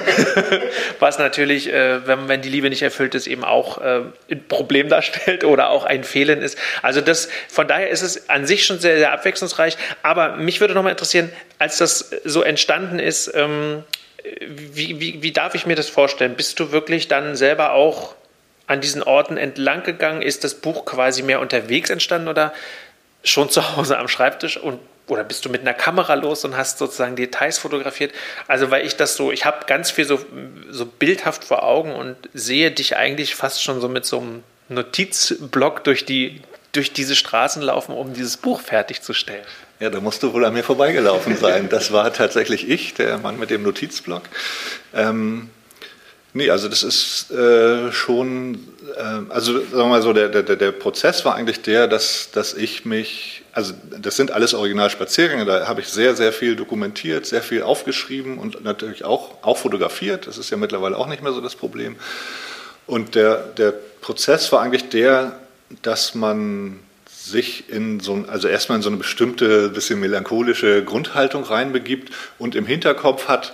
was 1.00 1.18
natürlich, 1.18 1.72
äh, 1.72 2.06
wenn, 2.06 2.28
wenn 2.28 2.42
die 2.42 2.50
Liebe 2.50 2.70
nicht 2.70 2.82
erfüllt 2.82 3.16
ist, 3.16 3.26
eben 3.26 3.44
auch 3.44 3.80
äh, 3.80 4.02
ein 4.30 4.48
Problem 4.48 4.90
darstellt 4.90 5.44
oder 5.44 5.70
auch 5.70 5.86
ein 5.86 6.04
Fehlen 6.04 6.42
ist. 6.42 6.58
Also 6.82 7.02
das, 7.02 7.30
von 7.48 7.68
daher 7.68 7.90
ist 7.90 8.02
es 8.02 8.30
an 8.30 8.46
sich 8.46 8.66
schon 8.66 8.80
sehr, 8.80 8.98
sehr 8.98 9.14
abwechslungsreich. 9.14 9.78
Aber 10.04 10.36
mich 10.36 10.60
würde 10.60 10.74
nochmal 10.74 10.92
interessieren, 10.92 11.32
als 11.58 11.78
das 11.78 12.12
so 12.26 12.42
entstanden 12.42 13.00
ist, 13.00 13.32
ähm, 13.34 13.84
wie, 14.42 15.00
wie, 15.00 15.24
wie 15.24 15.32
darf 15.32 15.56
ich 15.56 15.66
mir 15.66 15.76
das 15.76 15.90
vorstellen? 15.90 16.36
Bist 16.36 16.60
du 16.60 16.72
wirklich 16.72 17.08
dann 17.08 17.36
selber 17.36 17.72
auch 17.74 18.14
an 18.72 18.82
diesen 18.82 19.04
Orten 19.04 19.38
entlang 19.38 19.84
gegangen? 19.84 20.22
Ist 20.22 20.44
das 20.44 20.56
Buch 20.56 20.86
quasi 20.86 21.24
mehr 21.24 21.42
unterwegs 21.42 21.90
entstanden 21.90 22.28
oder 22.28 22.54
schon 23.24 23.50
zu 23.50 23.76
Hause 23.76 23.98
am 23.98 24.08
Schreibtisch 24.08 24.58
und 24.58 24.80
oder 25.08 25.26
bist 25.26 25.44
du 25.44 25.50
mit 25.50 25.62
einer 25.62 25.74
Kamera 25.74 26.14
los 26.14 26.46
und 26.46 26.56
hast 26.56 26.78
sozusagen 26.78 27.18
Details 27.18 27.58
fotografiert? 27.58 28.14
Also 28.48 28.72
weil 28.72 28.86
ich 28.86 28.96
das 28.96 29.16
so, 29.16 29.32
ich 29.32 29.46
habe 29.46 29.66
ganz 29.66 29.92
viel 29.92 30.06
so, 30.06 30.20
so 30.70 30.86
bildhaft 30.86 31.44
vor 31.44 31.64
Augen 31.64 31.92
und 31.92 32.16
sehe 32.34 32.72
dich 32.72 32.96
eigentlich 32.96 33.36
fast 33.36 33.62
schon 33.62 33.82
so 33.82 33.90
mit 33.90 34.06
so 34.06 34.20
einem 34.20 34.44
Notizblock 34.70 35.84
durch 35.84 36.06
die 36.06 36.42
durch 36.72 36.94
diese 36.94 37.18
Straßen 37.18 37.62
laufen, 37.62 37.94
um 37.94 38.14
dieses 38.14 38.38
Buch 38.38 38.62
fertigzustellen. 38.62 39.44
Ja, 39.82 39.90
da 39.90 40.00
musst 40.00 40.24
du 40.24 40.32
wohl 40.32 40.46
an 40.46 40.54
mir 40.54 40.64
vorbeigelaufen 40.64 41.36
sein. 41.36 41.68
Das 41.70 41.92
war 41.92 42.14
tatsächlich 42.14 42.70
ich, 42.70 42.94
der 42.94 43.18
Mann 43.18 43.38
mit 43.38 43.50
dem 43.50 43.64
Notizblock. 43.64 44.24
Ähm, 44.94 45.50
Nee, 46.34 46.50
also 46.50 46.70
das 46.70 46.84
ist 46.84 47.30
äh, 47.32 47.92
schon, 47.92 48.56
äh, 48.96 49.02
also 49.30 49.60
sagen 49.60 49.72
wir 49.74 49.86
mal 49.88 50.02
so, 50.02 50.14
der, 50.14 50.30
der, 50.30 50.44
der 50.44 50.72
Prozess 50.72 51.26
war 51.26 51.36
eigentlich 51.36 51.62
der, 51.62 51.88
dass, 51.88 52.30
dass 52.32 52.54
ich 52.54 52.86
mich, 52.86 53.44
also 53.52 53.74
das 54.00 54.16
sind 54.16 54.32
alles 54.32 54.54
Originalspaziergänge, 54.54 55.44
da 55.44 55.68
habe 55.68 55.82
ich 55.82 55.90
sehr, 55.90 56.16
sehr 56.16 56.32
viel 56.32 56.56
dokumentiert, 56.56 57.26
sehr 57.26 57.42
viel 57.42 57.64
aufgeschrieben 57.64 58.38
und 58.38 58.64
natürlich 58.64 59.04
auch, 59.04 59.44
auch 59.44 59.58
fotografiert. 59.58 60.26
Das 60.26 60.38
ist 60.38 60.50
ja 60.50 60.58
mittlerweile 60.58 60.98
auch 60.98 61.08
nicht 61.08 61.22
mehr 61.22 61.34
so 61.34 61.42
das 61.42 61.56
Problem. 61.56 61.98
Und 62.88 63.16
der, 63.16 63.36
der 63.36 63.74
Prozess 64.00 64.52
war 64.54 64.62
eigentlich 64.62 64.88
der, 64.88 65.38
dass 65.82 66.16
man 66.16 66.80
sich 67.08 67.70
in 67.70 68.00
so, 68.00 68.24
also 68.28 68.48
erstmal 68.48 68.78
in 68.78 68.82
so 68.82 68.90
eine 68.90 68.98
bestimmte, 68.98 69.70
bisschen 69.70 70.00
melancholische 70.00 70.84
Grundhaltung 70.84 71.44
reinbegibt 71.44 72.12
und 72.40 72.56
im 72.56 72.66
Hinterkopf 72.66 73.28
hat, 73.28 73.54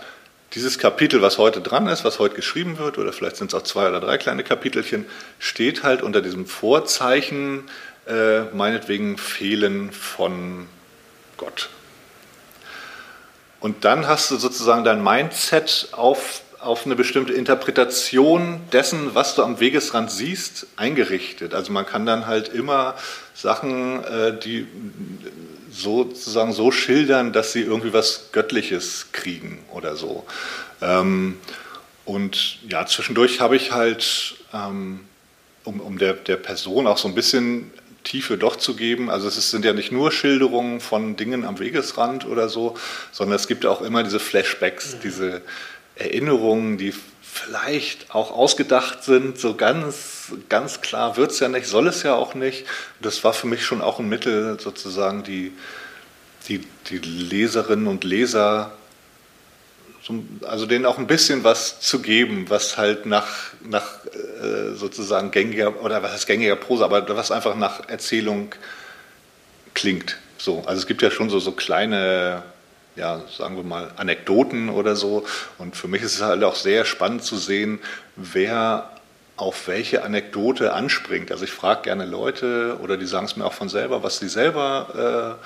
dieses 0.54 0.80
Kapitel, 0.80 1.22
was 1.22 1.38
heute 1.38 1.62
dran 1.62 1.88
ist, 1.88 2.06
was 2.06 2.20
heute 2.20 2.36
geschrieben 2.36 2.78
wird, 2.78 2.98
oder 2.98 3.12
vielleicht 3.12 3.36
sind 3.36 3.54
es 3.54 3.60
auch 3.60 3.64
zwei 3.64 3.88
oder 3.90 4.00
drei 4.00 4.18
kleine 4.18 4.44
Kapitelchen, 4.44 5.06
steht 5.40 5.84
halt 5.84 6.02
unter 6.02 6.22
diesem 6.22 6.46
Vorzeichen, 6.46 7.70
äh, 8.08 8.44
meinetwegen 8.54 9.18
Fehlen 9.18 9.92
von 9.92 10.68
Gott. 11.36 11.70
Und 13.60 13.84
dann 13.86 14.08
hast 14.08 14.32
du 14.32 14.38
sozusagen 14.38 14.84
dein 14.84 15.04
Mindset 15.04 15.90
auf, 15.92 16.42
auf 16.60 16.86
eine 16.86 16.96
bestimmte 16.96 17.34
Interpretation 17.34 18.62
dessen, 18.72 19.16
was 19.16 19.36
du 19.36 19.44
am 19.44 19.60
Wegesrand 19.60 20.12
siehst, 20.12 20.68
eingerichtet. 20.78 21.54
Also 21.54 21.74
man 21.74 21.86
kann 21.86 22.06
dann 22.06 22.28
halt 22.28 22.50
immer 22.50 22.96
Sachen, 23.34 24.04
äh, 24.06 24.38
die 24.40 24.68
sozusagen 25.78 26.54
so 26.54 26.72
schildern, 26.72 27.34
dass 27.34 27.54
sie 27.54 27.62
irgendwie 27.62 27.94
was 27.94 28.30
Göttliches 28.32 29.08
kriegen 29.12 29.60
oder 29.74 29.96
so. 29.96 30.26
Ähm, 30.82 31.38
und 32.06 32.60
ja, 32.70 32.86
zwischendurch 32.86 33.42
habe 33.42 33.56
ich 33.56 33.72
halt, 33.72 34.36
ähm, 34.54 35.02
um, 35.63 35.80
um 35.80 35.98
der, 35.98 36.13
der 36.13 36.38
Person 36.38 36.88
auch 36.88 36.98
so 36.98 37.08
ein 37.08 37.16
bisschen 37.16 37.72
Tiefe 38.04 38.38
doch 38.38 38.56
zu 38.56 38.76
geben. 38.76 39.10
Also 39.10 39.28
es 39.28 39.52
sind 39.52 39.66
ja 39.66 39.74
nicht 39.74 39.92
nur 39.92 40.12
Schilderungen 40.12 40.80
von 40.80 41.18
Dingen 41.18 41.44
am 41.44 41.60
Wegesrand 41.60 42.26
oder 42.26 42.48
so, 42.48 42.76
sondern 43.12 43.36
es 43.36 43.48
gibt 43.48 43.66
auch 43.66 43.82
immer 43.82 44.04
diese 44.04 44.20
Flashbacks, 44.20 44.96
mhm. 44.96 45.00
diese 45.04 45.42
Erinnerungen, 45.96 46.78
die 46.78 46.94
vielleicht 47.38 48.13
auch 48.13 48.32
ausgedacht 48.32 49.04
sind. 49.04 49.39
So 49.39 49.56
ganz, 49.56 50.32
ganz 50.50 50.82
klar 50.82 51.17
wird 51.17 51.32
es 51.32 51.39
ja 51.39 51.47
nicht, 51.47 51.67
soll 51.67 51.88
es 51.88 52.04
ja 52.04 52.15
auch 52.15 52.34
nicht. 52.34 52.65
Das 53.02 53.23
war 53.23 53.34
für 53.34 53.47
mich 53.47 53.65
schon 53.65 53.82
auch 53.82 54.00
ein 54.00 54.10
Mittel, 54.10 54.60
sozusagen 54.60 55.23
die, 55.23 55.54
die, 56.47 56.65
die 56.89 56.97
Leserinnen 56.97 57.88
und 57.88 58.04
Leser, 58.04 58.71
also 60.43 60.65
denen 60.65 60.86
auch 60.86 60.97
ein 60.97 61.08
bisschen 61.08 61.43
was 61.43 61.82
zu 61.82 62.02
geben, 62.02 62.50
was 62.50 62.78
halt 62.78 63.06
nach, 63.06 63.28
nach 63.62 64.06
äh, 64.06 64.73
sozusagen 64.73 65.32
gängiger, 65.32 65.82
oder 65.84 66.02
was 66.02 66.13
heißt 66.13 66.28
gängiger 66.28 66.56
Prosa, 66.56 66.86
aber 66.86 67.15
was 67.15 67.32
einfach 67.32 67.56
nach 67.56 67.89
Erzählung 67.89 68.56
klingt. 69.73 70.17
So, 70.38 70.63
also 70.65 70.80
es 70.80 70.88
gibt 70.88 71.02
ja 71.02 71.12
schon 71.12 71.30
so, 71.30 71.39
so 71.39 71.52
kleine 71.52 72.43
ja, 72.98 73.22
sagen 73.36 73.56
wir 73.56 73.64
mal, 73.64 73.92
Anekdoten 73.96 74.70
oder 74.70 74.96
so. 74.96 75.26
Und 75.58 75.76
für 75.76 75.88
mich 75.88 76.02
ist 76.02 76.16
es 76.16 76.22
halt 76.22 76.44
auch 76.44 76.56
sehr 76.56 76.84
spannend 76.84 77.24
zu 77.24 77.38
sehen, 77.38 77.80
wer 78.15 78.90
auf 79.38 79.67
welche 79.67 80.04
Anekdote 80.04 80.74
anspringt. 80.74 81.32
Also 81.32 81.44
ich 81.44 81.52
frage 81.52 81.84
gerne 81.84 82.06
Leute 82.06 82.78
oder 82.82 82.98
die 82.98 83.06
sagen 83.06 83.28
es 83.28 83.38
mir 83.38 83.46
auch 83.46 83.54
von 83.54 83.69
selber, 83.69 84.02
was 84.02 84.17
sie 84.17 84.28
selber 84.28 85.38
äh, 85.40 85.46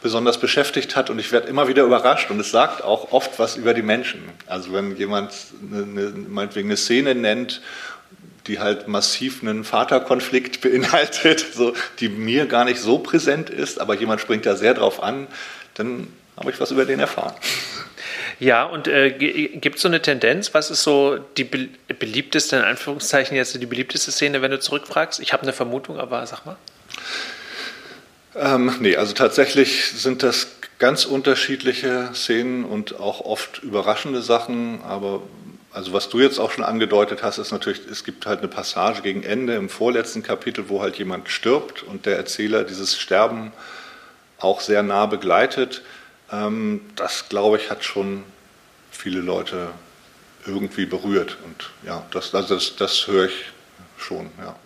besonders 0.00 0.38
beschäftigt 0.38 0.96
hat 0.96 1.10
und 1.10 1.18
ich 1.18 1.32
werde 1.32 1.48
immer 1.48 1.68
wieder 1.68 1.82
überrascht 1.82 2.30
und 2.30 2.38
es 2.40 2.50
sagt 2.50 2.82
auch 2.82 3.12
oft 3.12 3.38
was 3.38 3.56
über 3.56 3.74
die 3.74 3.82
Menschen. 3.82 4.22
Also 4.46 4.72
wenn 4.72 4.96
jemand 4.96 5.32
eine, 5.70 5.82
eine, 5.82 6.12
meinetwegen 6.28 6.68
eine 6.68 6.76
Szene 6.76 7.14
nennt, 7.14 7.62
die 8.46 8.58
halt 8.58 8.88
massiv 8.88 9.42
einen 9.42 9.64
Vaterkonflikt 9.64 10.60
beinhaltet, 10.60 11.46
so, 11.54 11.74
die 11.98 12.08
mir 12.08 12.46
gar 12.46 12.64
nicht 12.64 12.80
so 12.80 12.98
präsent 12.98 13.50
ist, 13.50 13.80
aber 13.80 13.94
jemand 13.94 14.20
springt 14.20 14.46
da 14.46 14.56
sehr 14.56 14.74
drauf 14.74 15.02
an, 15.02 15.26
dann 15.74 16.08
habe 16.36 16.50
ich 16.50 16.60
was 16.60 16.70
über 16.70 16.84
den 16.84 17.00
erfahren. 17.00 17.34
Ja, 18.38 18.64
und 18.64 18.88
äh, 18.88 19.10
gibt 19.10 19.76
es 19.76 19.82
so 19.82 19.88
eine 19.88 20.02
Tendenz? 20.02 20.52
Was 20.52 20.70
ist 20.70 20.82
so 20.82 21.18
die 21.36 21.44
be 21.44 21.68
beliebteste, 21.98 22.56
in 22.56 22.62
Anführungszeichen 22.62 23.36
jetzt 23.36 23.54
die 23.54 23.66
beliebteste 23.66 24.10
Szene, 24.10 24.42
wenn 24.42 24.50
du 24.50 24.58
zurückfragst? 24.58 25.20
Ich 25.20 25.32
habe 25.32 25.44
eine 25.44 25.52
Vermutung, 25.52 25.98
aber 25.98 26.26
sag 26.26 26.44
mal. 26.44 26.56
Ähm, 28.34 28.74
nee, 28.80 28.96
also 28.96 29.12
tatsächlich 29.12 29.90
sind 29.90 30.22
das 30.22 30.48
ganz 30.78 31.04
unterschiedliche 31.04 32.10
Szenen 32.14 32.64
und 32.64 32.98
auch 32.98 33.20
oft 33.20 33.62
überraschende 33.62 34.22
Sachen, 34.22 34.82
aber 34.82 35.22
also 35.72 35.92
was 35.92 36.08
du 36.08 36.18
jetzt 36.20 36.38
auch 36.38 36.50
schon 36.50 36.64
angedeutet 36.64 37.22
hast, 37.22 37.38
ist 37.38 37.52
natürlich, 37.52 37.82
es 37.90 38.04
gibt 38.04 38.26
halt 38.26 38.40
eine 38.40 38.48
Passage 38.48 39.02
gegen 39.02 39.22
Ende 39.22 39.54
im 39.54 39.68
vorletzten 39.68 40.22
Kapitel, 40.22 40.68
wo 40.68 40.82
halt 40.82 40.96
jemand 40.96 41.28
stirbt 41.28 41.82
und 41.82 42.04
der 42.04 42.16
Erzähler 42.16 42.64
dieses 42.64 42.98
Sterben 42.98 43.52
auch 44.38 44.60
sehr 44.60 44.82
nah 44.82 45.06
begleitet. 45.06 45.82
Ähm, 46.32 46.80
das, 46.96 47.28
glaube 47.28 47.58
ich, 47.58 47.70
hat 47.70 47.84
schon 47.84 48.24
viele 48.90 49.20
Leute 49.20 49.68
irgendwie 50.46 50.86
berührt. 50.86 51.36
Und 51.44 51.70
ja, 51.86 52.04
das, 52.10 52.34
also 52.34 52.54
das, 52.54 52.76
das 52.76 53.06
höre 53.06 53.26
ich 53.26 53.44
schon, 53.98 54.30
ja. 54.38 54.56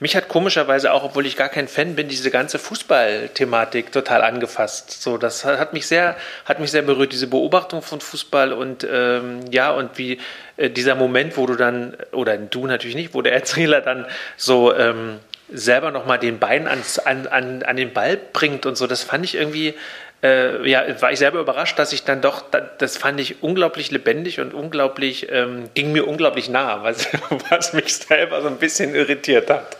Mich 0.00 0.16
hat 0.16 0.28
komischerweise 0.28 0.92
auch, 0.92 1.04
obwohl 1.04 1.26
ich 1.26 1.36
gar 1.36 1.48
kein 1.48 1.68
Fan 1.68 1.94
bin, 1.94 2.08
diese 2.08 2.30
ganze 2.30 2.58
Fußballthematik 2.58 3.92
total 3.92 4.22
angefasst. 4.22 5.00
So, 5.00 5.16
das 5.16 5.44
hat 5.44 5.72
mich 5.72 5.86
sehr, 5.86 6.16
hat 6.44 6.58
mich 6.58 6.72
sehr 6.72 6.82
berührt, 6.82 7.12
diese 7.12 7.28
Beobachtung 7.28 7.82
von 7.82 8.00
Fußball 8.00 8.52
und 8.52 8.86
ähm, 8.90 9.40
ja, 9.50 9.70
und 9.70 9.96
wie 9.98 10.18
äh, 10.56 10.70
dieser 10.70 10.96
Moment, 10.96 11.36
wo 11.36 11.46
du 11.46 11.54
dann, 11.54 11.96
oder 12.10 12.36
du 12.36 12.66
natürlich 12.66 12.96
nicht, 12.96 13.14
wo 13.14 13.22
der 13.22 13.32
Erzähler 13.32 13.80
dann 13.80 14.06
so 14.36 14.74
ähm, 14.74 15.20
selber 15.52 15.90
nochmal 15.90 16.18
den 16.18 16.38
Bein 16.38 16.66
ans, 16.66 16.98
an, 16.98 17.26
an, 17.28 17.62
an 17.62 17.76
den 17.76 17.92
Ball 17.92 18.16
bringt 18.16 18.66
und 18.66 18.76
so, 18.76 18.86
das 18.86 19.02
fand 19.02 19.24
ich 19.24 19.36
irgendwie 19.36 19.74
äh, 20.22 20.68
ja, 20.68 20.84
war 21.00 21.12
ich 21.12 21.18
selber 21.18 21.40
überrascht, 21.40 21.78
dass 21.78 21.92
ich 21.92 22.04
dann 22.04 22.20
doch, 22.20 22.44
das 22.78 22.96
fand 22.96 23.20
ich 23.20 23.42
unglaublich 23.42 23.90
lebendig 23.90 24.40
und 24.40 24.54
unglaublich, 24.54 25.28
ähm, 25.30 25.68
ging 25.74 25.92
mir 25.92 26.06
unglaublich 26.06 26.48
nah, 26.48 26.82
was, 26.82 27.08
was 27.50 27.72
mich 27.72 27.96
selber 27.96 28.40
so 28.42 28.48
ein 28.48 28.58
bisschen 28.58 28.94
irritiert 28.94 29.50
hat. 29.50 29.76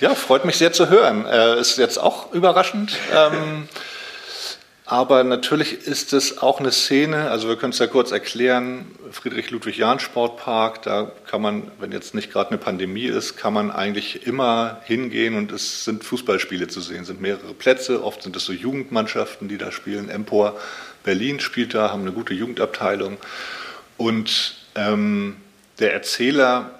Ja, 0.00 0.14
freut 0.14 0.44
mich 0.44 0.58
sehr 0.58 0.72
zu 0.72 0.90
hören. 0.90 1.24
Äh, 1.24 1.60
ist 1.60 1.78
jetzt 1.78 1.98
auch 1.98 2.32
überraschend. 2.32 2.98
Ähm, 3.14 3.68
aber 4.86 5.24
natürlich 5.24 5.86
ist 5.86 6.12
es 6.12 6.38
auch 6.38 6.60
eine 6.60 6.70
Szene, 6.70 7.30
also 7.30 7.48
wir 7.48 7.56
können 7.56 7.72
es 7.72 7.78
ja 7.78 7.86
kurz 7.86 8.10
erklären, 8.10 8.84
Friedrich-Ludwig-Jahn-Sportpark, 9.12 10.82
da 10.82 11.10
kann 11.26 11.40
man, 11.40 11.70
wenn 11.80 11.90
jetzt 11.90 12.14
nicht 12.14 12.30
gerade 12.30 12.50
eine 12.50 12.58
Pandemie 12.58 13.06
ist, 13.06 13.38
kann 13.38 13.54
man 13.54 13.70
eigentlich 13.70 14.26
immer 14.26 14.82
hingehen 14.84 15.36
und 15.36 15.52
es 15.52 15.86
sind 15.86 16.04
Fußballspiele 16.04 16.68
zu 16.68 16.82
sehen, 16.82 17.06
sind 17.06 17.22
mehrere 17.22 17.54
Plätze, 17.54 18.04
oft 18.04 18.22
sind 18.22 18.36
es 18.36 18.44
so 18.44 18.52
Jugendmannschaften, 18.52 19.48
die 19.48 19.56
da 19.56 19.72
spielen. 19.72 20.10
Empor 20.10 20.60
Berlin 21.02 21.40
spielt 21.40 21.72
da, 21.72 21.90
haben 21.90 22.02
eine 22.02 22.12
gute 22.12 22.34
Jugendabteilung 22.34 23.16
und 23.96 24.56
ähm, 24.74 25.36
der 25.78 25.94
Erzähler 25.94 26.78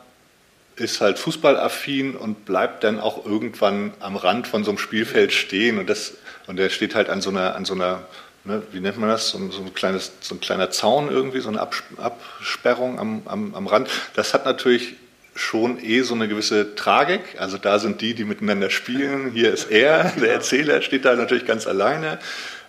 ist 0.77 1.01
halt 1.01 1.19
fußballaffin 1.19 2.17
und 2.17 2.45
bleibt 2.45 2.85
dann 2.85 3.01
auch 3.01 3.25
irgendwann 3.25 3.95
am 4.01 4.17
Rand 4.17 4.47
von 4.47 4.63
so 4.63 4.73
einem 4.73 4.79
Spielfeld 4.79 5.33
stehen 5.33 5.79
und 5.79 5.89
das 5.89 6.15
und 6.47 6.57
der 6.57 6.71
steht 6.71 6.95
halt 6.95 7.09
an 7.09 7.21
so 7.21 7.31
einer, 7.31 7.55
an 7.55 7.65
so 7.65 7.75
einer 7.75 8.03
ne, 8.45 8.63
wie 8.73 8.81
nennt 8.81 8.99
man 8.99 9.09
das, 9.09 9.31
so, 9.31 9.51
so, 9.51 9.63
ein 9.63 9.75
kleines, 9.75 10.13
so 10.21 10.35
ein 10.35 10.41
kleiner 10.41 10.71
Zaun 10.71 11.11
irgendwie, 11.11 11.41
so 11.41 11.49
eine 11.49 11.61
Absperrung 11.61 12.99
am, 12.99 13.23
am, 13.27 13.55
am 13.55 13.67
Rand. 13.67 13.89
Das 14.15 14.35
hat 14.35 14.45
natürlich 14.45 14.95
schon 15.35 15.83
eh 15.83 16.03
so 16.03 16.15
eine 16.15 16.29
gewisse 16.29 16.75
Tragik. 16.77 17.21
Also 17.39 17.59
da 17.59 17.79
sind 17.79 18.01
die, 18.01 18.15
die 18.15 18.25
miteinander 18.25 18.71
spielen. 18.71 19.33
Hier 19.33 19.53
ist 19.53 19.71
er, 19.71 20.13
der 20.21 20.33
Erzähler 20.33 20.81
steht 20.83 21.05
da 21.05 21.17
natürlich 21.17 21.47
ganz 21.47 21.67
alleine. 21.67 22.19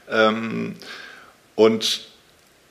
Ähm, 0.10 0.76
und 1.56 2.08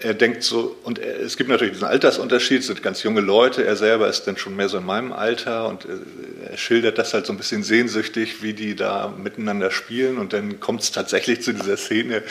er 0.05 0.13
denkt 0.13 0.43
so, 0.43 0.77
und 0.85 0.99
er, 0.99 1.19
es 1.21 1.37
gibt 1.37 1.49
natürlich 1.49 1.73
diesen 1.73 1.89
Altersunterschied, 1.89 2.61
es 2.61 2.67
sind 2.67 2.83
ganz 2.83 3.03
junge 3.03 3.23
Leute, 3.23 3.65
er 3.65 3.75
selber 3.75 4.07
ist 4.09 4.25
dann 4.25 4.37
schon 4.37 4.55
mehr 4.55 4.69
so 4.69 4.77
in 4.77 4.85
meinem 4.85 5.13
Alter 5.13 5.67
und 5.67 5.87
er, 5.87 6.51
er 6.51 6.57
schildert 6.59 6.99
das 6.99 7.15
halt 7.15 7.25
so 7.25 7.33
ein 7.33 7.39
bisschen 7.39 7.63
sehnsüchtig, 7.63 8.43
wie 8.43 8.53
die 8.53 8.77
da 8.77 9.15
miteinander 9.17 9.71
spielen 9.71 10.19
und 10.19 10.35
dann 10.35 10.61
kommt 10.61 10.83
es 10.83 10.93
tatsächlich 10.93 11.43
zu 11.43 11.55
dieser 11.55 11.79
Szene, 11.79 12.23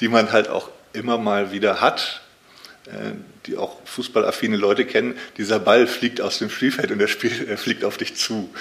die 0.00 0.08
man 0.08 0.30
halt 0.30 0.48
auch 0.48 0.70
immer 0.92 1.16
mal 1.16 1.52
wieder 1.52 1.80
hat, 1.80 2.20
äh, 2.86 3.12
die 3.46 3.56
auch 3.56 3.78
fußballaffine 3.86 4.58
Leute 4.58 4.84
kennen, 4.84 5.14
dieser 5.38 5.58
Ball 5.58 5.86
fliegt 5.86 6.20
aus 6.20 6.38
dem 6.38 6.50
Spielfeld 6.50 6.90
und 6.90 7.00
er, 7.00 7.08
spielt, 7.08 7.48
er 7.48 7.56
fliegt 7.56 7.82
auf 7.82 7.96
dich 7.96 8.14
zu. 8.14 8.52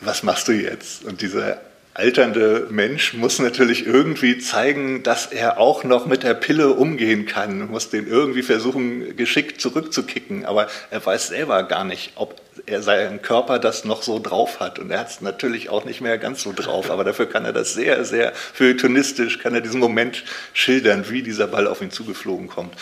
Was 0.00 0.24
machst 0.24 0.48
du 0.48 0.52
jetzt? 0.52 1.04
Und 1.04 1.20
dieser 1.20 1.60
alternde 2.00 2.66
Mensch 2.70 3.12
muss 3.12 3.38
natürlich 3.38 3.86
irgendwie 3.86 4.38
zeigen, 4.38 5.02
dass 5.02 5.26
er 5.26 5.58
auch 5.58 5.84
noch 5.84 6.06
mit 6.06 6.22
der 6.22 6.32
Pille 6.32 6.70
umgehen 6.70 7.26
kann, 7.26 7.68
muss 7.70 7.90
den 7.90 8.06
irgendwie 8.08 8.42
versuchen, 8.42 9.16
geschickt 9.16 9.60
zurückzukicken. 9.60 10.46
Aber 10.46 10.68
er 10.90 11.04
weiß 11.04 11.28
selber 11.28 11.62
gar 11.64 11.84
nicht, 11.84 12.12
ob 12.16 12.40
er 12.64 12.82
seinen 12.82 13.20
Körper 13.20 13.58
das 13.58 13.84
noch 13.84 14.02
so 14.02 14.18
drauf 14.18 14.60
hat. 14.60 14.78
Und 14.78 14.90
er 14.90 15.00
hat 15.00 15.10
es 15.10 15.20
natürlich 15.20 15.68
auch 15.68 15.84
nicht 15.84 16.00
mehr 16.00 16.16
ganz 16.16 16.42
so 16.42 16.52
drauf. 16.54 16.90
Aber 16.90 17.04
dafür 17.04 17.26
kann 17.26 17.44
er 17.44 17.52
das 17.52 17.74
sehr, 17.74 18.04
sehr 18.04 18.32
feuilletonistisch, 18.34 19.38
kann 19.38 19.54
er 19.54 19.60
diesen 19.60 19.80
Moment 19.80 20.24
schildern, 20.54 21.10
wie 21.10 21.22
dieser 21.22 21.46
Ball 21.46 21.66
auf 21.66 21.82
ihn 21.82 21.90
zugeflogen 21.90 22.48
kommt. 22.48 22.74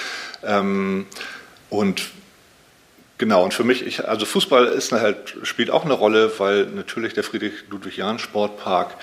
Ähm, 0.44 1.06
und 1.70 2.02
Genau, 3.18 3.42
und 3.42 3.52
für 3.52 3.64
mich, 3.64 3.84
ich, 3.84 4.08
also 4.08 4.24
Fußball 4.24 4.66
ist 4.66 4.92
halt, 4.92 5.36
spielt 5.42 5.70
auch 5.70 5.84
eine 5.84 5.94
Rolle, 5.94 6.30
weil 6.38 6.66
natürlich 6.66 7.14
der 7.14 7.24
Friedrich-Ludwig-Jahn-Sportpark 7.24 8.94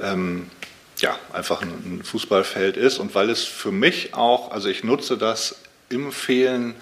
ähm, 0.00 0.48
ja, 0.98 1.16
einfach 1.32 1.60
ein, 1.60 1.68
ein, 1.68 2.02
Fußballfeld 2.04 2.76
ist 2.76 2.98
und 2.98 3.16
weil 3.16 3.30
es 3.30 3.42
für 3.42 3.72
mich 3.72 4.14
auch, 4.14 4.52
also 4.52 4.68
ich 4.68 4.84
nutze 4.84 5.18
das 5.18 5.56
im 5.88 6.12
Fehlen 6.12 6.76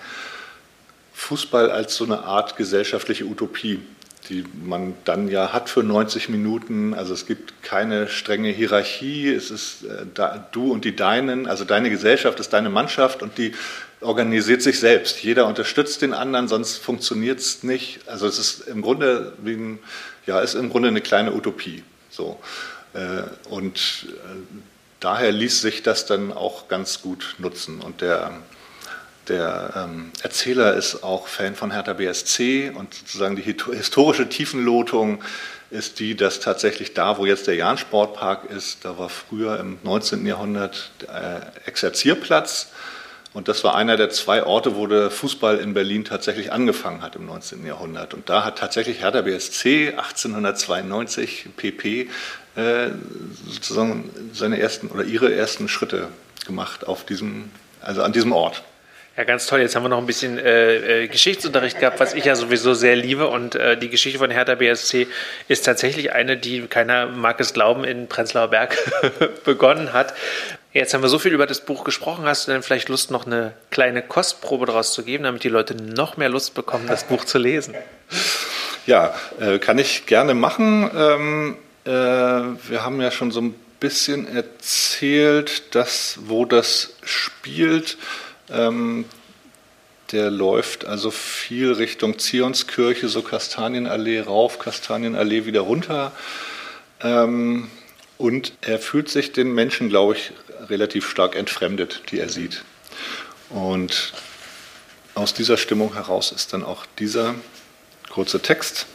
Fußball 1.15 1.71
als 1.71 1.97
so 1.97 2.05
eine 2.05 2.25
Art 2.25 2.57
gesellschaftliche 2.57 3.25
Utopie, 3.25 3.81
die 4.29 4.45
man 4.63 4.95
dann 5.05 5.29
ja 5.29 5.53
hat 5.53 5.71
für 5.71 5.83
90 5.83 6.29
Minuten. 6.29 6.93
Also 6.93 7.15
es 7.15 7.27
gibt 7.27 7.63
keine 7.63 8.07
strenge 8.09 8.51
Hierarchie, 8.51 9.31
es 9.31 9.51
ist 9.51 9.85
äh, 9.85 10.05
da, 10.13 10.47
du 10.53 10.71
und 10.71 10.85
die 10.85 10.95
Deinen, 10.95 11.47
also 11.47 11.65
deine 11.65 11.89
Gesellschaft 11.89 12.39
ist 12.39 12.53
deine 12.53 12.69
Mannschaft 12.69 13.23
und 13.23 13.39
die 13.39 13.55
organisiert 14.03 14.63
sich 14.63 14.79
selbst. 14.79 15.23
Jeder 15.23 15.47
unterstützt 15.47 16.03
den 16.03 16.15
anderen, 16.15 16.49
sonst 16.49 16.79
funktioniert 16.79 17.39
es 17.39 17.63
nicht. 17.63 18.01
Also 18.07 18.27
es 18.27 18.39
ist 18.39 18.69
im 18.69 18.83
Grunde 18.83 19.33
ein, 19.45 19.79
ja, 20.27 20.41
ist 20.41 20.55
im 20.55 20.71
Grunde 20.71 20.89
eine 20.89 21.01
kleine 21.01 21.33
Utopie. 21.33 21.83
So. 22.11 22.41
Äh, 22.95 23.23
und 23.49 24.07
äh, 24.09 24.59
daher 25.01 25.33
ließ 25.33 25.61
sich 25.63 25.83
das 25.83 26.07
dann 26.07 26.33
auch 26.33 26.69
ganz 26.69 27.03
gut 27.03 27.37
nutzen. 27.39 27.81
Und 27.81 28.01
der, 28.01 28.33
der 29.29 29.73
ähm, 29.77 30.13
Erzähler 30.23 30.75
ist 30.75 31.03
auch 31.03 31.27
Fan 31.29 31.55
von 31.55 31.71
Hertha 31.73 31.95
BSC 31.95 32.73
und 32.75 32.95
sozusagen 32.95 33.37
die 33.37 33.43
historische 33.43 34.29
Tiefenlotung 34.29 35.23
ist 35.71 36.01
die, 36.01 36.15
dass 36.15 36.41
tatsächlich 36.41 36.93
da, 36.93 37.17
wo 37.17 37.25
jetzt 37.25 37.47
der 37.47 37.55
Jahn-Sportpark 37.55 38.51
ist, 38.51 38.85
da 38.85 38.99
war 38.99 39.09
früher 39.09 39.59
im 39.59 39.79
19. 39.83 40.27
Jahrhundert 40.27 40.91
der 41.01 41.53
Exerzierplatz 41.65 42.69
und 43.35 43.49
das 43.49 43.65
war 43.65 43.75
einer 43.75 43.97
der 43.97 44.11
zwei 44.11 44.45
Orte, 44.45 44.77
wo 44.77 44.87
der 44.87 45.11
Fußball 45.11 45.59
in 45.59 45.73
Berlin 45.73 46.05
tatsächlich 46.05 46.53
angefangen 46.53 47.03
hat 47.03 47.17
im 47.17 47.27
19. 47.27 47.65
Jahrhundert. 47.65 48.13
Und 48.13 48.29
da 48.29 48.45
hat 48.45 48.59
tatsächlich 48.59 49.01
Hertha 49.01 49.23
BSC 49.23 49.95
1892 49.97 51.47
PP 51.57 52.11
äh, 52.57 52.91
sozusagen 53.49 54.11
seine 54.33 54.61
ersten 54.61 54.89
oder 54.89 55.05
ihre 55.05 55.35
ersten 55.35 55.69
Schritte 55.69 56.09
gemacht 56.47 56.87
auf 56.87 57.07
diesem, 57.07 57.51
also 57.81 58.03
an 58.03 58.13
diesem 58.13 58.33
Ort. 58.33 58.63
Ja, 59.17 59.25
ganz 59.25 59.47
toll. 59.47 59.61
Jetzt 59.61 59.77
haben 59.77 59.83
wir 59.83 59.91
noch 59.91 59.99
ein 59.99 60.07
bisschen 60.07 60.39
äh, 60.39 61.05
äh, 61.05 61.09
Geschichtsunterricht 61.09 61.79
gehabt, 61.79 62.01
was 62.01 62.15
ich 62.15 62.25
ja 62.25 62.35
sowieso 62.35 62.73
sehr 62.73 62.97
liebe. 62.97 63.29
Und 63.29 63.55
äh, 63.55 63.77
die 63.77 63.91
Geschichte 63.91 64.19
von 64.19 64.31
Hertha 64.31 64.55
BSC 64.55 65.07
ist 65.49 65.67
tatsächlich 65.67 66.13
eine, 66.13 66.39
die 66.39 66.63
keiner 66.63 67.07
mag 67.07 67.39
es 67.39 67.53
glauben, 67.53 67.85
in 67.85 68.09
Prenzlauer 68.09 68.49
Berg 68.49 68.79
begonnen 69.45 69.93
hat. 69.93 70.15
Jetzt 70.73 70.95
haben 70.95 71.03
wir 71.03 71.11
so 71.11 71.19
viel 71.19 71.35
über 71.35 71.47
das 71.47 71.61
Buch 71.61 71.85
gesprochen. 71.85 72.25
Hast 72.25 72.49
du 72.49 72.53
denn 72.53 72.63
vielleicht 72.63 72.89
Lust, 72.89 73.11
noch 73.11 73.27
eine 73.27 73.53
kleine 73.71 74.01
Kostprobe 74.01 74.65
daraus 74.65 74.95
zu 74.95 75.03
geben, 75.03 75.25
damit 75.25 75.45
die 75.45 75.51
Leute 75.51 75.75
noch 75.75 76.17
mehr 76.17 76.31
Lust 76.31 76.55
bekommen, 76.55 76.87
das 76.87 77.05
Buch 77.05 77.27
zu 77.27 77.39
lesen? 77.39 77.75
Ja, 78.87 79.15
äh, 79.39 79.59
kann 79.59 79.79
ich 79.79 80.07
gerne 80.07 80.33
machen. 80.33 80.91
Ähm, 80.97 81.57
äh, 81.85 81.91
wir 81.91 82.85
haben 82.85 83.03
ja 83.03 83.11
schon 83.11 83.33
so 83.33 83.43
ein 83.43 83.55
bisschen 83.81 84.27
erzählt, 84.27 85.75
dass, 85.75 86.19
wo 86.23 86.47
das 86.47 86.95
spielt. 87.05 87.99
Ähm, 88.51 89.05
der 90.11 90.31
läuft 90.31 90.87
also 90.87 91.11
viel 91.11 91.73
Richtung 91.73 92.19
Zionskirche, 92.19 93.09
so 93.09 93.21
Kastanienallee 93.21 94.21
rauf, 94.21 94.59
Kastanienallee 94.59 95.45
wieder 95.45 95.61
runter. 95.61 96.13
Ähm, 97.03 97.71
und 98.17 98.53
er 98.61 98.79
fühlt 98.79 99.09
sich 99.09 99.33
den 99.33 99.53
Menschen, 99.53 99.89
glaube 99.89 100.15
ich, 100.15 100.33
relativ 100.69 101.09
stark 101.09 101.37
entfremdet, 101.37 102.03
die 102.11 102.21
er 102.21 102.29
sieht. 102.29 102.65
Und 103.51 104.13
aus 105.15 105.35
dieser 105.35 105.57
Stimmung 105.57 105.95
heraus 105.95 106.33
ist 106.33 106.53
dann 106.53 106.63
auch 106.63 106.87
dieser 106.99 107.35
kurze 108.11 108.41
Text 108.41 108.87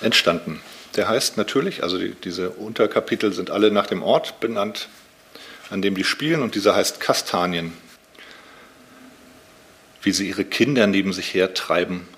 entstanden. 0.00 0.60
Der 0.96 1.08
heißt 1.08 1.36
natürlich, 1.36 1.82
also 1.82 1.98
die, 1.98 2.14
diese 2.14 2.50
Unterkapitel 2.50 3.32
sind 3.32 3.50
alle 3.50 3.70
nach 3.70 3.86
dem 3.86 4.02
Ort 4.02 4.40
benannt, 4.40 4.88
an 5.70 5.82
dem 5.82 5.94
die 5.94 6.04
spielen, 6.04 6.42
und 6.42 6.54
dieser 6.54 6.74
heißt 6.74 7.00
Kastanien. 7.00 7.72
Wie 10.02 10.12
sie 10.12 10.28
ihre 10.28 10.44
Kinder 10.44 10.86
neben 10.86 11.12
sich 11.12 11.34
hertreiben, 11.34 12.08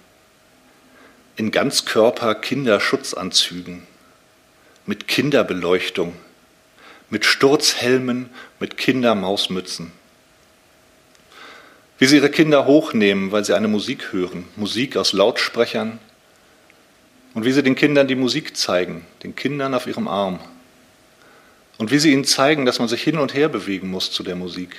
in 1.36 1.50
Ganzkörper 1.50 2.34
Kinderschutzanzügen 2.34 3.86
mit 4.86 5.08
Kinderbeleuchtung, 5.08 6.14
mit 7.10 7.24
Sturzhelmen, 7.24 8.30
mit 8.60 8.76
Kindermausmützen. 8.76 9.92
Wie 11.98 12.06
sie 12.06 12.16
ihre 12.16 12.30
Kinder 12.30 12.64
hochnehmen, 12.64 13.30
weil 13.32 13.44
sie 13.44 13.54
eine 13.54 13.68
Musik 13.68 14.12
hören, 14.12 14.48
Musik 14.56 14.96
aus 14.96 15.12
Lautsprechern. 15.12 15.98
Und 17.34 17.44
wie 17.44 17.52
sie 17.52 17.62
den 17.62 17.74
Kindern 17.74 18.08
die 18.08 18.14
Musik 18.14 18.56
zeigen, 18.56 19.06
den 19.22 19.36
Kindern 19.36 19.74
auf 19.74 19.86
ihrem 19.86 20.08
Arm. 20.08 20.40
Und 21.78 21.90
wie 21.90 21.98
sie 21.98 22.12
ihnen 22.12 22.24
zeigen, 22.24 22.64
dass 22.64 22.78
man 22.78 22.88
sich 22.88 23.02
hin 23.02 23.18
und 23.18 23.34
her 23.34 23.48
bewegen 23.48 23.90
muss 23.90 24.10
zu 24.10 24.22
der 24.22 24.34
Musik. 24.34 24.76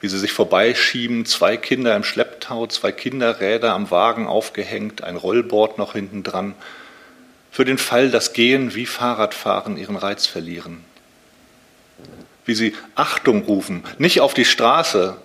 Wie 0.00 0.08
sie 0.08 0.18
sich 0.18 0.32
vorbeischieben, 0.32 1.26
zwei 1.26 1.56
Kinder 1.56 1.94
im 1.94 2.04
Schlepptau, 2.04 2.66
zwei 2.66 2.92
Kinderräder 2.92 3.72
am 3.72 3.90
Wagen 3.90 4.26
aufgehängt, 4.26 5.02
ein 5.04 5.16
Rollboard 5.16 5.78
noch 5.78 5.92
hinten 5.92 6.22
dran 6.22 6.54
für 7.54 7.64
den 7.64 7.78
Fall, 7.78 8.10
dass 8.10 8.32
Gehen 8.32 8.74
wie 8.74 8.84
Fahrradfahren 8.84 9.76
ihren 9.76 9.94
Reiz 9.94 10.26
verlieren. 10.26 10.84
Wie 12.44 12.56
sie 12.56 12.74
Achtung 12.96 13.44
rufen, 13.44 13.84
nicht 13.96 14.20
auf 14.20 14.34
die 14.34 14.44
Straße, 14.44 15.16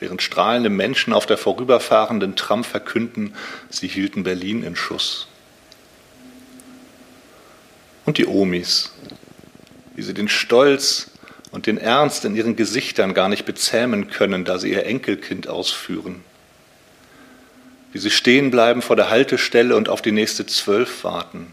während 0.00 0.20
strahlende 0.20 0.68
Menschen 0.68 1.14
auf 1.14 1.24
der 1.24 1.38
vorüberfahrenden 1.38 2.36
Tram 2.36 2.62
verkünden, 2.62 3.34
sie 3.70 3.88
hielten 3.88 4.22
Berlin 4.22 4.62
in 4.62 4.76
Schuss. 4.76 5.28
Und 8.04 8.18
die 8.18 8.26
Omis, 8.26 8.92
wie 9.96 10.02
sie 10.02 10.12
den 10.12 10.28
Stolz 10.28 11.10
und 11.52 11.66
den 11.66 11.78
Ernst 11.78 12.26
in 12.26 12.36
ihren 12.36 12.54
Gesichtern 12.54 13.14
gar 13.14 13.30
nicht 13.30 13.46
bezähmen 13.46 14.10
können, 14.10 14.44
da 14.44 14.58
sie 14.58 14.72
ihr 14.72 14.84
Enkelkind 14.84 15.48
ausführen 15.48 16.22
wie 17.92 17.98
sie 17.98 18.10
stehen 18.10 18.50
bleiben 18.50 18.82
vor 18.82 18.96
der 18.96 19.10
Haltestelle 19.10 19.76
und 19.76 19.88
auf 19.88 20.02
die 20.02 20.12
nächste 20.12 20.46
Zwölf 20.46 21.04
warten. 21.04 21.52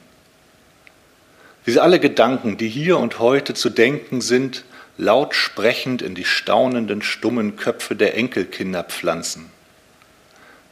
Wie 1.65 1.71
sie 1.71 1.79
alle 1.79 1.99
Gedanken, 1.99 2.57
die 2.57 2.69
hier 2.69 2.97
und 2.97 3.19
heute 3.19 3.53
zu 3.53 3.69
denken 3.69 4.21
sind, 4.21 4.63
laut 4.97 5.35
sprechend 5.35 6.01
in 6.01 6.15
die 6.15 6.25
staunenden, 6.25 7.01
stummen 7.01 7.55
Köpfe 7.55 7.95
der 7.95 8.15
Enkelkinder 8.15 8.83
pflanzen. 8.83 9.49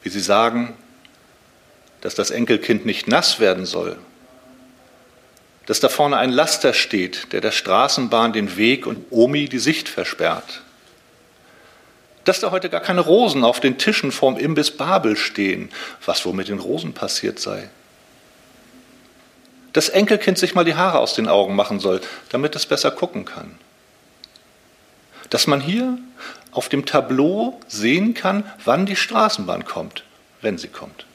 Wie 0.03 0.09
sie 0.09 0.21
sagen, 0.21 0.73
dass 2.01 2.15
das 2.15 2.31
Enkelkind 2.31 2.85
nicht 2.85 3.07
nass 3.07 3.39
werden 3.39 3.65
soll, 3.65 3.97
dass 5.65 5.79
da 5.79 5.89
vorne 5.89 6.17
ein 6.17 6.29
Laster 6.29 6.73
steht, 6.73 7.33
der 7.33 7.41
der 7.41 7.51
Straßenbahn 7.51 8.33
den 8.33 8.55
Weg 8.55 8.85
und 8.85 9.05
Omi 9.09 9.49
die 9.49 9.59
Sicht 9.59 9.89
versperrt 9.89 10.61
dass 12.25 12.39
da 12.39 12.51
heute 12.51 12.69
gar 12.69 12.81
keine 12.81 13.01
Rosen 13.01 13.43
auf 13.43 13.59
den 13.59 13.77
Tischen 13.77 14.11
vorm 14.11 14.37
Imbiss 14.37 14.71
Babel 14.71 15.15
stehen, 15.15 15.69
was 16.05 16.25
wohl 16.25 16.33
mit 16.33 16.49
den 16.49 16.59
Rosen 16.59 16.93
passiert 16.93 17.39
sei. 17.39 17.69
Das 19.73 19.89
Enkelkind 19.89 20.37
sich 20.37 20.55
mal 20.55 20.65
die 20.65 20.75
Haare 20.75 20.99
aus 20.99 21.13
den 21.13 21.27
Augen 21.27 21.55
machen 21.55 21.79
soll, 21.79 22.01
damit 22.29 22.55
es 22.55 22.65
besser 22.65 22.91
gucken 22.91 23.25
kann. 23.25 23.57
Dass 25.29 25.47
man 25.47 25.61
hier 25.61 25.97
auf 26.51 26.69
dem 26.69 26.85
Tableau 26.85 27.59
sehen 27.67 28.13
kann, 28.13 28.43
wann 28.63 28.85
die 28.85 28.95
Straßenbahn 28.95 29.65
kommt, 29.65 30.03
wenn 30.41 30.57
sie 30.57 30.69
kommt. 30.69 31.05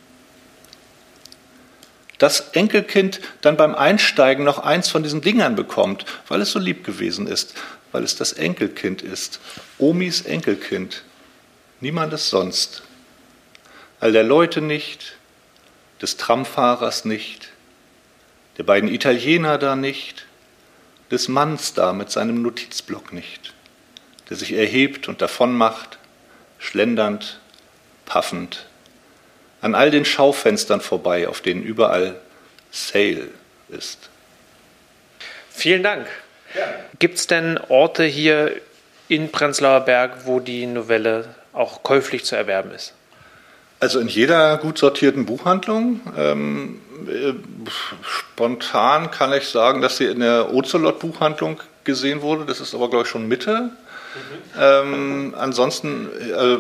Das 2.19 2.51
Enkelkind 2.51 3.21
dann 3.41 3.57
beim 3.57 3.75
Einsteigen 3.75 4.45
noch 4.45 4.59
eins 4.59 4.91
von 4.91 5.03
diesen 5.03 5.23
Dingern 5.23 5.57
bekommt, 5.57 6.05
weil 6.29 6.43
es 6.43 6.51
so 6.51 6.59
lieb 6.59 6.85
gewesen 6.85 7.27
ist, 7.27 7.55
weil 7.93 8.05
es 8.05 8.17
das 8.17 8.33
Enkelkind 8.33 9.03
ist. 9.03 9.41
Omis 9.79 10.23
Enkelkind. 10.23 11.05
Niemandes 11.81 12.31
sonst. 12.31 12.83
All 14.01 14.13
der 14.13 14.25
Leute 14.25 14.61
nicht, 14.61 15.17
des 16.01 16.17
Tramfahrers 16.17 17.05
nicht, 17.05 17.51
der 18.59 18.65
beiden 18.65 18.89
Italiener 18.89 19.59
da 19.59 19.77
nicht, 19.77 20.27
des 21.11 21.29
Manns 21.29 21.75
da 21.75 21.93
mit 21.93 22.11
seinem 22.11 22.43
Notizblock 22.43 23.13
nicht, 23.13 23.53
der 24.29 24.37
sich 24.37 24.53
erhebt 24.53 25.09
und 25.09 25.21
davonmacht, 25.21 25.99
schlendernd, 26.59 27.41
paffend, 28.07 28.67
an 29.61 29.75
all 29.75 29.91
den 29.91 30.05
Schaufenstern 30.05 30.81
vorbei, 30.81 31.29
auf 31.29 31.41
denen 31.41 31.63
überall 31.63 32.21
Sale 32.71 33.29
ist. 33.69 34.09
Vielen 35.51 35.83
Dank. 35.83 36.07
Gibt 36.99 37.17
es 37.17 37.27
denn 37.27 37.59
Orte 37.69 38.05
hier 38.05 38.53
in 39.09 39.31
Prenzlauer 39.31 39.81
Berg, 39.81 40.27
wo 40.27 40.41
die 40.41 40.67
Novelle 40.67 41.35
auch 41.53 41.83
käuflich 41.83 42.25
zu 42.25 42.37
erwerben 42.37 42.73
ist? 42.73 42.95
Also 43.81 43.99
in 43.99 44.09
jeder 44.09 44.59
gut 44.59 44.79
sortierten 44.79 45.27
Buchhandlung. 45.27 46.01
Ähm, 46.17 46.81
äh, 47.09 47.33
spontan 48.03 49.11
kann 49.11 49.33
ich 49.33 49.49
sagen, 49.49 49.81
dass 49.81 49.97
sie 49.97 50.05
in 50.05 50.21
der 50.21 50.53
Ocelot-Buchhandlung 50.53 51.61
gesehen 51.85 52.21
wurde. 52.21 52.45
Das 52.45 52.61
ist 52.61 52.75
aber, 52.75 52.91
glaube 52.91 53.05
ich, 53.05 53.11
schon 53.11 53.27
Mitte. 53.27 53.71
Ähm, 54.59 55.37
ansonsten, 55.39 56.09
äh, 56.19 56.59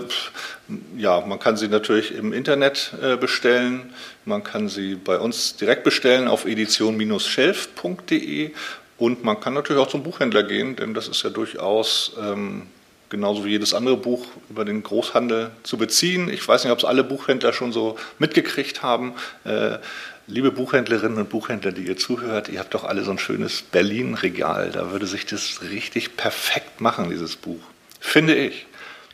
ja, 0.96 1.20
man 1.20 1.40
kann 1.40 1.56
sie 1.56 1.66
natürlich 1.68 2.14
im 2.14 2.32
Internet 2.32 2.92
äh, 3.02 3.16
bestellen. 3.16 3.92
Man 4.24 4.44
kann 4.44 4.68
sie 4.68 4.94
bei 4.94 5.18
uns 5.18 5.56
direkt 5.56 5.82
bestellen 5.84 6.28
auf 6.28 6.46
edition-schelf.de 6.46 8.52
und 9.00 9.24
man 9.24 9.40
kann 9.40 9.54
natürlich 9.54 9.82
auch 9.82 9.88
zum 9.88 10.02
Buchhändler 10.02 10.42
gehen, 10.42 10.76
denn 10.76 10.92
das 10.92 11.08
ist 11.08 11.22
ja 11.22 11.30
durchaus 11.30 12.12
ähm, 12.20 12.66
genauso 13.08 13.46
wie 13.46 13.48
jedes 13.48 13.72
andere 13.72 13.96
Buch 13.96 14.26
über 14.50 14.66
den 14.66 14.82
Großhandel 14.82 15.52
zu 15.62 15.78
beziehen. 15.78 16.28
Ich 16.28 16.46
weiß 16.46 16.64
nicht, 16.64 16.72
ob 16.72 16.78
es 16.78 16.84
alle 16.84 17.02
Buchhändler 17.02 17.54
schon 17.54 17.72
so 17.72 17.96
mitgekriegt 18.18 18.82
haben. 18.82 19.14
Äh, 19.44 19.78
liebe 20.26 20.52
Buchhändlerinnen 20.52 21.16
und 21.16 21.30
Buchhändler, 21.30 21.72
die 21.72 21.86
ihr 21.86 21.96
zuhört, 21.96 22.50
ihr 22.50 22.60
habt 22.60 22.74
doch 22.74 22.84
alle 22.84 23.02
so 23.02 23.10
ein 23.10 23.18
schönes 23.18 23.62
Berlin-Regal. 23.62 24.70
Da 24.70 24.90
würde 24.92 25.06
sich 25.06 25.24
das 25.24 25.62
richtig 25.62 26.18
perfekt 26.18 26.82
machen, 26.82 27.08
dieses 27.08 27.36
Buch. 27.36 27.62
Finde 28.00 28.34
ich. 28.34 28.66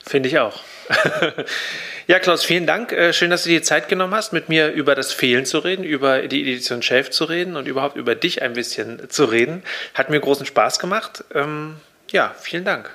Finde 0.04 0.28
ich 0.28 0.40
auch. 0.40 0.60
ja, 2.06 2.18
Klaus, 2.18 2.44
vielen 2.44 2.66
Dank. 2.66 2.92
Äh, 2.92 3.12
schön, 3.12 3.30
dass 3.30 3.44
du 3.44 3.48
dir 3.48 3.62
Zeit 3.62 3.88
genommen 3.88 4.14
hast, 4.14 4.32
mit 4.32 4.48
mir 4.48 4.72
über 4.72 4.94
das 4.94 5.12
Fehlen 5.12 5.46
zu 5.46 5.58
reden, 5.58 5.84
über 5.84 6.22
die 6.22 6.42
Edition 6.42 6.82
Shelf 6.82 7.10
zu 7.10 7.24
reden 7.24 7.56
und 7.56 7.68
überhaupt 7.68 7.96
über 7.96 8.14
dich 8.14 8.42
ein 8.42 8.52
bisschen 8.52 9.08
zu 9.10 9.24
reden. 9.24 9.62
Hat 9.94 10.10
mir 10.10 10.20
großen 10.20 10.46
Spaß 10.46 10.78
gemacht. 10.78 11.24
Ähm, 11.34 11.76
ja, 12.10 12.34
vielen 12.38 12.64
Dank. 12.64 12.90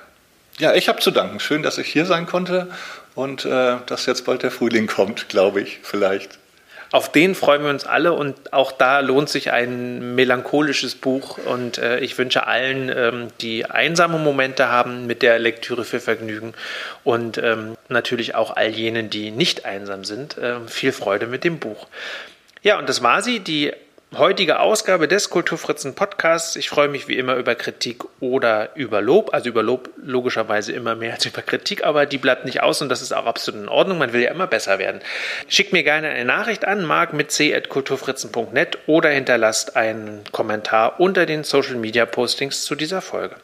Ja, 0.58 0.74
ich 0.74 0.88
habe 0.88 1.00
zu 1.00 1.10
danken. 1.10 1.40
Schön, 1.40 1.62
dass 1.62 1.78
ich 1.78 1.88
hier 1.88 2.06
sein 2.06 2.26
konnte 2.26 2.68
und 3.14 3.44
äh, 3.44 3.76
dass 3.86 4.06
jetzt 4.06 4.24
bald 4.24 4.42
der 4.42 4.50
Frühling 4.50 4.86
kommt, 4.86 5.28
glaube 5.28 5.60
ich, 5.60 5.80
vielleicht. 5.82 6.38
Auf 6.92 7.10
den 7.10 7.34
freuen 7.34 7.62
wir 7.62 7.70
uns 7.70 7.86
alle 7.86 8.12
und 8.12 8.52
auch 8.52 8.70
da 8.70 9.00
lohnt 9.00 9.30
sich 9.30 9.50
ein 9.50 10.14
melancholisches 10.14 10.94
Buch 10.94 11.38
und 11.38 11.78
äh, 11.78 12.00
ich 12.00 12.18
wünsche 12.18 12.46
allen, 12.46 12.92
ähm, 12.94 13.28
die 13.40 13.64
einsame 13.64 14.18
Momente 14.18 14.68
haben, 14.68 15.06
mit 15.06 15.22
der 15.22 15.38
Lektüre 15.38 15.84
für 15.84 16.00
Vergnügen 16.00 16.52
und 17.02 17.38
ähm, 17.38 17.78
natürlich 17.88 18.34
auch 18.34 18.54
all 18.54 18.68
jenen, 18.68 19.08
die 19.08 19.30
nicht 19.30 19.64
einsam 19.64 20.04
sind, 20.04 20.36
äh, 20.36 20.60
viel 20.66 20.92
Freude 20.92 21.26
mit 21.26 21.44
dem 21.44 21.58
Buch. 21.58 21.86
Ja, 22.62 22.78
und 22.78 22.90
das 22.90 23.02
war 23.02 23.22
sie, 23.22 23.40
die 23.40 23.72
heutige 24.16 24.60
Ausgabe 24.60 25.08
des 25.08 25.30
Kulturfritzen 25.30 25.94
Podcasts. 25.94 26.56
Ich 26.56 26.68
freue 26.68 26.88
mich 26.88 27.08
wie 27.08 27.16
immer 27.16 27.36
über 27.36 27.54
Kritik 27.54 28.04
oder 28.20 28.74
über 28.76 29.00
Lob. 29.00 29.32
Also 29.32 29.48
über 29.48 29.62
Lob 29.62 29.90
logischerweise 29.96 30.72
immer 30.72 30.94
mehr 30.94 31.14
als 31.14 31.26
über 31.26 31.42
Kritik, 31.42 31.84
aber 31.84 32.06
die 32.06 32.18
bleibt 32.18 32.44
nicht 32.44 32.62
aus 32.62 32.82
und 32.82 32.88
das 32.88 33.02
ist 33.02 33.12
auch 33.12 33.26
absolut 33.26 33.62
in 33.62 33.68
Ordnung. 33.68 33.98
Man 33.98 34.12
will 34.12 34.22
ja 34.22 34.30
immer 34.30 34.46
besser 34.46 34.78
werden. 34.78 35.00
Schickt 35.48 35.72
mir 35.72 35.82
gerne 35.82 36.08
eine 36.08 36.24
Nachricht 36.24 36.64
an, 36.64 36.84
mark 36.84 37.12
mit 37.12 37.30
c.kulturfritzen.net 37.32 38.78
oder 38.86 39.10
hinterlasst 39.10 39.76
einen 39.76 40.22
Kommentar 40.32 41.00
unter 41.00 41.26
den 41.26 41.44
Social 41.44 41.76
Media 41.76 42.06
Postings 42.06 42.64
zu 42.64 42.74
dieser 42.74 43.00
Folge. 43.00 43.36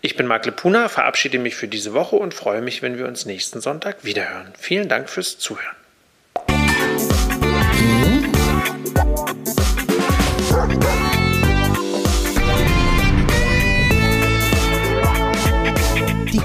Ich 0.00 0.16
bin 0.16 0.26
Marc 0.26 0.46
Lepuna, 0.46 0.88
verabschiede 0.88 1.38
mich 1.38 1.56
für 1.56 1.66
diese 1.66 1.92
Woche 1.92 2.16
und 2.16 2.32
freue 2.32 2.62
mich, 2.62 2.82
wenn 2.82 2.98
wir 2.98 3.06
uns 3.06 3.26
nächsten 3.26 3.60
Sonntag 3.60 4.04
wiederhören. 4.04 4.52
Vielen 4.56 4.88
Dank 4.88 5.10
fürs 5.10 5.38
Zuhören. 5.38 5.74